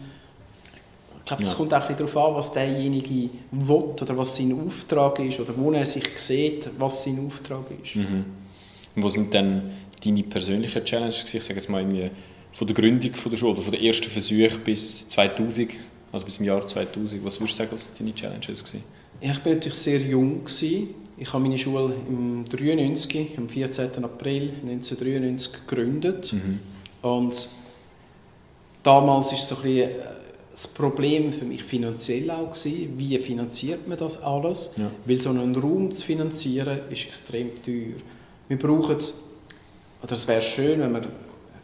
glaube, 1.24 1.42
es 1.42 1.50
Ja. 1.50 1.56
kommt 1.56 1.74
auch 1.74 1.82
ein 1.82 1.88
bisschen 1.96 2.06
darauf 2.06 2.30
an, 2.30 2.34
was 2.36 2.52
derjenige 2.52 3.28
will 3.50 3.72
oder 4.00 4.16
was 4.16 4.36
sein 4.36 4.58
Auftrag 4.66 5.18
ist 5.18 5.38
oder 5.40 5.52
wo 5.58 5.72
er 5.72 5.84
sich 5.84 6.04
sieht, 6.16 6.70
was 6.78 7.04
sein 7.04 7.26
Auftrag 7.26 7.64
ist. 7.82 7.96
Mhm. 7.96 8.24
Und 8.96 9.02
was 9.02 9.12
sind 9.12 9.34
dann 9.34 9.72
deine 10.02 10.22
persönlichen 10.22 10.82
Challenges? 10.84 11.24
Ich 11.34 11.42
sage 11.42 11.56
jetzt 11.56 11.68
mal 11.68 11.80
irgendwie 11.82 12.10
von 12.52 12.66
der 12.66 12.74
Gründung 12.74 13.14
von 13.14 13.30
der 13.30 13.38
Schule 13.38 13.52
oder 13.52 13.62
von 13.62 13.72
der 13.72 13.82
ersten 13.82 14.08
Versuch 14.08 14.58
bis 14.64 15.06
2000, 15.08 15.70
also 16.12 16.24
bis 16.24 16.34
zum 16.34 16.46
Jahr 16.46 16.66
2000. 16.66 17.24
Was 17.24 17.40
würdest 17.40 17.58
du 17.58 17.62
sagen, 17.62 17.70
was 17.72 17.88
deine 17.98 18.14
Challenges 18.14 18.64
gewesen? 18.64 18.84
Ja, 19.20 19.32
ich 19.32 19.40
bin 19.40 19.54
natürlich 19.54 19.78
sehr 19.78 20.00
jung. 20.00 20.44
Gewesen. 20.44 20.94
Ich 21.16 21.32
habe 21.32 21.42
meine 21.42 21.58
Schule 21.58 21.94
im 22.08 22.44
93, 22.44 23.36
am 23.36 23.48
14. 23.48 24.04
April 24.04 24.52
1993 24.62 25.52
gegründet. 25.66 26.32
Mhm. 26.32 26.60
Und 27.02 27.48
damals 28.82 29.32
ist 29.32 29.48
so 29.48 29.56
ein 29.56 29.62
bisschen 29.62 29.90
äh, 29.90 29.94
das 30.52 30.66
Problem 30.66 31.32
für 31.32 31.44
mich 31.44 31.62
finanziell 31.62 32.30
auch 32.30 32.52
gewesen, 32.52 32.94
wie 32.98 33.16
finanziert 33.18 33.86
man 33.86 33.96
das 33.98 34.20
alles? 34.20 34.72
Ja. 34.76 34.90
Weil 35.04 35.20
so 35.20 35.30
einen 35.30 35.54
Raum 35.54 35.92
zu 35.92 36.04
finanzieren 36.04 36.80
ist 36.90 37.06
extrem 37.06 37.62
teuer. 37.62 37.94
Wir 38.48 38.58
brauchen, 38.58 38.96
oder 40.02 40.12
es 40.12 40.26
wäre 40.26 40.42
schön, 40.42 40.80
wenn 40.80 40.92
wir 40.94 41.02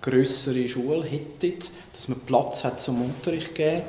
eine 0.07 0.16
grössere 0.16 0.68
Schule 0.68 1.05
hätten, 1.05 1.59
dass 1.92 2.09
man 2.09 2.20
Platz 2.20 2.64
hat 2.64 2.80
zum 2.80 3.02
Unterricht 3.02 3.48
zu 3.48 3.55
geben, 3.55 3.82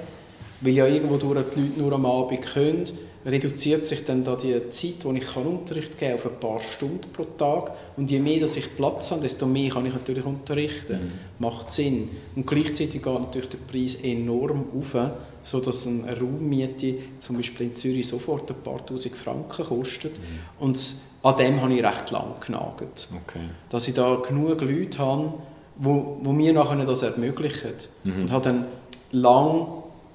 weil 0.61 0.73
ja 0.73 0.87
irgendwo 0.87 1.17
durch 1.17 1.45
die 1.55 1.61
Leute 1.61 1.79
nur 1.79 1.93
am 1.93 2.05
Abend 2.05 2.41
können, 2.41 2.85
reduziert 3.25 3.87
sich 3.87 4.05
dann 4.05 4.23
da 4.23 4.35
die 4.35 4.69
Zeit, 4.69 5.03
wo 5.03 5.11
ich 5.11 5.25
kann 5.25 5.47
Unterricht 5.47 5.97
geben 5.97 6.17
kann, 6.17 6.25
auf 6.25 6.31
ein 6.31 6.39
paar 6.39 6.59
Stunden 6.59 7.11
pro 7.11 7.23
Tag. 7.23 7.71
Und 7.97 8.11
je 8.11 8.19
mehr 8.19 8.39
dass 8.39 8.55
ich 8.55 8.75
Platz 8.75 9.09
habe, 9.11 9.21
desto 9.21 9.47
mehr 9.47 9.71
kann 9.71 9.85
ich 9.85 9.93
natürlich 9.93 10.25
unterrichten. 10.25 11.13
Macht 11.39 11.73
Sinn. 11.73 12.09
Und 12.35 12.45
gleichzeitig 12.45 13.01
geht 13.01 13.05
natürlich 13.05 13.49
der 13.49 13.57
Preis 13.57 13.95
enorm 13.95 14.65
auf, 14.77 14.95
sodass 15.43 15.87
eine 15.87 16.17
Raummiete 16.17 16.95
zum 17.19 17.37
Beispiel 17.37 17.67
in 17.67 17.75
Zürich 17.75 18.07
sofort 18.07 18.49
ein 18.51 18.57
paar 18.63 18.85
tausend 18.85 19.15
Franken 19.15 19.65
kostet. 19.65 20.19
Und 20.59 20.95
an 21.23 21.37
dem 21.37 21.61
habe 21.61 21.73
ich 21.73 21.83
recht 21.83 22.11
lang 22.11 22.35
genagelt. 22.45 23.07
Okay. 23.23 23.39
Dass 23.69 23.87
ich 23.87 23.95
da 23.95 24.15
genug 24.17 24.61
Leute 24.61 24.99
habe, 24.99 25.33
wo, 25.77 26.17
wo 26.21 26.31
mir 26.31 26.53
nachher 26.53 26.83
das 26.85 27.01
ermöglichen. 27.03 27.73
Und 28.03 28.31
habe 28.31 28.43
dann 28.43 28.65
lang 29.11 29.67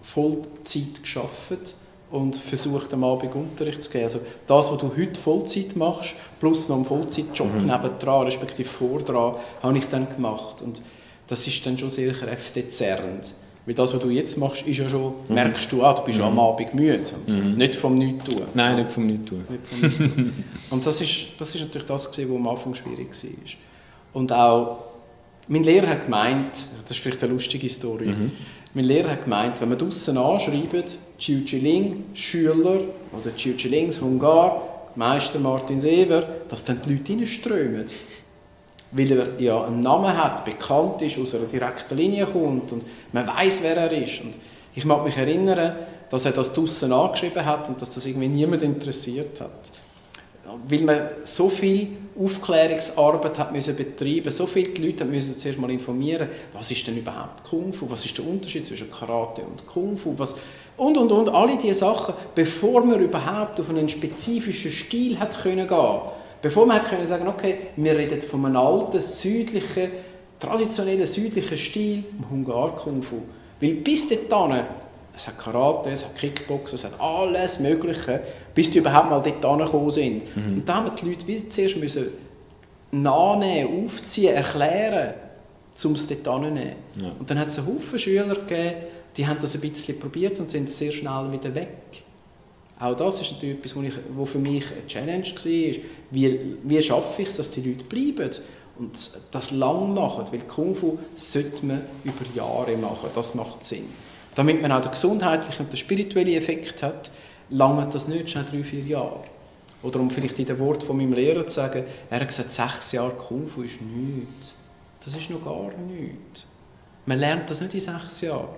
Vollzeit 0.02 1.02
geschafft 1.02 1.74
und 2.10 2.36
versucht 2.36 2.92
am 2.92 3.04
Abend 3.04 3.34
Unterricht 3.34 3.82
zu 3.82 3.90
geben. 3.90 4.04
Also 4.04 4.20
das, 4.46 4.70
was 4.72 4.78
du 4.78 4.90
heute 4.96 5.20
Vollzeit 5.20 5.76
machst, 5.76 6.14
plus 6.40 6.68
noch 6.68 6.76
einen 6.76 6.84
Vollzeitjob 6.84 7.54
nebendran, 7.62 8.24
respektive 8.24 8.68
vordran, 8.68 9.34
habe 9.62 9.78
ich 9.78 9.86
dann 9.86 10.08
gemacht. 10.08 10.62
Und 10.62 10.82
das 11.28 11.46
ist 11.46 11.64
dann 11.64 11.78
schon 11.78 11.90
sehr 11.90 12.12
kräftezerrend. 12.12 13.34
Weil 13.66 13.74
das, 13.74 13.94
was 13.94 14.00
du 14.00 14.08
jetzt 14.08 14.38
machst, 14.38 14.66
ist 14.66 14.78
ja 14.78 14.88
schon, 14.88 15.12
merkst 15.28 15.70
du 15.70 15.84
auch, 15.84 15.98
du 16.00 16.06
bist 16.06 16.18
ja 16.18 16.26
am 16.26 16.40
Abend 16.40 16.74
müde. 16.74 17.02
Und 17.28 17.56
Nicht 17.56 17.76
vom 17.76 17.94
Nichtstun. 17.94 18.42
Nein, 18.54 18.76
nicht 18.76 18.88
vom 18.88 19.06
Nichtstun. 19.06 19.44
Nicht 19.48 19.66
vom 19.66 19.80
Nichtstun. 19.80 20.44
Und 20.70 20.86
das 20.86 21.00
ist, 21.00 21.26
das 21.38 21.54
ist 21.54 21.60
natürlich 21.60 21.86
das, 21.86 22.08
was 22.08 22.18
am 22.18 22.48
Anfang 22.48 22.74
schwierig 22.74 23.10
war. 23.10 23.30
Und 24.14 24.32
auch, 24.32 24.78
mein 25.50 25.64
Lehrer 25.64 25.88
hat 25.88 26.04
gemeint, 26.04 26.64
das 26.82 26.92
ist 26.92 27.00
vielleicht 27.00 27.22
eine 27.24 27.32
lustige 27.32 27.68
Story, 27.68 28.14
mein 28.72 28.84
Lehrer 28.84 29.10
hat 29.10 29.24
gemeint, 29.24 29.60
wenn 29.60 29.68
man 29.68 29.78
draussen 29.78 30.16
anschreibt, 30.16 30.96
Chiu 31.18 31.44
Chiling, 31.44 32.04
Schüler 32.14 32.82
oder 33.12 33.34
Chiu 33.36 33.54
Chilings 33.56 34.00
Hungar, 34.00 34.90
Meister 34.94 35.40
Martin 35.40 35.80
Sever, 35.80 36.22
dass 36.48 36.64
dann 36.64 36.80
die 36.82 36.94
Leute 36.94 37.14
reinströmen. 37.14 37.84
Weil 38.92 39.12
er 39.12 39.40
ja 39.40 39.64
einen 39.64 39.80
Namen 39.80 40.16
hat, 40.16 40.44
bekannt 40.44 41.02
ist, 41.02 41.18
aus 41.18 41.34
einer 41.34 41.46
direkten 41.46 41.96
Linie 41.96 42.26
kommt 42.26 42.70
und 42.70 42.84
man 43.12 43.26
weiß, 43.26 43.60
wer 43.62 43.76
er 43.76 43.92
ist. 43.92 44.20
Und 44.20 44.38
ich 44.74 44.84
mag 44.84 45.04
mich 45.04 45.16
erinnern, 45.16 45.76
dass 46.08 46.24
er 46.24 46.32
das 46.32 46.52
draussen 46.52 46.92
angeschrieben 46.92 47.44
hat 47.44 47.68
und 47.68 47.82
dass 47.82 47.90
das 47.90 48.06
irgendwie 48.06 48.28
niemand 48.28 48.62
interessiert 48.62 49.40
hat. 49.40 49.70
Weil 50.68 50.80
man 50.80 51.00
so 51.24 51.48
viel 51.48 51.88
Aufklärungsarbeit 52.18 53.38
hat 53.38 53.52
müssen 53.52 53.76
betreiben, 53.76 54.30
so 54.30 54.46
viele 54.46 54.72
Leute 54.84 55.04
müssen 55.04 55.38
zuerst 55.38 55.58
mal 55.58 55.70
informieren, 55.70 56.28
was 56.52 56.70
ist 56.70 56.86
denn 56.86 56.98
überhaupt 56.98 57.44
Kung 57.48 57.72
Fu, 57.72 57.88
was 57.88 58.04
ist 58.04 58.18
der 58.18 58.26
Unterschied 58.26 58.66
zwischen 58.66 58.90
Karate 58.90 59.42
und 59.42 59.66
Kung 59.66 59.96
Fu, 59.96 60.14
was 60.16 60.34
und 60.76 60.96
und 60.98 61.12
und 61.12 61.28
alle 61.28 61.56
diese 61.56 61.80
Sachen, 61.80 62.14
bevor 62.34 62.84
man 62.84 63.00
überhaupt 63.00 63.60
auf 63.60 63.70
einen 63.70 63.88
spezifischen 63.88 64.70
Stil 64.70 65.18
hat 65.18 65.40
können 65.40 65.66
gehen, 65.66 66.00
bevor 66.42 66.66
man 66.66 66.78
hat 66.78 66.88
können 66.88 67.06
sagen, 67.06 67.28
okay, 67.28 67.58
wir 67.76 67.96
reden 67.96 68.20
von 68.20 68.44
einem 68.44 68.56
alten 68.56 69.00
südlichen, 69.00 69.90
traditionellen 70.38 71.06
südlichen 71.06 71.58
Stil, 71.58 72.04
im 72.18 72.28
Hungar 72.28 72.76
Kung 72.76 73.02
Fu, 73.02 73.22
weil 73.60 73.74
bis 73.74 74.08
dahin 74.08 74.64
es 75.14 75.26
hat 75.26 75.38
Karate, 75.38 75.90
es 75.90 76.04
hat 76.04 76.16
Kickboxen, 76.16 76.76
es 76.76 76.84
hat 76.84 76.98
alles 76.98 77.58
Mögliche, 77.58 78.20
bis 78.54 78.70
die 78.70 78.78
überhaupt 78.78 79.10
mal 79.10 79.20
dort 79.20 79.44
angekommen 79.44 79.90
sind. 79.90 80.22
Und 80.36 80.64
da 80.66 80.76
haben 80.76 80.90
die 80.96 81.08
Leute 81.08 81.26
wie 81.26 81.48
zuerst 81.48 81.76
müssen 81.76 82.08
nachnehmen, 82.92 83.84
aufziehen, 83.84 84.34
erklären, 84.34 85.14
um 85.84 85.92
es 85.92 86.08
dort 86.08 86.26
anzunehmen. 86.28 86.74
Ja. 87.00 87.12
Und 87.18 87.30
dann 87.30 87.38
hat 87.38 87.48
es 87.48 87.58
einen 87.58 87.68
Haufen 87.68 87.98
Schüler 87.98 88.34
gegeben, 88.34 88.74
die 89.16 89.26
haben 89.26 89.38
das 89.40 89.54
ein 89.54 89.60
bisschen 89.60 89.98
probiert 89.98 90.38
und 90.40 90.50
sind 90.50 90.70
sehr 90.70 90.92
schnell 90.92 91.32
wieder 91.32 91.54
weg. 91.54 92.02
Auch 92.78 92.96
das 92.96 93.20
ist 93.20 93.32
natürlich 93.32 93.56
etwas, 93.56 93.76
wo, 93.76 93.82
ich, 93.82 93.94
wo 94.14 94.24
für 94.24 94.38
mich 94.38 94.64
eine 94.72 94.86
Challenge 94.86 95.24
war. 95.24 95.82
Wie, 96.10 96.56
wie 96.62 96.82
schaffe 96.82 97.22
ich 97.22 97.28
es, 97.28 97.36
dass 97.36 97.50
die 97.50 97.60
Leute 97.60 97.84
bleiben 97.84 98.30
und 98.78 99.10
das 99.30 99.50
lang 99.50 99.92
machen? 99.94 100.24
Weil 100.30 100.40
Kung 100.40 100.74
Fu 100.74 100.98
sollte 101.14 101.66
man 101.66 101.82
über 102.04 102.24
Jahre 102.34 102.76
machen, 102.76 103.10
das 103.14 103.34
macht 103.34 103.64
Sinn. 103.64 103.84
Damit 104.34 104.62
man 104.62 104.72
auch 104.72 104.80
den 104.80 104.92
gesundheitlichen 104.92 105.64
und 105.66 105.72
den 105.72 105.76
spirituellen 105.76 106.32
Effekt 106.32 106.82
hat, 106.82 107.10
lange 107.50 107.88
das 107.88 108.08
nicht 108.08 108.30
schon 108.30 108.46
drei, 108.46 108.62
vier 108.64 108.84
Jahre. 108.84 109.24
Oder 109.82 110.00
um 110.00 110.10
vielleicht 110.10 110.38
in 110.38 110.46
den 110.46 110.58
Wort 110.58 110.82
von 110.82 110.96
meinem 110.96 111.12
Lehrer 111.12 111.46
zu 111.46 111.54
sagen, 111.54 111.84
er 112.10 112.20
hat 112.20 112.28
gesagt, 112.28 112.52
sechs 112.52 112.92
Jahre 112.92 113.12
Kung 113.12 113.46
Fu 113.46 113.62
ist 113.62 113.80
nichts. 113.80 114.54
Das 115.04 115.14
ist 115.14 115.30
noch 115.30 115.42
gar 115.42 115.70
nichts. 115.78 116.46
Man 117.06 117.18
lernt 117.18 117.48
das 117.48 117.60
nicht 117.60 117.74
in 117.74 117.80
sechs 117.80 118.20
Jahren. 118.20 118.48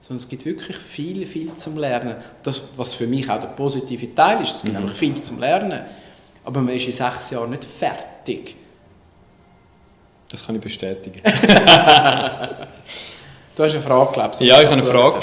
Sondern 0.00 0.16
es 0.16 0.28
gibt 0.28 0.46
wirklich 0.46 0.78
viel, 0.78 1.26
viel 1.26 1.54
zum 1.54 1.76
Lernen. 1.76 2.16
Das, 2.42 2.70
was 2.76 2.94
für 2.94 3.06
mich 3.06 3.28
auch 3.28 3.38
der 3.38 3.48
positive 3.48 4.14
Teil 4.14 4.40
ist, 4.42 4.54
es 4.56 4.62
gibt 4.62 4.74
einfach 4.74 4.94
viel 4.94 5.20
zum 5.20 5.38
Lernen. 5.38 5.84
Aber 6.42 6.62
man 6.62 6.74
ist 6.74 6.86
in 6.86 6.92
sechs 6.92 7.30
Jahren 7.30 7.50
nicht 7.50 7.66
fertig. 7.66 8.56
Das 10.30 10.46
kann 10.46 10.54
ich 10.54 10.62
bestätigen. 10.62 11.20
Du 13.60 13.64
hast 13.66 13.74
eine 13.74 13.82
Frage, 13.82 14.12
glaube 14.14 14.30
ich. 14.40 14.48
Ja, 14.48 14.56
ich 14.62 14.70
habe 14.70 14.72
eine 14.72 14.84
Frage, 14.84 15.16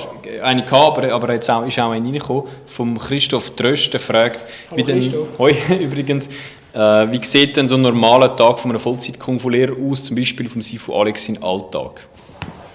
eine 0.44 0.64
gehabt, 0.64 1.00
aber, 1.00 1.12
aber 1.12 1.34
jetzt 1.34 1.50
auch, 1.50 1.66
ist 1.66 1.80
auch 1.80 1.90
eine 1.90 2.06
reingekommen, 2.06 2.44
vom 2.68 3.00
Christoph 3.00 3.56
Tröst, 3.56 3.92
der 3.92 4.00
fragt, 4.00 4.42
Hallo 4.70 4.78
wie 4.78 4.84
denn. 4.84 5.14
Hoi, 5.40 5.56
übrigens, 5.80 6.28
äh, 6.72 6.80
wie 6.80 7.20
sieht 7.24 7.58
denn 7.58 7.68
so 7.68 7.74
ein 7.74 7.82
normaler 7.82 8.36
Tag 8.36 8.60
von 8.60 8.70
einem 8.70 8.80
Vollzeit-Kung-Fu-Lehrer 8.80 9.74
aus, 9.90 10.04
zum 10.04 10.18
Beispiel 10.18 10.48
vom 10.48 10.62
Sifu 10.62 10.94
Alex 10.94 11.26
sein 11.26 11.42
Alltag? 11.42 12.06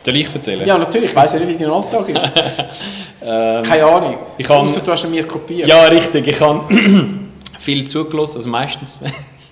Soll 0.05 0.17
ich 0.17 0.35
erzählen? 0.35 0.67
Ja, 0.67 0.77
natürlich. 0.79 1.11
Ich 1.11 1.15
weiß 1.15 1.35
ja 1.35 1.39
nicht, 1.39 1.51
wie 1.51 1.63
dein 1.63 1.71
Alltag 1.73 2.09
ist. 2.09 3.21
Keine 3.69 3.87
Ahnung. 3.87 4.15
Ähm, 4.15 4.19
ich 4.39 4.47
kann- 4.49 4.63
Ausser 4.63 4.81
du 4.81 4.91
hast 4.91 5.09
mir 5.09 5.25
kopiert. 5.29 5.69
Ja, 5.69 5.85
richtig. 5.85 6.27
Ich 6.27 6.41
habe 6.41 6.75
viel 7.61 7.85
zugelassen, 7.87 8.39
also 8.39 8.49
meistens. 8.51 8.99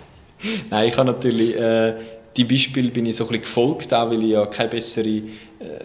Nein, 0.71 0.89
ich 0.89 0.97
habe 0.97 1.07
natürlich 1.07 1.55
äh, 1.55 1.95
die 2.37 2.43
Beispiele 2.45 2.91
bin 2.91 3.07
ich 3.07 3.15
so 3.15 3.23
ein 3.25 3.29
bisschen 3.29 3.43
gefolgt, 3.43 3.95
auch 3.95 4.11
weil 4.11 4.25
ich 4.25 4.31
ja 4.31 4.47
keine 4.47 4.71
bessere, 4.71 5.23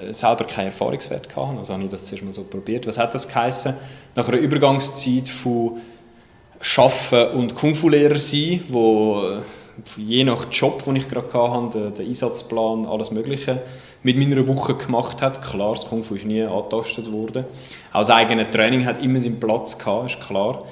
selber 0.10 0.46
keinen 0.46 0.68
Erfahrungswert 0.68 1.36
hatte. 1.36 1.58
Also 1.58 1.74
habe 1.74 1.84
ich 1.84 1.90
das 1.90 2.06
zuerst 2.06 2.24
mal 2.24 2.32
so 2.32 2.44
probiert. 2.44 2.88
Was 2.88 2.98
hat 2.98 3.14
das 3.14 3.28
geheißen? 3.28 3.74
Nach 4.16 4.28
einer 4.28 4.38
Übergangszeit 4.38 5.28
von 5.30 5.82
Arbeiten 6.78 7.38
und 7.38 7.56
Kung-Fu-Lehrer 7.56 8.18
sein, 8.20 8.62
wo 8.70 9.22
äh, 9.24 9.42
je 9.98 10.24
nach 10.24 10.48
Job, 10.52 10.84
den 10.84 10.96
ich 10.96 11.08
gerade 11.08 11.32
hatte, 11.34 11.80
den, 11.80 11.94
den 11.94 12.08
Einsatzplan, 12.08 12.86
alles 12.86 13.12
Mögliche 13.12 13.62
mit 14.04 14.18
meiner 14.18 14.48
Woche 14.48 14.76
gemacht 14.76 15.22
hat. 15.22 15.42
Klar, 15.42 15.74
das 15.74 15.88
Kung 15.88 16.04
Fu 16.04 16.16
ist 16.16 16.26
nie 16.26 16.44
angetastet 16.44 17.12
worden. 17.12 17.46
Auch 17.92 18.00
das 18.00 18.12
eigene 18.12 18.50
Training 18.50 18.86
hat 18.86 19.04
immer 19.04 19.20
seinen 19.20 19.40
Platz 19.40 19.78
gehabt, 19.78 20.12
ist 20.12 20.22
klar. 20.22 20.64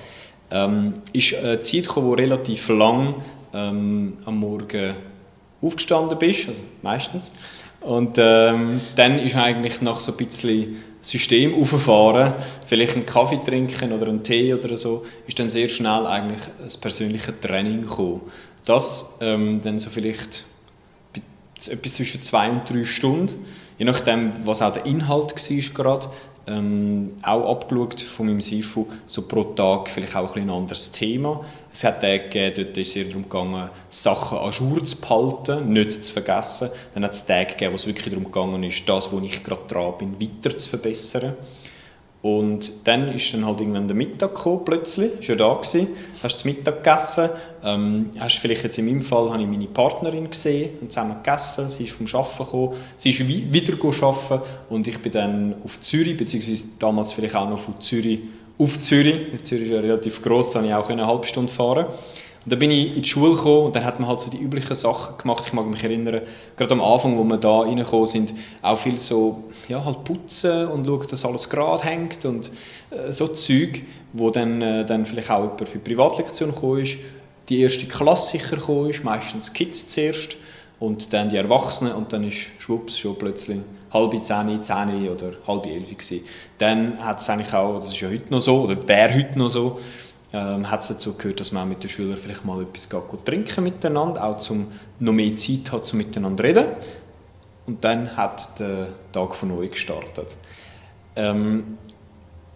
Ähm, 0.51 1.01
ist 1.13 1.33
eine 1.35 1.59
Zeit 1.61 1.87
gekommen, 1.87 2.07
wo 2.07 2.13
relativ 2.13 2.69
lang 2.69 3.15
ähm, 3.53 4.17
am 4.25 4.37
Morgen 4.37 4.95
aufgestanden 5.61 6.17
bist, 6.19 6.47
also 6.47 6.61
meistens. 6.81 7.31
Und 7.83 8.17
ähm, 8.17 8.79
dann 8.95 9.19
ist 9.19 9.35
eigentlich 9.35 9.81
nach 9.81 9.99
so 9.99 10.13
ein 10.13 10.17
bisschen 10.17 10.77
System 11.01 11.53
auffahren, 11.61 12.33
vielleicht 12.65 12.95
einen 12.95 13.05
Kaffee 13.05 13.39
trinken 13.43 13.91
oder 13.91 14.07
einen 14.07 14.23
Tee 14.23 14.53
oder 14.53 14.77
so, 14.77 15.05
ist 15.27 15.37
dann 15.37 15.49
sehr 15.49 15.67
schnell 15.67 16.05
eigentlich 16.05 16.39
das 16.61 16.77
persönliche 16.77 17.39
Training 17.39 17.81
gekommen. 17.81 18.21
Das 18.63 19.17
ähm, 19.19 19.61
dann 19.61 19.79
so 19.79 19.89
vielleicht 19.89 20.45
etwas 21.69 21.95
zwischen 21.95 22.21
zwei 22.21 22.49
und 22.49 22.69
drei 22.69 22.85
Stunden, 22.85 23.45
je 23.77 23.85
nachdem, 23.85 24.31
was 24.45 24.61
auch 24.61 24.71
der 24.71 24.85
Inhalt 24.85 25.35
war 25.35 25.73
gerade, 25.73 26.07
ähm, 26.47 27.13
auch 27.21 27.51
abgeschaut 27.51 28.01
von 28.01 28.27
meinem 28.27 28.41
Sifu, 28.41 28.87
so 29.05 29.23
pro 29.23 29.43
Tag 29.43 29.89
vielleicht 29.89 30.15
auch 30.15 30.35
ein, 30.35 30.43
ein 30.43 30.49
anderes 30.49 30.91
Thema. 30.91 31.43
Es 31.73 31.83
hat 31.83 32.01
Tage 32.01 32.29
gegeben, 32.29 32.53
dort 32.55 32.77
ist 32.77 32.89
es 32.89 32.95
eher 32.95 33.05
darum 33.05 33.23
gegangen, 33.23 33.69
Sachen 33.89 34.37
an 34.37 34.51
Jour 34.51 34.83
zu 34.83 35.01
behalten, 35.01 35.73
nicht 35.73 36.03
zu 36.03 36.13
vergessen. 36.13 36.69
Dann 36.93 37.03
hat 37.03 37.13
es 37.13 37.25
Tage 37.25 37.47
gegeben, 37.47 37.71
wo 37.71 37.75
es 37.77 37.87
wirklich 37.87 38.13
darum 38.13 38.25
gegangen 38.25 38.61
ist, 38.61 38.87
das, 38.87 39.11
wo 39.11 39.19
ich 39.19 39.43
gerade 39.43 39.63
dran 39.67 39.97
bin, 39.97 40.21
weiter 40.21 40.55
zu 40.55 40.69
verbessern. 40.69 41.33
Und 42.21 42.71
dann 42.85 43.09
ist 43.13 43.33
dann 43.33 43.45
halt 43.45 43.59
irgendwann 43.59 43.87
der 43.87 43.97
Mittag 43.97 44.35
gekommen, 44.35 44.61
plötzlich, 44.63 45.19
ist 45.19 45.27
ja 45.27 45.35
da 45.35 45.55
gewesen, 45.55 45.87
hast 46.21 46.43
du 46.43 46.47
Mittag 46.47 46.83
gegessen, 46.83 47.29
ähm, 47.65 48.11
hast 48.17 48.37
vielleicht 48.37 48.63
jetzt 48.63 48.77
in 48.77 48.85
meinem 48.85 49.01
Fall, 49.01 49.29
habe 49.29 49.41
ich 49.41 49.47
meine 49.47 49.67
Partnerin 49.67 50.29
gesehen 50.29 50.77
und 50.79 50.91
zusammen 50.91 51.17
gegessen, 51.21 51.69
sie 51.69 51.85
ist 51.85 51.93
vom 51.93 52.05
Arbeiten 52.05 52.37
gekommen, 52.37 52.73
sie 52.95 53.09
ist 53.09 53.27
wieder 53.27 53.73
arbeiten. 53.73 54.41
Und 54.69 54.87
ich 54.87 54.99
bin 54.99 55.11
dann 55.11 55.55
auf 55.65 55.81
Zürich, 55.81 56.15
beziehungsweise 56.15 56.67
damals 56.79 57.11
vielleicht 57.11 57.35
auch 57.35 57.49
noch 57.49 57.59
von 57.59 57.81
Zürich 57.81 58.19
auf 58.57 58.79
Zürich, 58.79 59.15
Zürich 59.43 59.65
ist 59.65 59.71
ja 59.71 59.79
relativ 59.79 60.21
gross, 60.21 60.51
da 60.51 60.59
konnte 60.59 60.69
ich 60.69 60.75
auch 60.75 60.89
eine 60.89 61.07
halbe 61.07 61.25
Stunde 61.27 61.51
fahren 61.51 61.87
und 62.45 62.51
dann 62.51 62.59
bin 62.59 62.71
ich 62.71 62.95
in 62.95 63.01
die 63.01 63.07
Schule 63.07 63.35
gekommen 63.35 63.67
und 63.67 63.75
dann 63.75 63.85
hat 63.85 63.99
man 63.99 64.09
halt 64.09 64.19
so 64.19 64.29
die 64.29 64.37
üblichen 64.37 64.75
Sachen 64.75 65.17
gemacht. 65.17 65.45
Ich 65.47 65.53
mag 65.53 65.65
mich 65.65 65.81
erinnern, 65.81 66.21
gerade 66.57 66.73
am 66.73 66.81
Anfang, 66.81 67.17
wo 67.17 67.23
wir 67.23 67.37
da 67.37 67.61
reingekommen 67.61 68.05
sind, 68.05 68.33
auch 68.61 68.77
viel 68.77 68.97
so, 68.97 69.45
ja, 69.69 69.83
halt 69.83 70.03
putzen 70.03 70.67
und 70.67 70.85
schauen, 70.85 71.07
dass 71.09 71.23
alles 71.23 71.49
gerade 71.49 71.83
hängt 71.85 72.25
und 72.25 72.51
äh, 72.91 73.11
so 73.13 73.29
Zeug, 73.29 73.83
wo 74.11 74.29
dann, 74.29 74.61
äh, 74.61 74.85
dann 74.85 75.05
vielleicht 75.05 75.31
auch 75.31 75.41
jemand 75.41 75.69
für 75.69 75.77
die 75.77 75.89
Privatlektion 75.89 76.53
gekommen 76.53 76.83
ist. 76.83 76.97
Die 77.47 77.61
erste 77.61 77.85
Klasse 77.85 78.33
sicher 78.33 78.57
gekommen 78.57 78.89
ist, 78.89 79.05
meistens 79.05 79.53
Kids 79.53 79.87
zuerst 79.87 80.35
und 80.79 81.13
dann 81.13 81.29
die 81.29 81.37
Erwachsenen 81.37 81.93
und 81.93 82.11
dann 82.11 82.27
ist 82.27 82.37
schwupps 82.59 82.99
schon 82.99 83.17
plötzlich 83.17 83.59
halbe 83.93 84.21
zehn, 84.21 84.63
zehn 84.63 85.09
oder 85.09 85.33
halbe 85.47 85.69
elf 85.69 85.89
gewesen. 85.89 86.25
Dann 86.57 87.03
hat 87.03 87.21
es 87.21 87.29
eigentlich 87.29 87.53
auch, 87.53 87.75
das 87.79 87.93
ist 87.93 88.01
ja 88.01 88.09
heute 88.09 88.29
noch 88.29 88.41
so, 88.41 88.63
oder 88.63 88.87
wäre 88.87 89.13
heute 89.13 89.37
noch 89.37 89.49
so, 89.49 89.79
ähm, 90.33 90.69
hat 90.69 90.81
es 90.81 90.87
dazu 90.87 91.13
gehört, 91.13 91.39
dass 91.39 91.51
man 91.51 91.69
mit 91.69 91.83
den 91.83 91.89
Schülern 91.89 92.17
vielleicht 92.17 92.43
mal 92.43 92.61
etwas 92.61 92.89
geht, 92.89 93.25
trinken 93.25 93.63
miteinander, 93.63 94.23
auch 94.23 94.49
um 94.49 94.71
noch 94.99 95.13
mehr 95.13 95.35
Zeit 95.35 95.71
hat, 95.71 95.91
um 95.91 95.97
miteinander 95.97 96.43
zu 96.43 96.47
reden. 96.47 96.65
Und 97.67 97.83
dann 97.83 98.17
hat 98.17 98.59
der 98.59 98.89
Tag 99.11 99.35
von 99.35 99.49
neu 99.49 99.67
gestartet. 99.67 100.35
Ähm, 101.15 101.77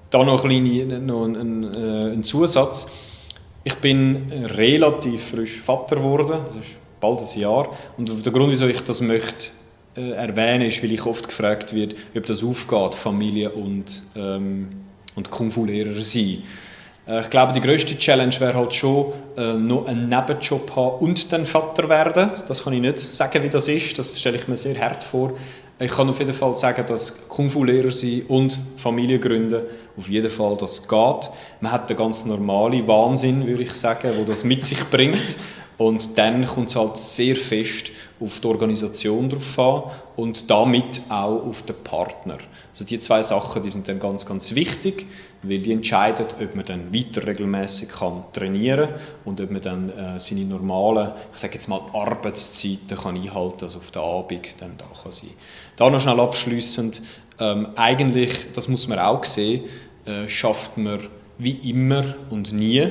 da 0.09 0.23
noch 0.23 0.43
ein, 0.43 0.49
kleine, 0.49 0.99
noch 0.99 1.25
ein, 1.25 1.35
ein, 1.35 1.63
äh, 1.75 2.13
ein, 2.13 2.23
Zusatz. 2.23 2.89
Ich 3.63 3.75
bin 3.75 4.31
relativ 4.31 5.29
frisch 5.29 5.59
Vater 5.59 5.97
geworden, 5.97 6.41
das 6.47 6.55
ist 6.55 6.75
bald 6.99 7.19
ein 7.19 7.39
Jahr. 7.39 7.69
Und 7.97 8.25
der 8.25 8.33
Grund, 8.33 8.49
wieso 8.49 8.67
ich 8.67 8.83
das 8.83 9.01
möchte 9.01 9.51
äh, 9.97 10.11
erwähnen, 10.11 10.67
ist, 10.67 10.83
weil 10.83 10.91
ich 10.91 11.05
oft 11.05 11.27
gefragt 11.27 11.73
wird, 11.73 11.95
ob 12.15 12.25
das 12.25 12.43
aufgeht, 12.43 12.95
Familie 12.95 13.49
und, 13.51 14.03
ähm, 14.15 14.67
und 15.15 15.31
Kung-Fu-Lehrer 15.31 16.01
sein. 16.01 16.43
Äh, 17.07 17.21
ich 17.21 17.29
glaube, 17.29 17.53
die 17.53 17.61
größte 17.61 17.97
Challenge 17.97 18.39
wäre 18.39 18.53
halt 18.53 18.73
schon, 18.73 19.13
äh, 19.37 19.53
noch 19.53 19.87
einen 19.87 20.09
Nebenjob 20.09 20.75
haben 20.75 20.97
und 20.99 21.31
dann 21.33 21.45
Vater 21.45 21.89
werden. 21.89 22.31
Das 22.47 22.63
kann 22.63 22.73
ich 22.73 22.81
nicht 22.81 22.99
sagen, 22.99 23.43
wie 23.43 23.49
das 23.49 23.67
ist. 23.67 23.97
Das 23.97 24.19
stelle 24.19 24.37
ich 24.37 24.47
mir 24.47 24.57
sehr 24.57 24.79
hart 24.79 25.03
vor. 25.03 25.33
Ich 25.79 25.91
kann 25.91 26.09
auf 26.09 26.17
jeden 26.17 26.33
Fall 26.33 26.55
sagen, 26.55 26.85
dass 26.87 27.27
Kung-Fu-Lehrer 27.27 27.91
sein 27.91 28.23
und 28.27 28.59
Familie 28.77 29.19
gründen, 29.19 29.61
auf 29.95 30.09
jeden 30.09 30.31
Fall 30.31 30.57
das 30.57 30.87
geht. 30.87 31.29
Man 31.61 31.71
hat 31.71 31.89
den 31.89 31.97
ganz 31.97 32.25
normalen 32.25 32.87
Wahnsinn, 32.87 33.45
würde 33.45 33.63
ich 33.63 33.73
sagen, 33.73 34.13
wo 34.17 34.23
das 34.23 34.43
mit 34.43 34.65
sich 34.65 34.83
bringt. 34.85 35.35
Und 35.77 36.17
dann 36.17 36.45
kommt 36.45 36.69
es 36.69 36.75
halt 36.75 36.97
sehr 36.97 37.35
fest 37.35 37.91
auf 38.19 38.39
die 38.39 38.47
Organisation 38.47 39.29
drauf 39.29 39.59
an 39.59 39.83
und 40.15 40.49
damit 40.49 41.01
auch 41.07 41.45
auf 41.45 41.61
den 41.63 41.75
Partner. 41.83 42.39
Also 42.71 42.83
die 42.83 42.99
zwei 42.99 43.21
Sachen, 43.21 43.61
die 43.61 43.69
sind 43.69 43.87
dann 43.87 43.99
ganz, 43.99 44.25
ganz 44.25 44.55
wichtig, 44.55 45.05
weil 45.43 45.59
die 45.59 45.71
entscheiden, 45.71 46.25
ob 46.41 46.55
man 46.55 46.65
dann 46.65 46.93
weiter 46.93 47.25
regelmäßig 47.27 47.89
kann 47.89 48.23
trainieren 48.33 48.89
und 49.23 49.39
ob 49.39 49.51
man 49.51 49.61
dann 49.61 49.89
äh, 49.89 50.19
seine 50.19 50.45
normalen, 50.45 51.11
ich 51.33 51.39
sage 51.39 51.55
jetzt 51.55 51.67
mal 51.67 51.81
Arbeitszeiten 51.93 52.97
kann 52.97 53.15
einhalten, 53.15 53.65
also 53.65 53.77
auf 53.77 53.91
der 53.91 54.01
Abend 54.01 54.47
dann 54.59 54.77
da 54.77 54.85
kann 55.01 55.11
sein. 55.11 55.29
Da 55.75 55.89
noch 55.89 55.99
schnell 55.99 56.19
abschließend, 56.19 57.01
ähm, 57.39 57.67
eigentlich, 57.75 58.51
das 58.53 58.67
muss 58.67 58.87
man 58.87 58.97
auch 58.97 59.23
sehen, 59.25 59.65
äh, 60.05 60.27
schafft 60.27 60.77
man 60.77 61.01
wie 61.37 61.69
immer 61.69 62.15
und 62.31 62.51
nie, 62.51 62.89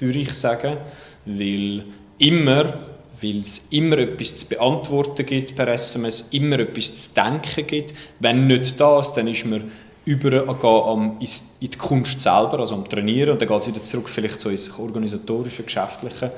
würde 0.00 0.18
ich 0.18 0.32
sagen, 0.32 0.78
weil 1.26 1.84
immer 2.18 2.74
weil 3.24 3.40
es 3.40 3.68
immer 3.70 3.98
etwas 3.98 4.36
zu 4.36 4.46
beantworten 4.46 5.24
gibt 5.24 5.56
per 5.56 5.68
SMS, 5.68 6.28
immer 6.32 6.58
etwas 6.58 6.96
zu 6.96 7.14
denken 7.14 7.66
gibt. 7.66 7.94
Wenn 8.20 8.46
nicht 8.46 8.78
das, 8.78 9.14
dann 9.14 9.28
ist 9.28 9.46
man 9.46 9.70
übergehen 10.04 11.12
in 11.20 11.26
die 11.60 11.78
Kunst 11.78 12.20
selber, 12.20 12.60
also 12.60 12.74
am 12.74 12.88
Trainieren, 12.88 13.30
und 13.30 13.40
dann 13.40 13.48
geht 13.48 13.58
es 13.58 13.68
wieder 13.68 13.82
zurück 13.82 14.08
vielleicht 14.08 14.40
so 14.40 14.50
ins 14.50 14.78
organisatorische, 14.78 15.62
geschäftliche. 15.62 16.32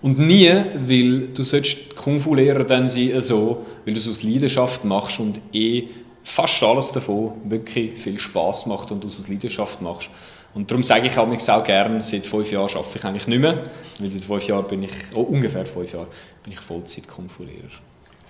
Und 0.00 0.18
nie, 0.18 0.48
weil 0.48 1.28
du 1.28 1.42
sollst 1.44 1.94
Kung-Fu-Lehrer 1.94 2.64
dann 2.64 2.88
sein, 2.88 3.20
so, 3.20 3.64
weil 3.84 3.94
du 3.94 4.00
es 4.00 4.08
aus 4.08 4.24
Leidenschaft 4.24 4.84
machst 4.84 5.20
und 5.20 5.40
eh 5.52 5.84
fast 6.24 6.60
alles 6.64 6.90
davon 6.90 7.34
wirklich 7.44 8.00
viel 8.00 8.18
Spaß 8.18 8.66
macht 8.66 8.90
und 8.90 9.04
du 9.04 9.06
es 9.06 9.18
aus 9.18 9.28
Leidenschaft 9.28 9.80
machst. 9.80 10.10
Und 10.54 10.70
darum 10.70 10.82
sage 10.82 11.06
ich 11.06 11.16
mich 11.16 11.50
auch 11.50 11.64
gerne, 11.64 12.02
seit 12.02 12.26
fünf 12.26 12.50
Jahren 12.52 12.68
arbeite 12.68 12.98
ich 12.98 13.04
eigentlich 13.04 13.26
nicht 13.26 13.38
mehr, 13.38 13.70
weil 13.98 14.10
seit 14.10 14.24
fünf 14.24 14.46
Jahren 14.46 14.66
bin 14.66 14.82
ich, 14.82 14.92
oh, 15.14 15.22
ungefähr 15.22 15.64
fünf 15.64 15.92
Jahre, 15.92 16.08
bin 16.42 16.52
ich 16.52 16.60
Vollzeit 16.60 17.08
Kung 17.08 17.28
Fu 17.28 17.42
Lehrer. 17.42 17.70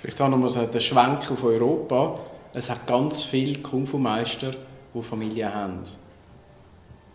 Vielleicht 0.00 0.20
auch 0.20 0.28
noch 0.28 0.38
mal 0.38 0.50
so 0.50 0.64
den 0.64 0.80
Schwenk 0.80 1.30
auf 1.30 1.42
Europa. 1.42 2.20
Es 2.54 2.70
hat 2.70 2.86
ganz 2.86 3.22
viele 3.22 3.58
Kung 3.60 3.86
Fu 3.86 3.98
Meister, 3.98 4.52
die 4.94 5.02
Familie 5.02 5.52
haben. 5.52 5.80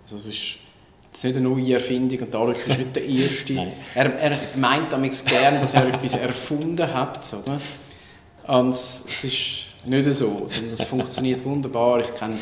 Also 0.04 0.16
es 0.16 0.28
ist 0.28 0.58
das 1.12 1.24
ist 1.24 1.30
nicht 1.30 1.38
eine 1.38 1.50
neue 1.50 1.74
Erfindung 1.74 2.20
und 2.20 2.36
Alex 2.36 2.68
ist 2.68 2.78
nicht 2.78 2.96
der 2.96 3.06
Erste. 3.10 3.72
er, 3.96 4.20
er 4.20 4.40
meint 4.56 4.94
damit 4.94 5.26
gerne, 5.26 5.62
dass 5.62 5.74
er 5.74 5.88
etwas 5.88 6.14
erfunden 6.14 6.94
hat. 6.94 7.34
Oder? 7.34 7.60
Und 8.48 8.70
es 8.70 9.24
ist 9.24 9.88
nicht 9.88 10.14
so, 10.14 10.44
sondern 10.46 10.74
es 10.74 10.84
funktioniert 10.84 11.44
wunderbar. 11.44 12.02
Ich 12.02 12.14
kenne 12.14 12.36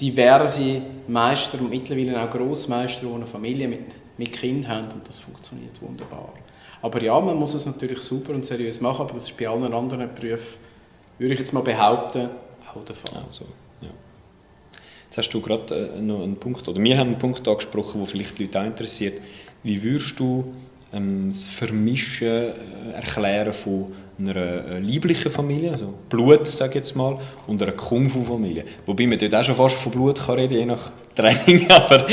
diverse 0.00 0.82
Meister 1.08 1.60
und 1.60 1.70
mittlerweile 1.70 2.22
auch 2.22 2.30
Grossmeister, 2.30 3.06
die 3.06 3.12
eine 3.12 3.26
Familie 3.26 3.68
mit, 3.68 3.80
mit 4.18 4.32
Kind 4.32 4.68
haben 4.68 4.90
und 4.92 5.08
das 5.08 5.18
funktioniert 5.18 5.80
wunderbar. 5.80 6.32
Aber 6.82 7.02
ja, 7.02 7.18
man 7.20 7.36
muss 7.36 7.54
es 7.54 7.66
natürlich 7.66 8.00
super 8.00 8.34
und 8.34 8.44
seriös 8.44 8.80
machen, 8.80 9.02
aber 9.02 9.14
das 9.14 9.24
ist 9.24 9.36
bei 9.36 9.48
allen 9.48 9.72
anderen 9.72 10.08
Berufen, 10.14 10.58
würde 11.18 11.34
ich 11.34 11.40
jetzt 11.40 11.52
mal 11.52 11.62
behaupten, 11.62 12.28
auch 12.74 12.84
der 12.84 12.94
Fall. 12.94 13.22
Also, 13.24 13.46
ja. 13.80 13.88
Jetzt 15.04 15.18
hast 15.18 15.30
du 15.30 15.40
gerade 15.40 15.92
äh, 15.96 16.00
noch 16.00 16.22
einen 16.22 16.36
Punkt, 16.36 16.68
oder 16.68 16.82
wir 16.82 16.98
haben 16.98 17.08
einen 17.08 17.18
Punkt 17.18 17.46
angesprochen, 17.48 18.00
der 18.00 18.06
vielleicht 18.06 18.38
die 18.38 18.44
Leute 18.44 18.60
auch 18.60 18.64
interessiert. 18.64 19.20
Wie 19.62 19.82
würdest 19.82 20.20
du 20.20 20.52
ähm, 20.96 21.28
das 21.28 21.48
Vermischen 21.48 22.28
äh, 22.28 22.52
erklären 22.94 23.52
von 23.52 23.86
einer 24.18 24.36
äh, 24.36 24.78
lieblichen 24.78 25.30
Familie, 25.30 25.72
also 25.72 25.92
Blut, 26.08 26.46
sage 26.46 26.70
ich 26.70 26.74
jetzt 26.76 26.96
mal, 26.96 27.18
und 27.46 27.62
einer 27.62 27.72
Kung-Fu-Familie. 27.72 28.64
Wobei 28.86 29.06
man 29.06 29.18
dort 29.18 29.34
auch 29.34 29.44
schon 29.44 29.54
fast 29.54 29.76
von 29.76 29.92
Blut 29.92 30.18
kann 30.18 30.36
reden, 30.36 30.54
je 30.54 30.64
nach 30.64 30.90
Training, 31.14 31.66
aber 31.70 32.06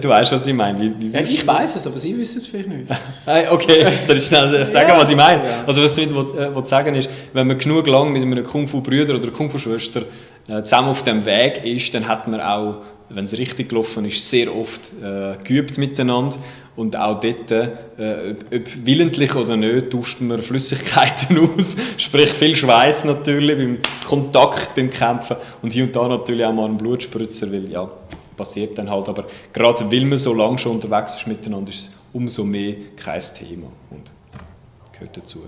du 0.00 0.08
weißt, 0.08 0.30
was 0.30 0.46
ich 0.46 0.54
meine. 0.54 0.80
Wie, 0.80 1.00
wie 1.00 1.12
ja, 1.12 1.20
ich 1.20 1.44
weiß 1.44 1.76
es, 1.76 1.86
aber 1.86 1.98
Sie 1.98 2.16
wissen 2.16 2.38
es 2.38 2.46
vielleicht 2.46 2.68
nicht. 2.68 2.86
okay, 3.50 3.92
soll 4.04 4.16
ich 4.16 4.26
schnell 4.26 4.64
sagen, 4.64 4.88
ja, 4.88 4.98
was 4.98 5.10
ich 5.10 5.16
meine? 5.16 5.44
Ja. 5.44 5.64
Also 5.66 5.82
was 5.82 5.98
ich 5.98 6.14
will, 6.14 6.66
sagen 6.66 6.94
ist, 6.94 7.10
wenn 7.32 7.46
man 7.46 7.58
genug 7.58 7.86
lang 7.88 8.12
mit 8.12 8.22
einem 8.22 8.44
Kung-Fu-Brüder 8.44 9.16
oder 9.16 9.28
Kung-Fu-Schwester 9.30 10.02
äh, 10.46 10.62
zusammen 10.62 10.90
auf 10.90 11.02
dem 11.02 11.24
Weg 11.24 11.64
ist, 11.64 11.92
dann 11.92 12.06
hat 12.06 12.28
man 12.28 12.40
auch, 12.40 12.82
wenn 13.08 13.24
es 13.24 13.36
richtig 13.36 13.70
gelaufen 13.70 14.04
ist, 14.04 14.28
sehr 14.28 14.54
oft 14.54 14.92
äh, 15.02 15.36
geübt 15.42 15.76
miteinander 15.76 16.36
und 16.78 16.94
auch 16.94 17.18
dort, 17.18 17.50
äh, 17.50 18.36
ob 18.54 18.86
willentlich 18.86 19.34
oder 19.34 19.56
nicht, 19.56 19.90
tauscht 19.90 20.20
man 20.20 20.40
Flüssigkeiten 20.40 21.50
aus. 21.56 21.76
Sprich 21.96 22.30
viel 22.30 22.54
Schweiß 22.54 23.04
natürlich 23.04 23.58
beim 23.58 23.78
Kontakt, 24.06 24.76
beim 24.76 24.88
Kämpfen. 24.88 25.38
Und 25.60 25.72
hier 25.72 25.82
und 25.82 25.96
da 25.96 26.06
natürlich 26.06 26.44
auch 26.44 26.52
mal 26.52 26.66
einen 26.66 26.76
Blutspritzer, 26.76 27.50
weil 27.50 27.68
ja, 27.68 27.90
passiert 28.36 28.78
dann 28.78 28.88
halt. 28.88 29.08
Aber 29.08 29.24
gerade 29.52 29.90
weil 29.90 30.04
man 30.04 30.18
so 30.18 30.32
lange 30.32 30.56
schon 30.58 30.72
unterwegs 30.76 31.16
ist 31.16 31.26
miteinander, 31.26 31.70
ist 31.70 31.88
es 31.88 31.90
umso 32.12 32.44
mehr 32.44 32.76
kein 32.94 33.20
Thema 33.20 33.66
und 33.90 34.12
gehört 34.92 35.16
dazu. 35.16 35.40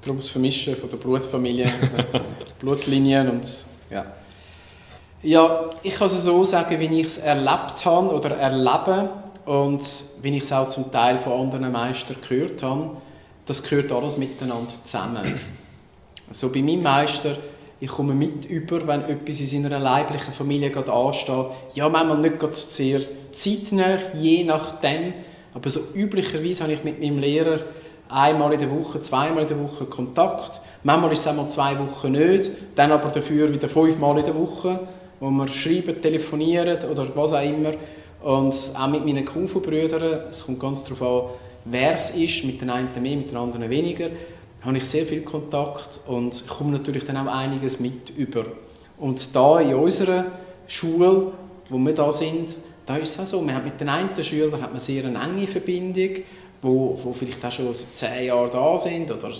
Darum 0.00 0.18
das 0.18 0.28
Vermischen 0.28 0.76
von 0.76 0.88
der 0.88 0.96
Blutfamilie, 0.96 1.64
der 2.12 2.20
Blutlinien 2.60 3.28
und 3.30 3.44
ja. 3.90 4.06
Ja, 5.24 5.70
ich 5.82 5.94
kann 5.94 6.06
es 6.06 6.22
so 6.22 6.44
sagen, 6.44 6.78
wie 6.78 7.00
ich 7.00 7.06
es 7.06 7.18
erlebt 7.18 7.84
habe 7.84 8.14
oder 8.14 8.36
erlebe 8.36 9.10
und 9.46 10.04
wenn 10.22 10.34
ich 10.34 10.42
es 10.42 10.52
auch 10.52 10.68
zum 10.68 10.90
Teil 10.90 11.18
von 11.18 11.40
anderen 11.40 11.70
Meistern 11.72 12.16
gehört 12.28 12.62
habe, 12.62 12.90
das 13.46 13.62
gehört 13.62 13.92
alles 13.92 14.16
miteinander 14.16 14.72
zusammen. 14.84 15.38
Also 16.28 16.50
bei 16.50 16.60
meinem 16.60 16.82
Meister, 16.82 17.36
ich 17.78 17.88
komme 17.88 18.14
mit 18.14 18.44
über, 18.46 18.86
wenn 18.88 19.02
etwas 19.04 19.40
in 19.40 19.62
seiner 19.62 19.78
leiblichen 19.78 20.32
Familie 20.32 20.70
gerade 20.70 20.92
ansteht. 20.92 21.46
Ja, 21.74 21.88
manchmal 21.88 22.18
nicht 22.18 22.40
gerade 22.40 22.54
sehr 22.54 23.00
zeitnah, 23.32 23.98
je 24.14 24.42
nachdem. 24.42 25.14
Aber 25.54 25.70
so 25.70 25.80
üblicherweise 25.94 26.64
habe 26.64 26.72
ich 26.72 26.82
mit 26.82 27.00
meinem 27.00 27.18
Lehrer 27.18 27.60
einmal 28.08 28.52
in 28.52 28.60
der 28.60 28.70
Woche, 28.70 29.00
zweimal 29.00 29.42
in 29.42 29.48
der 29.48 29.62
Woche 29.62 29.84
Kontakt. 29.84 30.60
Manchmal 30.82 31.12
ist 31.12 31.20
es 31.20 31.26
einmal 31.28 31.48
zwei 31.48 31.78
Wochen 31.78 32.12
nicht, 32.12 32.50
dann 32.74 32.92
aber 32.92 33.10
dafür 33.10 33.52
wieder 33.52 33.68
fünfmal 33.68 34.18
in 34.18 34.24
der 34.24 34.34
Woche, 34.34 34.80
wo 35.20 35.30
wir 35.30 35.48
schreiben, 35.48 36.00
telefonieren 36.00 36.78
oder 36.90 37.06
was 37.14 37.32
auch 37.32 37.42
immer. 37.42 37.72
Und 38.26 38.72
auch 38.76 38.88
mit 38.88 39.04
meinen 39.04 39.24
Kung-Fu-Brüdern, 39.24 40.22
es 40.30 40.44
kommt 40.44 40.58
ganz 40.58 40.82
darauf 40.82 41.02
an, 41.02 41.30
wer 41.64 41.92
es 41.92 42.10
ist, 42.10 42.44
mit 42.44 42.60
den 42.60 42.70
einen 42.70 42.88
mehr, 43.00 43.16
mit 43.16 43.30
den 43.30 43.36
anderen 43.36 43.70
weniger, 43.70 44.08
habe 44.62 44.78
ich 44.78 44.84
sehr 44.84 45.06
viel 45.06 45.22
Kontakt 45.22 46.00
und 46.08 46.34
ich 46.34 46.46
komme 46.48 46.72
natürlich 46.72 47.04
dann 47.04 47.16
auch 47.18 47.32
einiges 47.32 47.78
mit 47.78 48.10
über. 48.10 48.46
Und 48.98 49.34
da 49.36 49.60
in 49.60 49.74
unserer 49.74 50.24
Schule 50.66 51.32
wo 51.68 51.78
wir 51.78 51.94
da 51.94 52.12
sind, 52.12 52.56
da 52.84 52.96
ist 52.96 53.10
es 53.10 53.20
auch 53.20 53.26
so, 53.26 53.40
man 53.40 53.54
hat 53.54 53.64
mit 53.64 53.80
den 53.80 53.88
einen 53.88 54.22
Schülern 54.22 54.60
hat 54.60 54.72
man 54.72 54.80
sehr 54.80 55.04
eine 55.04 55.22
enge 55.22 55.46
Verbindung, 55.46 56.22
wo, 56.62 56.98
wo 57.02 57.12
vielleicht 57.12 57.44
auch 57.44 57.52
schon 57.52 57.72
zehn 57.74 58.26
Jahren 58.26 58.50
da 58.50 58.78
sind 58.78 59.10
oder 59.10 59.30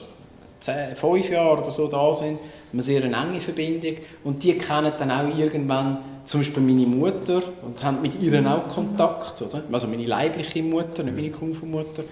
zehn, 0.60 0.96
fünf 0.96 1.30
Jahre 1.30 1.58
oder 1.58 1.70
so 1.70 1.88
da 1.88 2.14
sind, 2.14 2.38
eine 2.72 2.82
sehr 2.82 3.02
eine 3.04 3.16
enge 3.16 3.40
Verbindung 3.40 3.96
und 4.24 4.42
die 4.42 4.58
kennen 4.58 4.92
dann 4.98 5.10
auch 5.10 5.38
irgendwann 5.38 5.98
zum 6.26 6.40
Beispiel 6.40 6.62
meine 6.62 6.86
Mutter 6.86 7.42
und 7.62 7.82
haben 7.82 8.02
mit 8.02 8.20
ihr 8.20 8.44
auch 8.50 8.68
Kontakt, 8.68 9.40
oder? 9.42 9.62
also 9.72 9.86
meine 9.86 10.04
leibliche 10.04 10.62
Mutter, 10.62 11.02
nicht 11.02 11.16
meine 11.16 11.30
Kung-Fu-Mutter. 11.30 12.04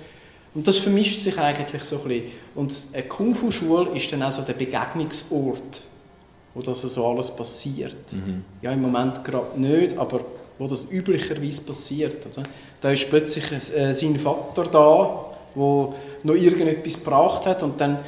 Und 0.54 0.68
das 0.68 0.78
vermischt 0.78 1.22
sich 1.22 1.36
eigentlich 1.36 1.82
so 1.82 1.96
ein 1.96 2.04
bisschen. 2.04 2.24
Und 2.54 2.72
eine 2.92 3.02
Kung-Fu-Schule 3.02 3.90
ist 3.90 4.12
dann 4.12 4.22
auch 4.22 4.30
so 4.30 4.42
der 4.42 4.52
Begegnungsort, 4.52 5.80
wo 6.54 6.62
das 6.62 6.82
so 6.82 7.06
alles 7.06 7.34
passiert. 7.34 8.12
Mhm. 8.12 8.44
Ja, 8.62 8.70
im 8.70 8.82
Moment 8.82 9.24
gerade 9.24 9.60
nicht, 9.60 9.98
aber 9.98 10.20
wo 10.58 10.68
das 10.68 10.90
üblicherweise 10.90 11.62
passiert. 11.62 12.24
Oder? 12.26 12.44
Da 12.80 12.92
ist 12.92 13.10
plötzlich 13.10 13.50
äh, 13.50 13.92
sein 13.92 14.16
Vater 14.16 14.64
da, 14.64 15.26
der 15.56 15.94
noch 16.22 16.34
irgendetwas 16.34 16.94
gebracht 16.94 17.46
hat 17.46 17.62
und 17.64 17.80
dann 17.80 17.98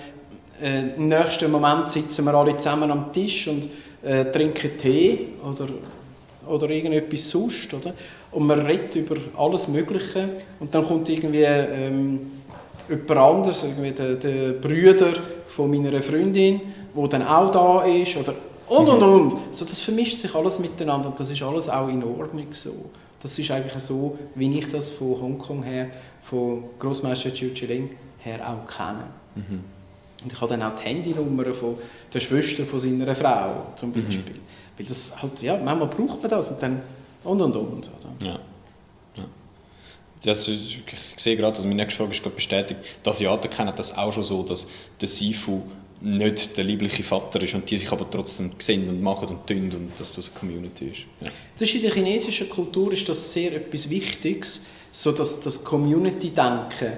äh, 0.62 0.94
im 0.96 1.08
nächsten 1.08 1.50
Moment 1.50 1.90
sitzen 1.90 2.24
wir 2.24 2.34
alle 2.34 2.56
zusammen 2.56 2.90
am 2.90 3.12
Tisch 3.12 3.48
und 3.48 3.68
äh, 4.02 4.24
trinken 4.26 4.78
Tee 4.78 5.28
oder, 5.44 5.68
oder 6.46 6.70
irgendetwas 6.70 7.30
sonst. 7.30 7.72
Oder? 7.74 7.94
Und 8.32 8.46
man 8.46 8.60
redet 8.60 8.96
über 8.96 9.16
alles 9.36 9.68
Mögliche 9.68 10.28
und 10.60 10.74
dann 10.74 10.84
kommt 10.84 11.08
irgendwie 11.08 11.42
ähm, 11.42 12.20
jemand 12.88 13.10
anderes, 13.10 13.64
irgendwie 13.64 13.92
der, 13.92 14.14
der 14.14 14.52
Brüder 14.52 15.12
von 15.46 15.70
meiner 15.70 16.02
Freundin, 16.02 16.60
der 16.94 17.08
dann 17.08 17.22
auch 17.22 17.50
da 17.50 17.84
ist 17.84 18.16
oder 18.16 18.34
und 18.68 18.88
und 18.88 19.02
und. 19.02 19.36
So, 19.52 19.64
das 19.64 19.80
vermischt 19.80 20.20
sich 20.20 20.34
alles 20.34 20.58
miteinander 20.58 21.08
und 21.08 21.20
das 21.20 21.30
ist 21.30 21.42
alles 21.42 21.68
auch 21.68 21.88
in 21.88 22.02
Ordnung 22.02 22.48
so. 22.50 22.90
Das 23.22 23.38
ist 23.38 23.50
eigentlich 23.50 23.82
so, 23.82 24.18
wie 24.34 24.58
ich 24.58 24.68
das 24.68 24.90
von 24.90 25.20
Hongkong 25.20 25.62
her, 25.62 25.88
von 26.22 26.64
Großmeister 26.78 27.32
Chiu 27.32 27.50
Chiling 27.54 27.90
her 28.18 28.40
auch 28.40 28.66
kenne. 28.66 29.04
Mhm. 29.34 29.60
Und 30.22 30.32
ich 30.32 30.40
habe 30.40 30.56
dann 30.56 30.62
auch 30.62 30.76
die 30.76 30.88
Handynummer 30.88 31.54
von 31.54 31.76
der 32.12 32.20
Schwester 32.20 32.64
von 32.64 32.80
seiner 32.80 33.14
Frau 33.14 33.68
zum 33.76 33.90
mhm. 33.90 34.04
Beispiel. 34.04 34.34
Mhm. 34.34 34.40
Weil 34.76 34.86
das 34.86 35.20
halt, 35.22 35.42
ja, 35.42 35.56
manchmal 35.56 35.88
braucht 35.88 36.22
man 36.22 36.30
das 36.30 36.50
und 36.50 36.62
dann 36.62 36.82
und 37.24 37.40
und 37.40 37.56
und. 37.56 37.90
Oder? 37.98 38.26
Ja. 38.26 38.38
ja. 39.16 39.24
Das, 40.22 40.46
ich 40.48 40.82
sehe 41.16 41.36
gerade, 41.36 41.56
also 41.56 41.68
meine 41.68 41.82
nächste 41.82 41.98
Frage 41.98 42.12
ist 42.12 42.22
gerade 42.22 42.36
bestätigt, 42.36 42.80
die 43.04 43.08
Asiaten 43.08 43.50
kennen 43.50 43.72
das 43.74 43.96
auch 43.96 44.12
schon 44.12 44.22
so, 44.22 44.42
dass 44.42 44.66
der 45.00 45.08
Sifu 45.08 45.62
nicht 46.00 46.56
der 46.56 46.64
liebliche 46.64 47.02
Vater 47.02 47.42
ist 47.42 47.54
und 47.54 47.68
die 47.70 47.78
sich 47.78 47.90
aber 47.90 48.08
trotzdem 48.10 48.52
sehen 48.58 48.88
und 48.88 49.02
machen 49.02 49.28
und 49.28 49.46
tun 49.46 49.72
und 49.72 49.98
dass 49.98 50.12
das 50.12 50.28
eine 50.28 50.38
Community 50.38 50.88
ist. 50.88 51.06
Ja. 51.20 51.30
Das 51.58 51.68
ist 51.68 51.74
in 51.74 51.82
der 51.82 51.92
chinesischen 51.92 52.50
Kultur 52.50 52.92
ist 52.92 53.08
das 53.08 53.32
sehr 53.32 53.54
etwas 53.54 53.88
Wichtiges, 53.88 54.62
so 54.92 55.12
dass 55.12 55.40
das 55.40 55.64
Community-Denken 55.64 56.92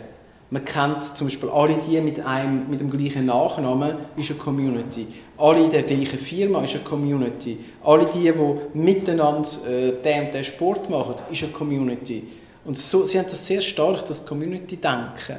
man 0.51 0.65
kennt 0.65 1.17
zum 1.17 1.27
Beispiel 1.27 1.51
alle 1.51 1.79
die 1.87 2.01
mit, 2.01 2.25
einem, 2.25 2.71
mit 2.71 2.81
dem 2.81 2.91
gleichen 2.91 3.27
Nachnamen, 3.27 3.97
ist 4.17 4.31
eine 4.31 4.39
Community. 4.39 5.07
Alle 5.37 5.65
in 5.65 5.71
der 5.71 5.83
gleichen 5.83 6.19
Firma 6.19 6.65
ist 6.65 6.75
eine 6.75 6.85
Community. 6.85 7.59
Alle 7.85 8.07
die, 8.07 8.33
die 8.33 8.79
miteinander 8.79 9.49
äh, 9.69 9.93
den 10.03 10.27
und 10.27 10.35
den 10.35 10.45
Sport 10.45 10.89
machen, 10.89 11.17
ist 11.31 11.43
eine 11.43 11.53
Community. 11.53 12.25
Und 12.65 12.79
so, 12.79 13.05
sie 13.05 13.19
haben 13.19 13.27
das 13.29 13.45
sehr 13.47 13.61
stark, 13.61 14.07
das 14.07 14.25
Community-Denken. 14.25 15.37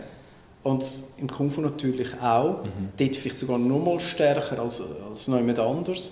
Und 0.61 0.85
im 1.17 1.27
Kung 1.27 1.49
Fu 1.49 1.61
natürlich 1.61 2.13
auch. 2.21 2.63
Mhm. 2.63 2.89
Dort 2.97 3.15
vielleicht 3.15 3.37
sogar 3.37 3.57
noch 3.57 3.83
mal 3.83 3.99
stärker 3.99 4.59
als, 4.59 4.81
als 5.07 5.27
noch 5.27 5.37
jemand 5.37 5.59
anderes. 5.59 6.11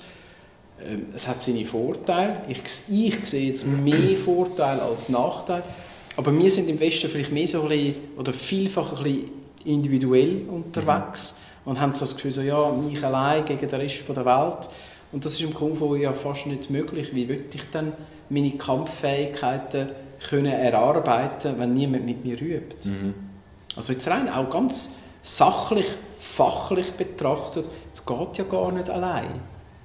Ähm, 0.84 1.08
es 1.14 1.28
hat 1.28 1.44
seine 1.44 1.66
Vorteile. 1.66 2.42
Ich, 2.48 2.62
ich 2.90 3.26
sehe 3.26 3.50
jetzt 3.50 3.68
mehr 3.68 4.18
Vorteile 4.18 4.82
als 4.82 5.10
Nachteile. 5.10 5.64
Aber 6.18 6.38
wir 6.38 6.52
sind 6.52 6.68
im 6.68 6.80
Westen 6.80 7.10
vielleicht 7.10 7.32
mehr 7.32 7.48
so 7.48 7.62
ein 7.62 7.70
bisschen, 7.70 7.96
oder 8.18 8.34
vielfach 8.34 8.98
ein 8.98 9.04
bisschen 9.04 9.32
individuell 9.66 10.42
unterwegs 10.50 11.36
mhm. 11.64 11.72
und 11.72 11.80
haben 11.80 11.94
so 11.94 12.02
das 12.02 12.16
Gefühl, 12.16 12.32
so, 12.32 12.42
ja, 12.42 12.72
mich 12.72 13.04
allein 13.04 13.46
gegen 13.46 13.68
den 13.68 13.80
Rest 13.80 14.04
der 14.10 14.26
Welt. 14.26 14.70
Und 15.12 15.24
das 15.24 15.34
ist 15.34 15.42
im 15.42 15.54
Kung 15.54 15.76
Fu 15.76 15.96
ja 15.96 16.12
fast 16.14 16.48
nicht 16.48 16.70
möglich. 16.70 17.14
Wie 17.14 17.30
würde 17.30 17.44
ich 17.54 17.62
dann 17.72 17.94
meine 18.30 18.52
Kampffähigkeiten 18.52 19.90
können 20.28 20.52
erarbeiten, 20.52 21.56
wenn 21.60 21.74
niemand 21.74 22.06
mit 22.06 22.26
mir 22.26 22.42
übt? 22.42 22.90
Mhm. 22.90 23.14
Also 23.76 23.94
jetzt 23.94 24.08
rein 24.08 24.28
auch 24.28 24.50
ganz 24.50 24.96
sachlich, 25.22 25.86
fachlich 26.18 26.94
betrachtet, 26.94 27.70
es 27.94 28.06
geht 28.06 28.38
ja 28.38 28.44
gar 28.44 28.72
nicht 28.72 28.90
allein. 28.90 29.40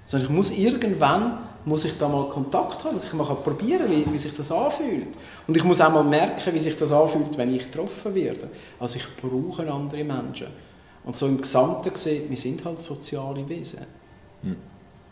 Sondern 0.07 0.31
ich 0.31 0.35
muss 0.35 0.51
irgendwann 0.51 1.39
muss 1.65 1.85
ich 1.85 1.97
da 1.99 2.09
mal 2.09 2.29
Kontakt 2.29 2.85
haben, 2.85 2.95
dass 2.95 3.05
ich 3.05 3.13
mal 3.13 3.25
probieren 3.25 3.87
kann, 3.87 3.91
wie, 3.91 4.13
wie 4.13 4.19
sich 4.19 4.35
das 4.37 4.51
anfühlt. 4.51 5.09
Und 5.47 5.57
ich 5.57 5.65
muss 5.65 5.81
auch 5.81 5.93
mal 5.93 6.05
merken, 6.05 6.55
wie 6.55 6.59
sich 6.59 6.77
das 6.77 6.91
anfühlt, 6.91 7.37
wenn 7.37 7.55
ich 7.55 7.71
getroffen 7.71 8.15
werde. 8.15 8.49
Also 8.81 8.97
ich 8.97 9.07
brauche 9.17 9.71
andere 9.71 10.05
Menschen. 10.05 10.49
Und 11.05 11.17
so 11.17 11.27
im 11.27 11.41
Gesamten 11.41 11.93
gesehen, 11.93 12.29
wir 12.29 12.37
sind 12.37 12.65
halt 12.65 12.81
soziale 12.81 13.49
Wesen. 13.49 13.81
Hm. 14.43 14.57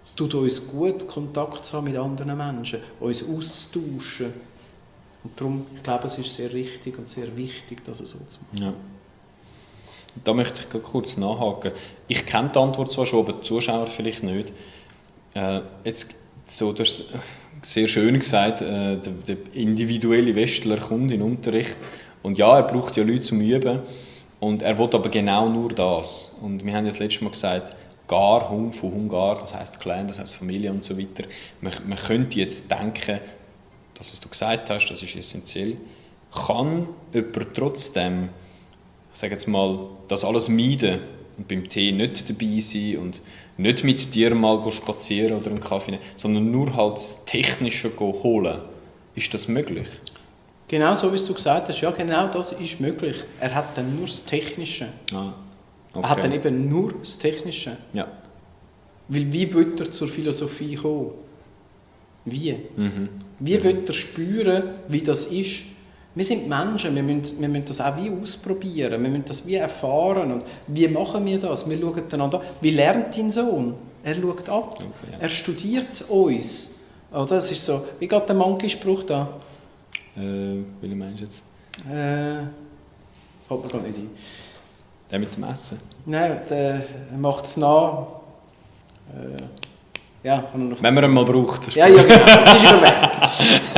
Es 0.03 0.15
tut 0.15 0.35
uns 0.35 0.67
gut, 0.67 1.07
Kontakt 1.07 1.65
zu 1.65 1.75
haben 1.75 1.85
mit 1.85 1.97
anderen 1.97 2.37
Menschen, 2.37 2.81
uns 3.01 3.23
auszutauschen. 3.23 4.33
Und 5.23 5.39
darum, 5.39 5.67
ich 5.77 5.83
glaube, 5.83 6.07
es 6.07 6.17
ist 6.17 6.35
sehr 6.35 6.53
richtig 6.53 6.99
und 6.99 7.07
sehr 7.07 7.37
wichtig, 7.37 7.85
das 7.85 7.99
so 7.99 8.05
zu 8.05 8.39
machen. 8.53 8.63
Ja. 8.63 8.73
Da 10.25 10.33
möchte 10.33 10.61
ich 10.61 10.83
kurz 10.83 11.17
nachhaken. 11.17 11.73
Ich 12.09 12.25
kenne 12.27 12.51
die 12.53 12.59
Antwort 12.59 12.91
zwar 12.91 13.07
schon, 13.07 13.21
aber 13.21 13.35
die 13.35 13.43
Zuschauer 13.43 13.87
vielleicht 13.87 14.23
nicht. 14.23 14.53
Äh, 15.35 15.61
jetzt 15.85 16.15
so, 16.57 16.73
du 16.73 16.83
hast 16.83 17.05
sehr 17.63 17.87
schön 17.87 18.19
gesagt, 18.19 18.63
äh, 18.63 18.97
der, 18.97 19.13
der, 19.27 19.37
individuelle 19.53 20.35
Westler 20.35 20.79
kommt 20.79 21.13
in 21.13 21.21
den 21.21 21.23
Unterricht 21.23 21.77
und 22.23 22.39
ja, 22.39 22.57
er 22.57 22.63
braucht 22.63 22.97
ja 22.97 23.05
Leute 23.05 23.21
zum 23.21 23.41
Üben 23.41 23.81
und 24.41 24.63
er 24.63 24.79
will 24.79 24.89
aber 24.93 25.09
genau 25.11 25.49
nur 25.49 25.71
das. 25.71 26.37
Und 26.41 26.65
wir 26.65 26.75
haben 26.75 26.85
ja 26.85 26.91
das 26.91 26.99
letzte 26.99 27.25
Mal 27.25 27.31
gesagt, 27.31 27.77
Gar, 28.09 28.51
Hung 28.51 28.73
von 28.73 28.91
Hungar, 28.91 29.39
das 29.39 29.55
heißt 29.55 29.79
Clan, 29.81 30.09
das 30.09 30.19
heißt 30.19 30.35
Familie 30.35 30.73
und 30.73 30.83
so 30.83 30.99
weiter. 30.99 31.29
Man, 31.61 31.73
man 31.87 31.99
könnte 31.99 32.41
jetzt 32.41 32.71
denken, 32.71 33.21
das, 33.95 34.11
was 34.11 34.19
du 34.19 34.29
gesagt 34.29 34.71
hast, 34.71 34.89
das 34.89 35.03
ist 35.03 35.15
essentiell. 35.15 35.77
Kann 36.35 36.89
jemand 37.13 37.55
trotzdem, 37.55 38.31
ich 39.13 39.19
sage 39.19 39.35
jetzt 39.35 39.47
mal, 39.47 39.87
das 40.09 40.25
alles 40.25 40.49
meiden 40.49 41.01
und 41.37 41.49
beim 41.49 41.69
Tee 41.69 41.93
nicht 41.93 42.29
dabei 42.29 42.61
sein 42.61 42.99
und 42.99 43.23
nicht 43.61 43.85
mit 43.85 44.15
dir 44.15 44.35
mal 44.35 44.71
spazieren 44.71 45.39
oder 45.39 45.51
einen 45.51 45.61
Kaffee 45.61 45.93
nehmen, 45.93 46.03
sondern 46.17 46.51
nur 46.51 46.75
halt 46.75 46.95
das 46.95 47.25
Technische 47.25 47.91
holen. 47.99 48.61
Ist 49.15 49.35
das 49.35 49.49
möglich? 49.49 49.87
Genau 50.69 50.95
so, 50.95 51.13
wie 51.13 51.19
du 51.19 51.35
gesagt 51.35 51.69
hast. 51.69 51.81
Ja, 51.81 51.91
genau 51.91 52.29
das 52.29 52.53
ist 52.53 52.81
möglich. 52.81 53.17
Er 53.41 53.55
hat 53.55 53.77
dann 53.77 53.97
nur 53.97 54.07
das 54.07 54.25
Technische. 54.25 54.87
Ah, 55.13 55.33
okay. 55.93 56.05
Er 56.05 56.09
hat 56.09 56.25
dann 56.25 56.33
eben 56.33 56.69
nur 56.69 56.95
das 57.01 57.19
Technische. 57.19 57.77
Ja. 57.93 58.07
Weil 59.09 59.33
wie 59.33 59.53
wird 59.53 59.81
er 59.81 59.91
zur 59.91 60.09
Philosophie 60.09 60.77
kommen? 60.77 61.11
Wie? 62.25 62.55
Mhm. 62.77 63.09
Wie 63.41 63.59
mhm. 63.59 63.63
wird 63.65 63.89
er 63.89 63.93
spüren, 63.93 64.63
wie 64.89 65.03
das 65.03 65.25
ist? 65.25 65.63
Wir 66.15 66.25
sind 66.25 66.49
Menschen, 66.49 66.95
wir 66.95 67.03
müssen, 67.03 67.41
wir 67.41 67.49
müssen 67.49 67.67
das 67.67 67.81
auch 67.81 67.97
wie 67.97 68.11
ausprobieren, 68.11 69.03
wir 69.03 69.11
müssen 69.11 69.25
das 69.27 69.47
wie 69.47 69.55
erfahren. 69.55 70.33
Und 70.33 70.45
wie 70.67 70.89
machen 70.89 71.25
wir 71.25 71.39
das? 71.39 71.69
Wir 71.69 71.79
schauen 71.79 72.03
einander 72.13 72.41
an. 72.41 72.47
Wie 72.61 72.71
lernt 72.71 73.17
dein 73.17 73.31
Sohn? 73.31 73.75
Er 74.03 74.15
schaut 74.15 74.49
ab, 74.49 74.75
okay, 74.79 75.13
ja. 75.13 75.19
er 75.21 75.29
studiert 75.29 76.05
uns. 76.09 76.71
Oder? 77.13 77.27
Das 77.27 77.51
ist 77.51 77.65
so, 77.65 77.85
wie 77.99 78.09
geht 78.09 78.29
der 78.29 78.35
Monkey-Spruch 78.35 79.05
da? 79.05 79.29
Äh, 80.17 80.63
welchen 80.81 80.99
meinst 80.99 81.21
du 81.21 81.25
jetzt? 81.25 81.45
Äh, 81.87 82.47
fällt 83.47 83.63
mir 83.65 83.69
gar 83.69 83.81
nicht 83.83 83.99
ein. 83.99 84.11
Der 85.11 85.19
mit 85.19 85.37
dem 85.37 85.45
Essen? 85.45 85.79
Nein, 86.07 86.41
der 86.49 86.83
macht 87.17 87.45
es 87.45 87.57
nach. 87.57 88.07
Äh, 89.13 89.43
ja, 90.23 90.45
Wenn 90.53 90.95
man 90.95 91.05
ihn 91.05 91.11
mal 91.11 91.25
braucht. 91.25 91.75
Ja, 91.75 91.87
ja, 91.87 92.03
genau. 92.03 92.25
Das 92.25 92.55
ist 92.55 92.71
immer 92.71 92.83
weg. 92.83 93.11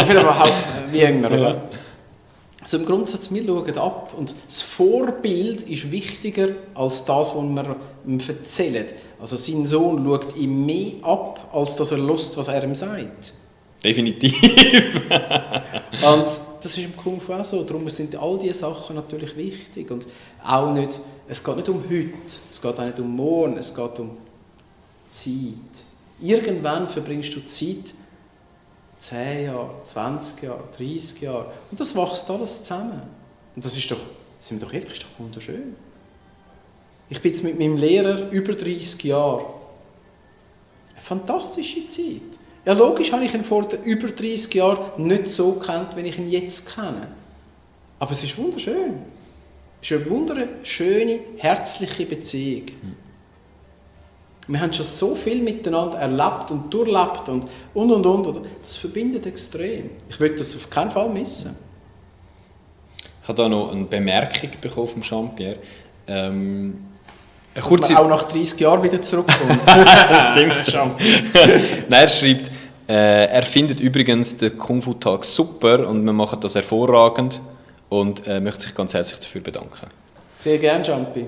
Vielleicht 0.07 0.39
halt, 0.39 0.53
wie 0.91 1.01
immer, 1.01 1.29
oder? 1.29 1.49
Ja. 1.51 1.63
Also 2.63 2.77
im 2.77 2.87
Grundsatz, 2.87 3.33
wir 3.33 3.45
schauen 3.45 3.79
ab 3.79 4.15
und 4.17 4.35
das 4.47 4.63
Vorbild 4.63 5.63
ist 5.63 5.91
wichtiger 5.91 6.51
als 6.75 7.05
das, 7.05 7.35
was 7.35 7.43
wir 7.43 7.77
ihm 8.07 8.21
erzählen. 8.21 8.87
Also 9.21 9.37
sein 9.37 9.67
Sohn 9.67 10.05
schaut 10.05 10.37
ihm 10.37 10.65
mehr 10.65 10.93
ab, 11.03 11.51
als 11.53 11.75
dass 11.75 11.91
er 11.91 11.99
lust, 11.99 12.37
was 12.37 12.47
er 12.47 12.63
ihm 12.63 12.77
sagt. 12.77 13.33
Definitiv. 13.83 14.41
und 15.11 16.25
das 16.63 16.65
ist 16.65 16.79
im 16.79 16.97
Kung 16.97 17.21
Fu 17.21 17.33
auch 17.33 17.45
so. 17.45 17.65
Darum 17.65 17.91
sind 17.91 18.15
all 18.15 18.39
diese 18.39 18.55
Sachen 18.55 18.95
natürlich 18.95 19.37
wichtig. 19.37 19.91
Und 19.91 20.07
auch 20.45 20.73
nicht, 20.73 21.01
es 21.27 21.43
geht 21.43 21.57
nicht 21.57 21.69
um 21.69 21.83
heute, 21.83 22.13
es 22.49 22.63
geht 22.63 22.79
auch 22.79 22.85
nicht 22.85 23.01
um 23.01 23.17
morgen, 23.17 23.59
es 23.59 23.75
geht 23.75 23.99
um 23.99 24.13
Zeit. 25.09 25.35
Irgendwann 26.21 26.89
verbringst 26.89 27.35
du 27.35 27.45
Zeit 27.45 27.93
10 29.03 29.47
Jahre, 29.47 29.71
20 29.83 30.43
Jahre, 30.45 30.63
30 30.77 31.21
Jahre. 31.21 31.53
Und 31.71 31.81
das 31.81 31.95
wächst 31.95 32.31
alles 32.31 32.63
zusammen. 32.63 33.03
Und 33.55 33.65
das 33.65 33.77
ist 33.77 33.91
doch, 33.91 33.99
sind 34.39 34.61
wir 34.61 34.67
doch 34.67 34.75
ehrlich, 34.75 34.93
ist 34.93 35.03
doch 35.03 35.19
wunderschön. 35.19 35.75
Ich 37.11 37.21
bin 37.21 37.33
jetzt 37.33 37.43
mit 37.43 37.59
meinem 37.59 37.77
Lehrer 37.77 38.31
über 38.31 38.55
30 38.55 39.03
Jahre. 39.05 39.45
Eine 40.93 41.01
fantastische 41.01 41.89
Zeit. 41.89 42.39
Ja, 42.65 42.75
logisch 42.75 43.13
habe 43.13 43.25
ich 43.25 43.35
ihn 43.35 43.45
vor 43.45 43.67
über 43.85 44.09
30 44.09 44.55
Jahren 44.55 45.05
nicht 45.05 45.29
so 45.29 45.55
kennt, 45.55 45.97
wie 45.97 46.03
ich 46.03 46.17
ihn 46.17 46.29
jetzt 46.29 46.73
kenne. 46.73 47.09
Aber 47.99 48.13
es 48.13 48.23
ist 48.23 48.39
wunderschön. 48.39 49.01
Es 49.83 49.91
ist 49.91 50.01
eine 50.01 50.11
wunderschöne, 50.11 51.19
herzliche 51.39 52.07
Beziehung. 52.07 52.67
Wir 54.49 54.61
haben 54.61 54.73
schon 54.73 54.85
so 54.85 55.15
viel 55.15 55.41
miteinander 55.41 55.99
erlebt 55.99 56.51
und 56.51 56.73
durchlebt 56.73 57.29
und 57.29 57.47
und 57.75 57.93
und 57.93 58.07
und. 58.07 58.41
Das 58.63 58.77
verbindet 58.77 59.27
extrem. 59.27 59.91
Ich 60.09 60.19
will 60.19 60.35
das 60.35 60.57
auf 60.57 60.69
keinen 60.69 60.91
Fall 60.91 61.09
missen. 61.09 61.57
Ich 63.23 63.29
habe 63.29 63.41
da 63.41 63.49
noch 63.49 63.73
eine 63.73 63.85
Bemerkung 63.85 64.51
bekommen 64.61 64.89
vom 64.89 65.03
Jean-Pierre. 65.03 65.57
Ähm. 66.09 66.89
Dass 67.55 67.69
man 67.69 67.97
auch 67.97 68.09
nach 68.09 68.25
30 68.25 68.59
Jahren 68.61 68.83
wieder 68.83 69.01
zurückkommt. 69.03 69.61
Stimmt. 70.31 70.75
Nein, 71.89 72.03
er 72.03 72.09
schreibt, 72.09 72.51
äh, 72.89 73.27
er 73.27 73.43
findet 73.43 73.79
übrigens 73.79 74.39
den 74.39 74.57
Kung-Fu-Tag 74.57 75.25
super 75.25 75.87
und 75.87 76.05
wir 76.05 76.13
machen 76.15 76.41
das 76.41 76.55
hervorragend 76.55 77.43
und 77.91 78.27
äh, 78.27 78.41
möchte 78.41 78.63
sich 78.63 78.75
ganz 78.75 78.95
herzlich 78.95 79.21
dafür 79.21 79.43
bedanken. 79.43 79.87
Sehr 80.33 80.59
gerne, 80.59 80.83
Jumpy. 80.83 81.27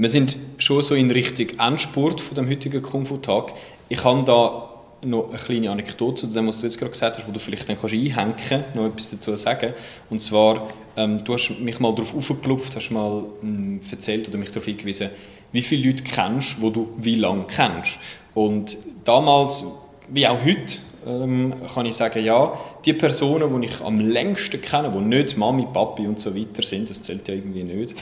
Wir 0.00 0.08
sind 0.08 0.36
schon 0.58 0.80
so 0.80 0.94
in 0.94 1.10
Richtung 1.10 1.48
Endspurt 1.58 2.20
von 2.20 2.36
dem 2.36 2.48
heutigen 2.48 2.80
Kung-Fu-Tag. 2.80 3.52
Ich 3.88 4.04
habe 4.04 4.22
da 4.24 4.70
noch 5.04 5.30
eine 5.30 5.38
kleine 5.38 5.72
Anekdote 5.72 6.28
zu 6.28 6.32
dem, 6.32 6.46
was 6.46 6.58
du 6.58 6.66
jetzt 6.66 6.78
gerade 6.78 6.92
gesagt 6.92 7.18
hast, 7.18 7.26
wo 7.26 7.32
du 7.32 7.40
vielleicht 7.40 7.68
dann 7.68 7.76
kannst 7.76 7.96
einhängen 7.96 8.34
kannst, 8.48 8.76
noch 8.76 8.86
etwas 8.86 9.10
dazu 9.10 9.34
sagen. 9.34 9.74
Und 10.08 10.20
zwar, 10.20 10.68
ähm, 10.96 11.24
du 11.24 11.34
hast 11.34 11.50
mich 11.58 11.80
mal 11.80 11.92
darauf 11.96 12.14
aufgeklopft, 12.14 12.76
hast 12.76 12.90
mal 12.90 13.24
ähm, 13.42 13.80
erzählt 13.90 14.28
oder 14.28 14.38
mich 14.38 14.50
darauf 14.50 14.66
hingewiesen, 14.66 15.10
wie 15.50 15.62
viele 15.62 15.90
Leute 15.90 16.04
kennst, 16.04 16.62
wo 16.62 16.70
du 16.70 16.90
wie 16.98 17.16
lange 17.16 17.46
kennst. 17.48 17.98
Und 18.34 18.78
damals, 19.02 19.64
wie 20.10 20.28
auch 20.28 20.44
heute, 20.44 20.78
ähm, 21.08 21.54
kann 21.74 21.86
ich 21.86 21.94
sagen, 21.94 22.24
ja, 22.24 22.56
die 22.84 22.92
Personen, 22.92 23.60
die 23.60 23.66
ich 23.66 23.80
am 23.80 23.98
längsten 23.98 24.60
kenne, 24.60 24.92
die 24.92 24.98
nicht 24.98 25.36
Mami, 25.36 25.66
Papi 25.72 26.06
und 26.06 26.20
so 26.20 26.36
weiter 26.36 26.62
sind, 26.62 26.88
das 26.88 27.02
zählt 27.02 27.26
ja 27.26 27.34
irgendwie 27.34 27.64
nicht. 27.64 27.96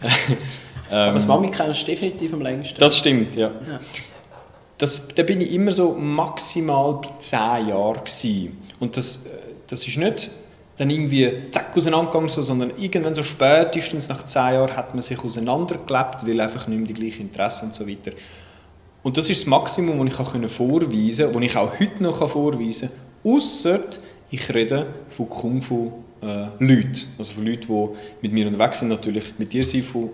Aber 0.90 1.14
das 1.14 1.24
ähm, 1.24 1.28
Mami 1.28 1.50
kennst 1.50 1.82
du 1.82 1.86
definitiv 1.86 2.32
am 2.32 2.42
längsten. 2.42 2.80
Das 2.80 2.96
stimmt, 2.96 3.36
ja. 3.36 3.48
ja. 3.48 3.80
Das, 4.78 5.08
da 5.08 5.22
bin 5.22 5.40
ich 5.40 5.52
immer 5.52 5.72
so 5.72 5.92
maximal 5.92 6.94
bei 6.94 7.10
10 7.18 7.68
Jahren 7.68 7.98
gewesen. 7.98 8.58
Und 8.80 8.96
das, 8.96 9.26
äh, 9.26 9.28
das 9.66 9.86
ist 9.86 9.96
nicht 9.96 10.30
dann 10.80 10.88
irgendwie 10.88 11.30
zack 11.50 11.76
auseinandergegangen, 11.76 12.30
so, 12.30 12.40
sondern 12.40 12.72
irgendwann 12.78 13.14
so 13.14 13.22
spätestens 13.22 14.08
nach 14.08 14.24
10 14.24 14.54
Jahren 14.54 14.74
hat 14.74 14.94
man 14.94 15.02
sich 15.02 15.22
auseinandergelebt, 15.22 16.26
weil 16.26 16.40
einfach 16.40 16.66
nicht 16.68 16.78
mehr 16.78 16.88
die 16.88 16.94
gleichen 16.94 17.22
Interessen 17.22 17.66
und 17.66 17.74
so 17.74 17.86
weiter. 17.86 18.12
Und 19.02 19.18
das 19.18 19.28
ist 19.28 19.42
das 19.42 19.46
Maximum, 19.46 19.98
das 20.06 20.14
ich 20.14 20.20
auch 20.20 20.48
vorweisen 20.48 21.32
kann, 21.32 21.42
das 21.42 21.50
ich 21.50 21.56
auch 21.56 21.78
heute 21.78 22.02
noch 22.02 22.26
vorweisen 22.26 22.88
kann, 23.22 23.32
außer 23.32 23.80
ich 24.30 24.54
rede 24.54 24.86
von 25.10 25.28
Kung-Fu-Leuten. 25.28 26.60
Äh, 26.60 27.18
also 27.18 27.32
von 27.32 27.44
Leuten, 27.44 27.66
die 27.66 27.88
mit 28.22 28.32
mir 28.32 28.46
unterwegs 28.46 28.78
sind, 28.78 28.88
natürlich 28.88 29.34
mit 29.36 29.52
dir 29.52 29.64
sind 29.64 29.84
von 29.84 30.08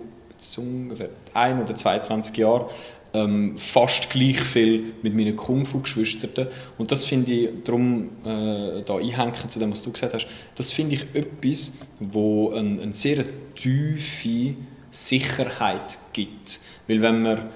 ungefähr 0.57 1.09
1 1.33 1.63
oder 1.63 1.75
22 1.75 2.37
Jahren 2.37 2.65
ähm, 3.13 3.57
fast 3.57 4.09
gleich 4.09 4.39
viel 4.39 4.93
mit 5.01 5.15
meinen 5.15 5.35
Kung-Fu-Geschwistern. 5.35 6.47
Und 6.77 6.91
das 6.91 7.05
finde 7.05 7.31
ich, 7.31 7.49
darum 7.63 8.09
äh, 8.25 8.83
da 8.83 8.97
einhängen 8.97 9.49
zu 9.49 9.59
dem, 9.59 9.71
was 9.71 9.81
du 9.81 9.91
gesagt 9.91 10.13
hast, 10.13 10.27
das 10.55 10.71
finde 10.71 10.95
ich 10.95 11.05
etwas, 11.13 11.77
wo 11.99 12.51
eine, 12.51 12.81
eine 12.81 12.93
sehr 12.93 13.25
tiefe 13.55 14.55
Sicherheit 14.91 15.97
gibt. 16.13 16.59
Weil 16.87 17.01
wenn 17.01 17.21
man 17.21 17.49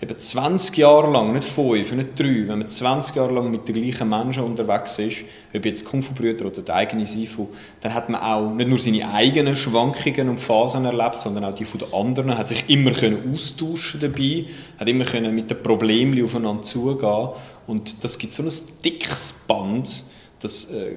eben 0.00 0.18
20 0.18 0.76
Jahre 0.76 1.10
lang, 1.10 1.32
nicht 1.32 1.44
5, 1.44 1.92
nicht 1.92 2.18
3, 2.18 2.48
wenn 2.48 2.58
man 2.58 2.68
20 2.68 3.16
Jahre 3.16 3.32
lang 3.32 3.50
mit 3.50 3.66
den 3.66 3.74
gleichen 3.74 4.08
Menschen 4.08 4.44
unterwegs 4.44 4.98
ist, 4.98 5.24
ob 5.54 5.64
jetzt 5.64 5.86
Kung-Fu-Brüder 5.86 6.46
oder 6.46 6.62
der 6.62 6.74
eigene 6.74 7.06
Sifu, 7.06 7.48
dann 7.80 7.94
hat 7.94 8.08
man 8.08 8.20
auch 8.20 8.50
nicht 8.52 8.68
nur 8.68 8.78
seine 8.78 9.10
eigenen 9.10 9.56
Schwankungen 9.56 10.28
und 10.28 10.40
Phasen 10.40 10.84
erlebt, 10.84 11.20
sondern 11.20 11.44
auch 11.46 11.54
die 11.54 11.64
von 11.64 11.80
den 11.80 11.92
anderen, 11.94 12.36
hat 12.36 12.48
sich 12.48 12.68
immer 12.68 12.92
können 12.92 13.32
austauschen 13.32 14.00
dabei, 14.00 14.46
hat 14.78 14.88
immer 14.88 15.04
können 15.04 15.34
mit 15.34 15.50
den 15.50 15.62
Problemen 15.62 16.22
aufeinander 16.22 16.62
zugehen 16.62 17.28
und 17.66 18.04
das 18.04 18.18
gibt 18.18 18.34
so 18.34 18.42
ein 18.42 18.52
dickes 18.84 19.32
Band, 19.48 20.04
das 20.40 20.72
äh, 20.72 20.96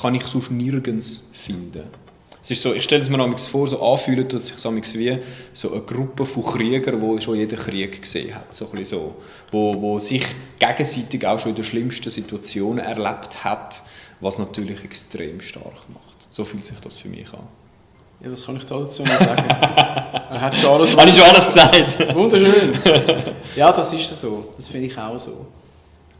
kann 0.00 0.14
ich 0.14 0.26
sonst 0.26 0.50
nirgends 0.50 1.28
finden. 1.32 1.82
Es 2.40 2.50
ist 2.52 2.62
so, 2.62 2.72
ich 2.72 2.84
stelle 2.84 3.02
es 3.02 3.08
mir 3.08 3.38
vor, 3.38 3.66
so 3.66 3.82
anfühlen 3.82 4.28
tut 4.28 4.40
sich 4.40 4.54
wie 4.94 5.18
so 5.52 5.72
eine 5.72 5.82
Gruppe 5.82 6.24
von 6.24 6.42
Kriegern, 6.42 7.00
die 7.00 7.20
schon 7.20 7.36
jeden 7.36 7.58
Krieg 7.58 8.00
gesehen 8.00 8.34
hat, 8.34 8.54
so 8.54 8.68
ein 8.72 8.84
so, 8.84 9.16
wo, 9.50 9.80
wo 9.80 9.98
sich 9.98 10.24
gegenseitig 10.58 11.26
auch 11.26 11.38
schon 11.38 11.50
in 11.50 11.56
den 11.56 11.64
schlimmsten 11.64 12.10
Situationen 12.10 12.84
erlebt 12.84 13.42
hat, 13.42 13.82
was 14.20 14.38
natürlich 14.38 14.84
extrem 14.84 15.40
stark 15.40 15.88
macht. 15.92 16.16
So 16.30 16.44
fühlt 16.44 16.64
sich 16.64 16.78
das 16.80 16.96
für 16.96 17.08
mich 17.08 17.32
an. 17.32 17.46
Ja, 18.20 18.32
was 18.32 18.44
kann 18.44 18.56
ich 18.56 18.64
da 18.64 18.78
dazu 18.78 19.02
noch 19.02 19.18
sagen? 19.18 19.44
er 19.48 20.40
hat 20.40 20.56
schon 20.56 20.70
alles, 20.70 20.96
Habe 20.96 21.10
ich 21.10 21.16
schon 21.16 21.26
alles 21.26 21.46
gesagt? 21.46 22.14
Wunderschön. 22.14 22.72
Ja, 23.54 23.70
das 23.72 23.92
ist 23.92 24.20
so. 24.20 24.52
Das 24.56 24.68
finde 24.68 24.88
ich 24.88 24.98
auch 24.98 25.18
so. 25.18 25.46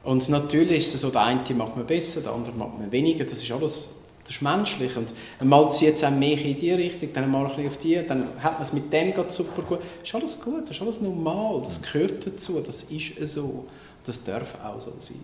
Und 0.04 0.28
natürlich 0.28 0.86
ist 0.86 0.94
es 0.94 1.00
so, 1.00 1.10
der 1.10 1.22
eine 1.22 1.42
macht 1.54 1.76
man 1.76 1.84
besser, 1.86 2.20
der 2.20 2.32
andere 2.32 2.54
macht 2.54 2.78
man 2.78 2.90
weniger. 2.90 3.24
Das 3.24 3.42
ist 3.42 3.50
alles 3.50 3.97
das 4.28 4.36
ist 4.36 4.42
menschlich. 4.42 4.94
Und 4.94 5.14
einmal 5.40 5.72
zieht 5.72 5.96
es 5.96 6.04
einem 6.04 6.18
mehr 6.18 6.38
in 6.38 6.54
die 6.54 6.70
Richtung, 6.70 7.08
dann 7.14 7.30
mal 7.30 7.46
ein 7.46 7.48
bisschen 7.48 7.68
auf 7.68 7.78
die, 7.78 8.00
dann 8.06 8.28
hat 8.38 8.52
man 8.52 8.62
es 8.62 8.74
mit 8.74 8.92
dem 8.92 9.14
gerade 9.14 9.32
super 9.32 9.62
gut. 9.62 9.78
Das 10.00 10.08
ist 10.08 10.14
alles 10.14 10.40
gut, 10.40 10.62
das 10.64 10.76
ist 10.76 10.82
alles 10.82 11.00
normal, 11.00 11.62
das 11.64 11.80
gehört 11.80 12.26
dazu, 12.26 12.60
das 12.64 12.82
ist 12.82 13.32
so. 13.32 13.64
Das 14.04 14.22
darf 14.22 14.54
auch 14.62 14.78
so 14.78 14.92
sein. 14.98 15.20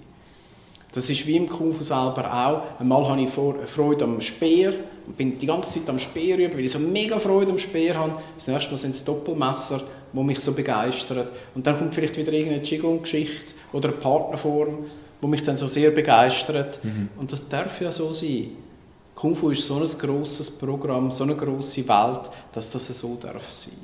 Das 0.92 1.10
ist 1.10 1.26
wie 1.26 1.36
im 1.36 1.48
Kung 1.48 1.82
selber 1.82 2.32
auch. 2.32 2.80
Einmal 2.80 3.06
habe 3.08 3.20
ich 3.20 3.30
Freude 3.30 4.04
am 4.04 4.20
Speer 4.20 4.74
und 5.06 5.16
bin 5.16 5.38
die 5.38 5.46
ganze 5.46 5.80
Zeit 5.80 5.88
am 5.90 5.98
Speer 5.98 6.38
üben, 6.38 6.54
weil 6.54 6.64
ich 6.64 6.70
so 6.70 6.78
mega 6.78 7.18
Freude 7.18 7.50
am 7.50 7.58
Speer 7.58 7.98
habe. 7.98 8.18
Das 8.36 8.46
nächste 8.46 8.70
Mal 8.70 8.78
sind 8.78 8.94
es 8.94 9.04
Doppelmesser, 9.04 9.82
die 10.12 10.22
mich 10.22 10.40
so 10.40 10.52
begeistern. 10.52 11.26
Und 11.54 11.66
dann 11.66 11.76
kommt 11.76 11.94
vielleicht 11.94 12.16
wieder 12.16 12.32
irgendeine 12.32 12.62
Qigong-Geschichte 12.62 13.54
oder 13.72 13.88
eine 13.88 13.98
Partnerform, 13.98 14.84
die 15.22 15.26
mich 15.26 15.42
dann 15.42 15.56
so 15.56 15.66
sehr 15.66 15.90
begeistert. 15.90 16.82
Mhm. 16.84 17.08
Und 17.18 17.32
das 17.32 17.48
darf 17.48 17.80
ja 17.80 17.90
so 17.90 18.12
sein. 18.12 18.52
Kung 19.14 19.36
Fu 19.36 19.50
ist 19.50 19.66
so 19.66 19.76
ein 19.76 19.86
grosses 19.98 20.50
Programm, 20.50 21.10
so 21.10 21.24
eine 21.24 21.36
grosse 21.36 21.86
Welt, 21.86 22.30
dass 22.52 22.70
das 22.70 22.86
so 22.86 23.16
darf 23.20 23.50
sein. 23.50 23.74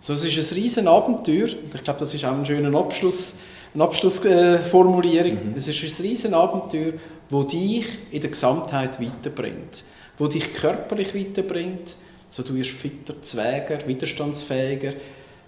So, 0.00 0.12
es 0.12 0.24
ist 0.24 0.52
ein 0.52 0.54
riesen 0.56 0.88
Abenteuer 0.88 1.48
und 1.48 1.74
ich 1.74 1.82
glaube, 1.82 2.00
das 2.00 2.12
ist 2.12 2.24
auch 2.24 2.32
ein 2.32 2.44
schöner 2.44 2.76
Abschluss, 2.78 3.36
eine 3.72 3.84
Abschlussformulierung. 3.84 5.50
Mhm. 5.50 5.54
Es 5.56 5.66
ist 5.66 5.82
ein 5.82 6.04
riesen 6.04 6.34
Abenteuer, 6.34 6.92
wo 7.30 7.42
dich 7.42 7.86
in 8.10 8.20
der 8.20 8.30
Gesamtheit 8.30 9.00
weiterbringt, 9.00 9.84
wo 10.18 10.26
dich 10.26 10.52
körperlich 10.52 11.14
weiterbringt, 11.14 11.96
so 12.28 12.42
du 12.42 12.54
wirst 12.54 12.70
fitter, 12.70 13.14
zäger, 13.22 13.86
widerstandsfähiger, 13.86 14.92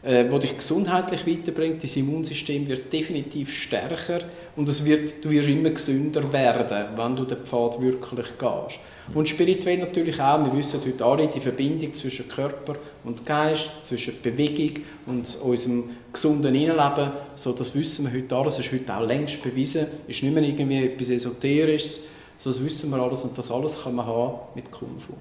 äh, 0.06 0.30
wo 0.30 0.38
dich 0.38 0.56
gesundheitlich 0.56 1.26
weiterbringt. 1.26 1.82
Dein 1.82 1.90
Immunsystem 1.96 2.68
wird 2.68 2.92
definitiv 2.92 3.52
stärker 3.52 4.20
und 4.54 4.68
es 4.68 4.84
wird, 4.84 5.24
du 5.24 5.30
wirst 5.30 5.48
immer 5.48 5.70
gesünder 5.70 6.32
werden, 6.32 6.86
wenn 6.96 7.16
du 7.16 7.24
den 7.24 7.38
Pfad 7.38 7.80
wirklich 7.80 8.38
gehst. 8.38 8.78
Und 9.14 9.28
spirituell 9.28 9.78
natürlich 9.78 10.20
auch. 10.20 10.44
Wir 10.44 10.56
wissen 10.56 10.80
heute 10.84 11.04
alle 11.04 11.26
die 11.26 11.40
Verbindung 11.40 11.92
zwischen 11.94 12.28
Körper 12.28 12.76
und 13.04 13.26
Geist, 13.26 13.68
zwischen 13.82 14.14
Bewegung 14.22 14.84
und 15.06 15.38
unserem 15.42 15.90
gesunden 16.12 16.54
Innenleben. 16.54 17.10
So, 17.34 17.52
das 17.52 17.74
wissen 17.74 18.04
wir 18.04 18.16
heute 18.16 18.36
alles. 18.36 18.56
Das 18.56 18.66
ist 18.66 18.72
heute 18.72 18.96
auch 18.96 19.04
längst 19.04 19.42
bewiesen. 19.42 19.86
Es 20.06 20.16
ist 20.16 20.22
nicht 20.22 20.34
mehr 20.34 20.42
irgendwie 20.44 20.84
etwas 20.84 21.10
Esoterisches. 21.10 22.04
So, 22.38 22.50
das 22.50 22.64
wissen 22.64 22.90
wir 22.90 22.98
alles 22.98 23.22
und 23.22 23.36
das 23.36 23.50
alles 23.50 23.82
kann 23.82 23.94
man 23.96 24.06
haben 24.06 24.38
mit 24.54 24.70
Kung 24.70 25.00
Fu 25.00 25.14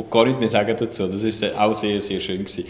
wo 0.00 0.08
gar 0.08 0.26
nicht 0.26 0.38
mehr 0.38 0.48
sagen 0.48 0.74
dazu. 0.76 1.06
Das 1.06 1.42
war 1.42 1.66
auch 1.66 1.74
sehr, 1.74 2.00
sehr 2.00 2.20
schön. 2.20 2.44
Gewesen. 2.44 2.64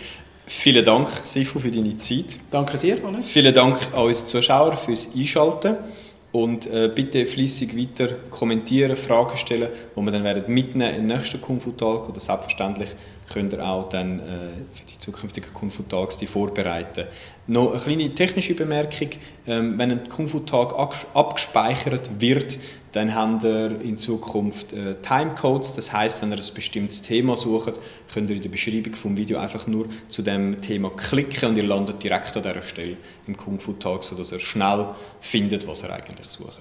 Vielen 0.47 0.85
Dank, 0.85 1.09
Sifu, 1.23 1.61
für 1.61 1.71
deine 1.71 1.97
Zeit. 1.97 2.39
Danke 2.51 2.77
dir, 2.77 3.05
Anne. 3.05 3.23
Vielen 3.23 3.55
Dank 3.55 3.79
an 3.93 4.05
unsere 4.05 4.27
Zuschauer 4.27 4.77
fürs 4.77 5.15
Einschalten. 5.15 5.77
Und 6.33 6.67
äh, 6.67 6.89
bitte 6.95 7.27
fließig 7.27 7.77
weiter 7.77 8.15
kommentieren, 8.31 8.97
Fragen 8.97 9.37
stellen, 9.37 9.69
die 9.97 10.01
wir 10.01 10.13
dann 10.13 10.23
werden 10.23 10.45
mitnehmen 10.47 10.95
im 10.95 11.07
nächsten 11.09 11.41
Kung 11.41 11.61
Fu 11.61 11.73
Tag. 11.73 12.09
Oder 12.09 12.21
selbstverständlich 12.21 12.91
könnt 13.33 13.53
ihr 13.53 13.65
auch 13.65 13.89
dann 13.89 14.21
äh, 14.21 14.23
für 14.73 14.85
die 14.85 14.99
zukünftigen 14.99 15.53
Kung 15.53 15.71
Fu 15.71 15.83
Tags 15.83 16.19
die 16.19 16.29
vorbereiten. 16.29 17.07
Noch 17.49 17.73
eine 17.73 17.81
kleine 17.81 18.15
technische 18.15 18.55
Bemerkung. 18.55 19.11
Ähm, 19.49 19.77
wenn 19.77 19.91
ein 19.91 20.09
Kung 20.09 20.29
Fu 20.29 20.41
Tag 20.41 20.73
abgespeichert 21.15 22.11
wird, 22.21 22.59
dann 22.93 23.15
habt 23.15 23.45
ihr 23.45 23.81
in 23.83 23.97
Zukunft 23.97 24.73
äh, 24.73 24.97
Timecodes. 25.01 25.73
Das 25.75 25.93
heißt, 25.93 26.23
wenn 26.23 26.33
ihr 26.33 26.39
ein 26.39 26.55
bestimmtes 26.55 27.03
Thema 27.03 27.37
sucht, 27.37 27.81
könnt 28.13 28.31
ihr 28.31 28.37
in 28.37 28.43
der 28.43 28.49
Beschreibung 28.49 28.95
vom 28.95 29.17
Video 29.17 29.39
einfach 29.39 29.67
nur 29.67 29.87
zu 30.09 30.23
dem 30.23 30.61
Thema 30.61 30.91
klicken 30.91 31.51
und 31.51 31.57
ihr 31.57 31.65
landet 31.65 32.03
direkt 32.03 32.37
an 32.37 32.43
dieser 32.43 32.63
Stelle 32.63 32.97
im 33.27 33.37
Kung 33.37 33.61
Fu 33.61 33.73
Tag, 33.75 34.03
sodass 34.03 34.33
ihr 34.33 34.41
schnell 34.41 34.89
findet, 35.21 35.67
was 35.69 35.83
ihr 35.83 35.93
eigentlich 35.93 36.29
sucht. 36.29 36.59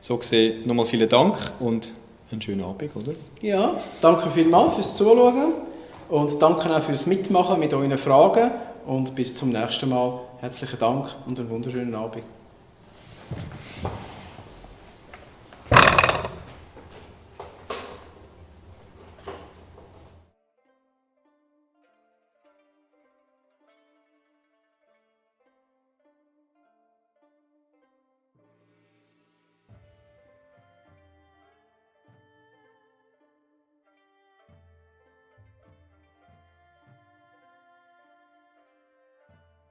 So 0.00 0.16
gesehen 0.16 0.66
nochmal 0.66 0.86
vielen 0.86 1.08
Dank 1.08 1.36
und 1.58 1.92
einen 2.30 2.40
schönen 2.40 2.62
Abend, 2.62 2.94
oder? 2.94 3.12
Ja, 3.42 3.80
danke 4.00 4.30
vielmals 4.30 4.74
fürs 4.74 4.94
Zuschauen 4.94 5.54
und 6.08 6.40
danke 6.40 6.74
auch 6.74 6.82
fürs 6.82 7.06
Mitmachen 7.06 7.58
mit 7.58 7.72
euren 7.74 7.98
Fragen 7.98 8.50
und 8.86 9.14
bis 9.14 9.34
zum 9.34 9.50
nächsten 9.50 9.88
Mal. 9.88 10.20
Herzlichen 10.38 10.78
Dank 10.78 11.06
und 11.26 11.38
einen 11.40 11.50
wunderschönen 11.50 11.94
Abend. 11.94 12.22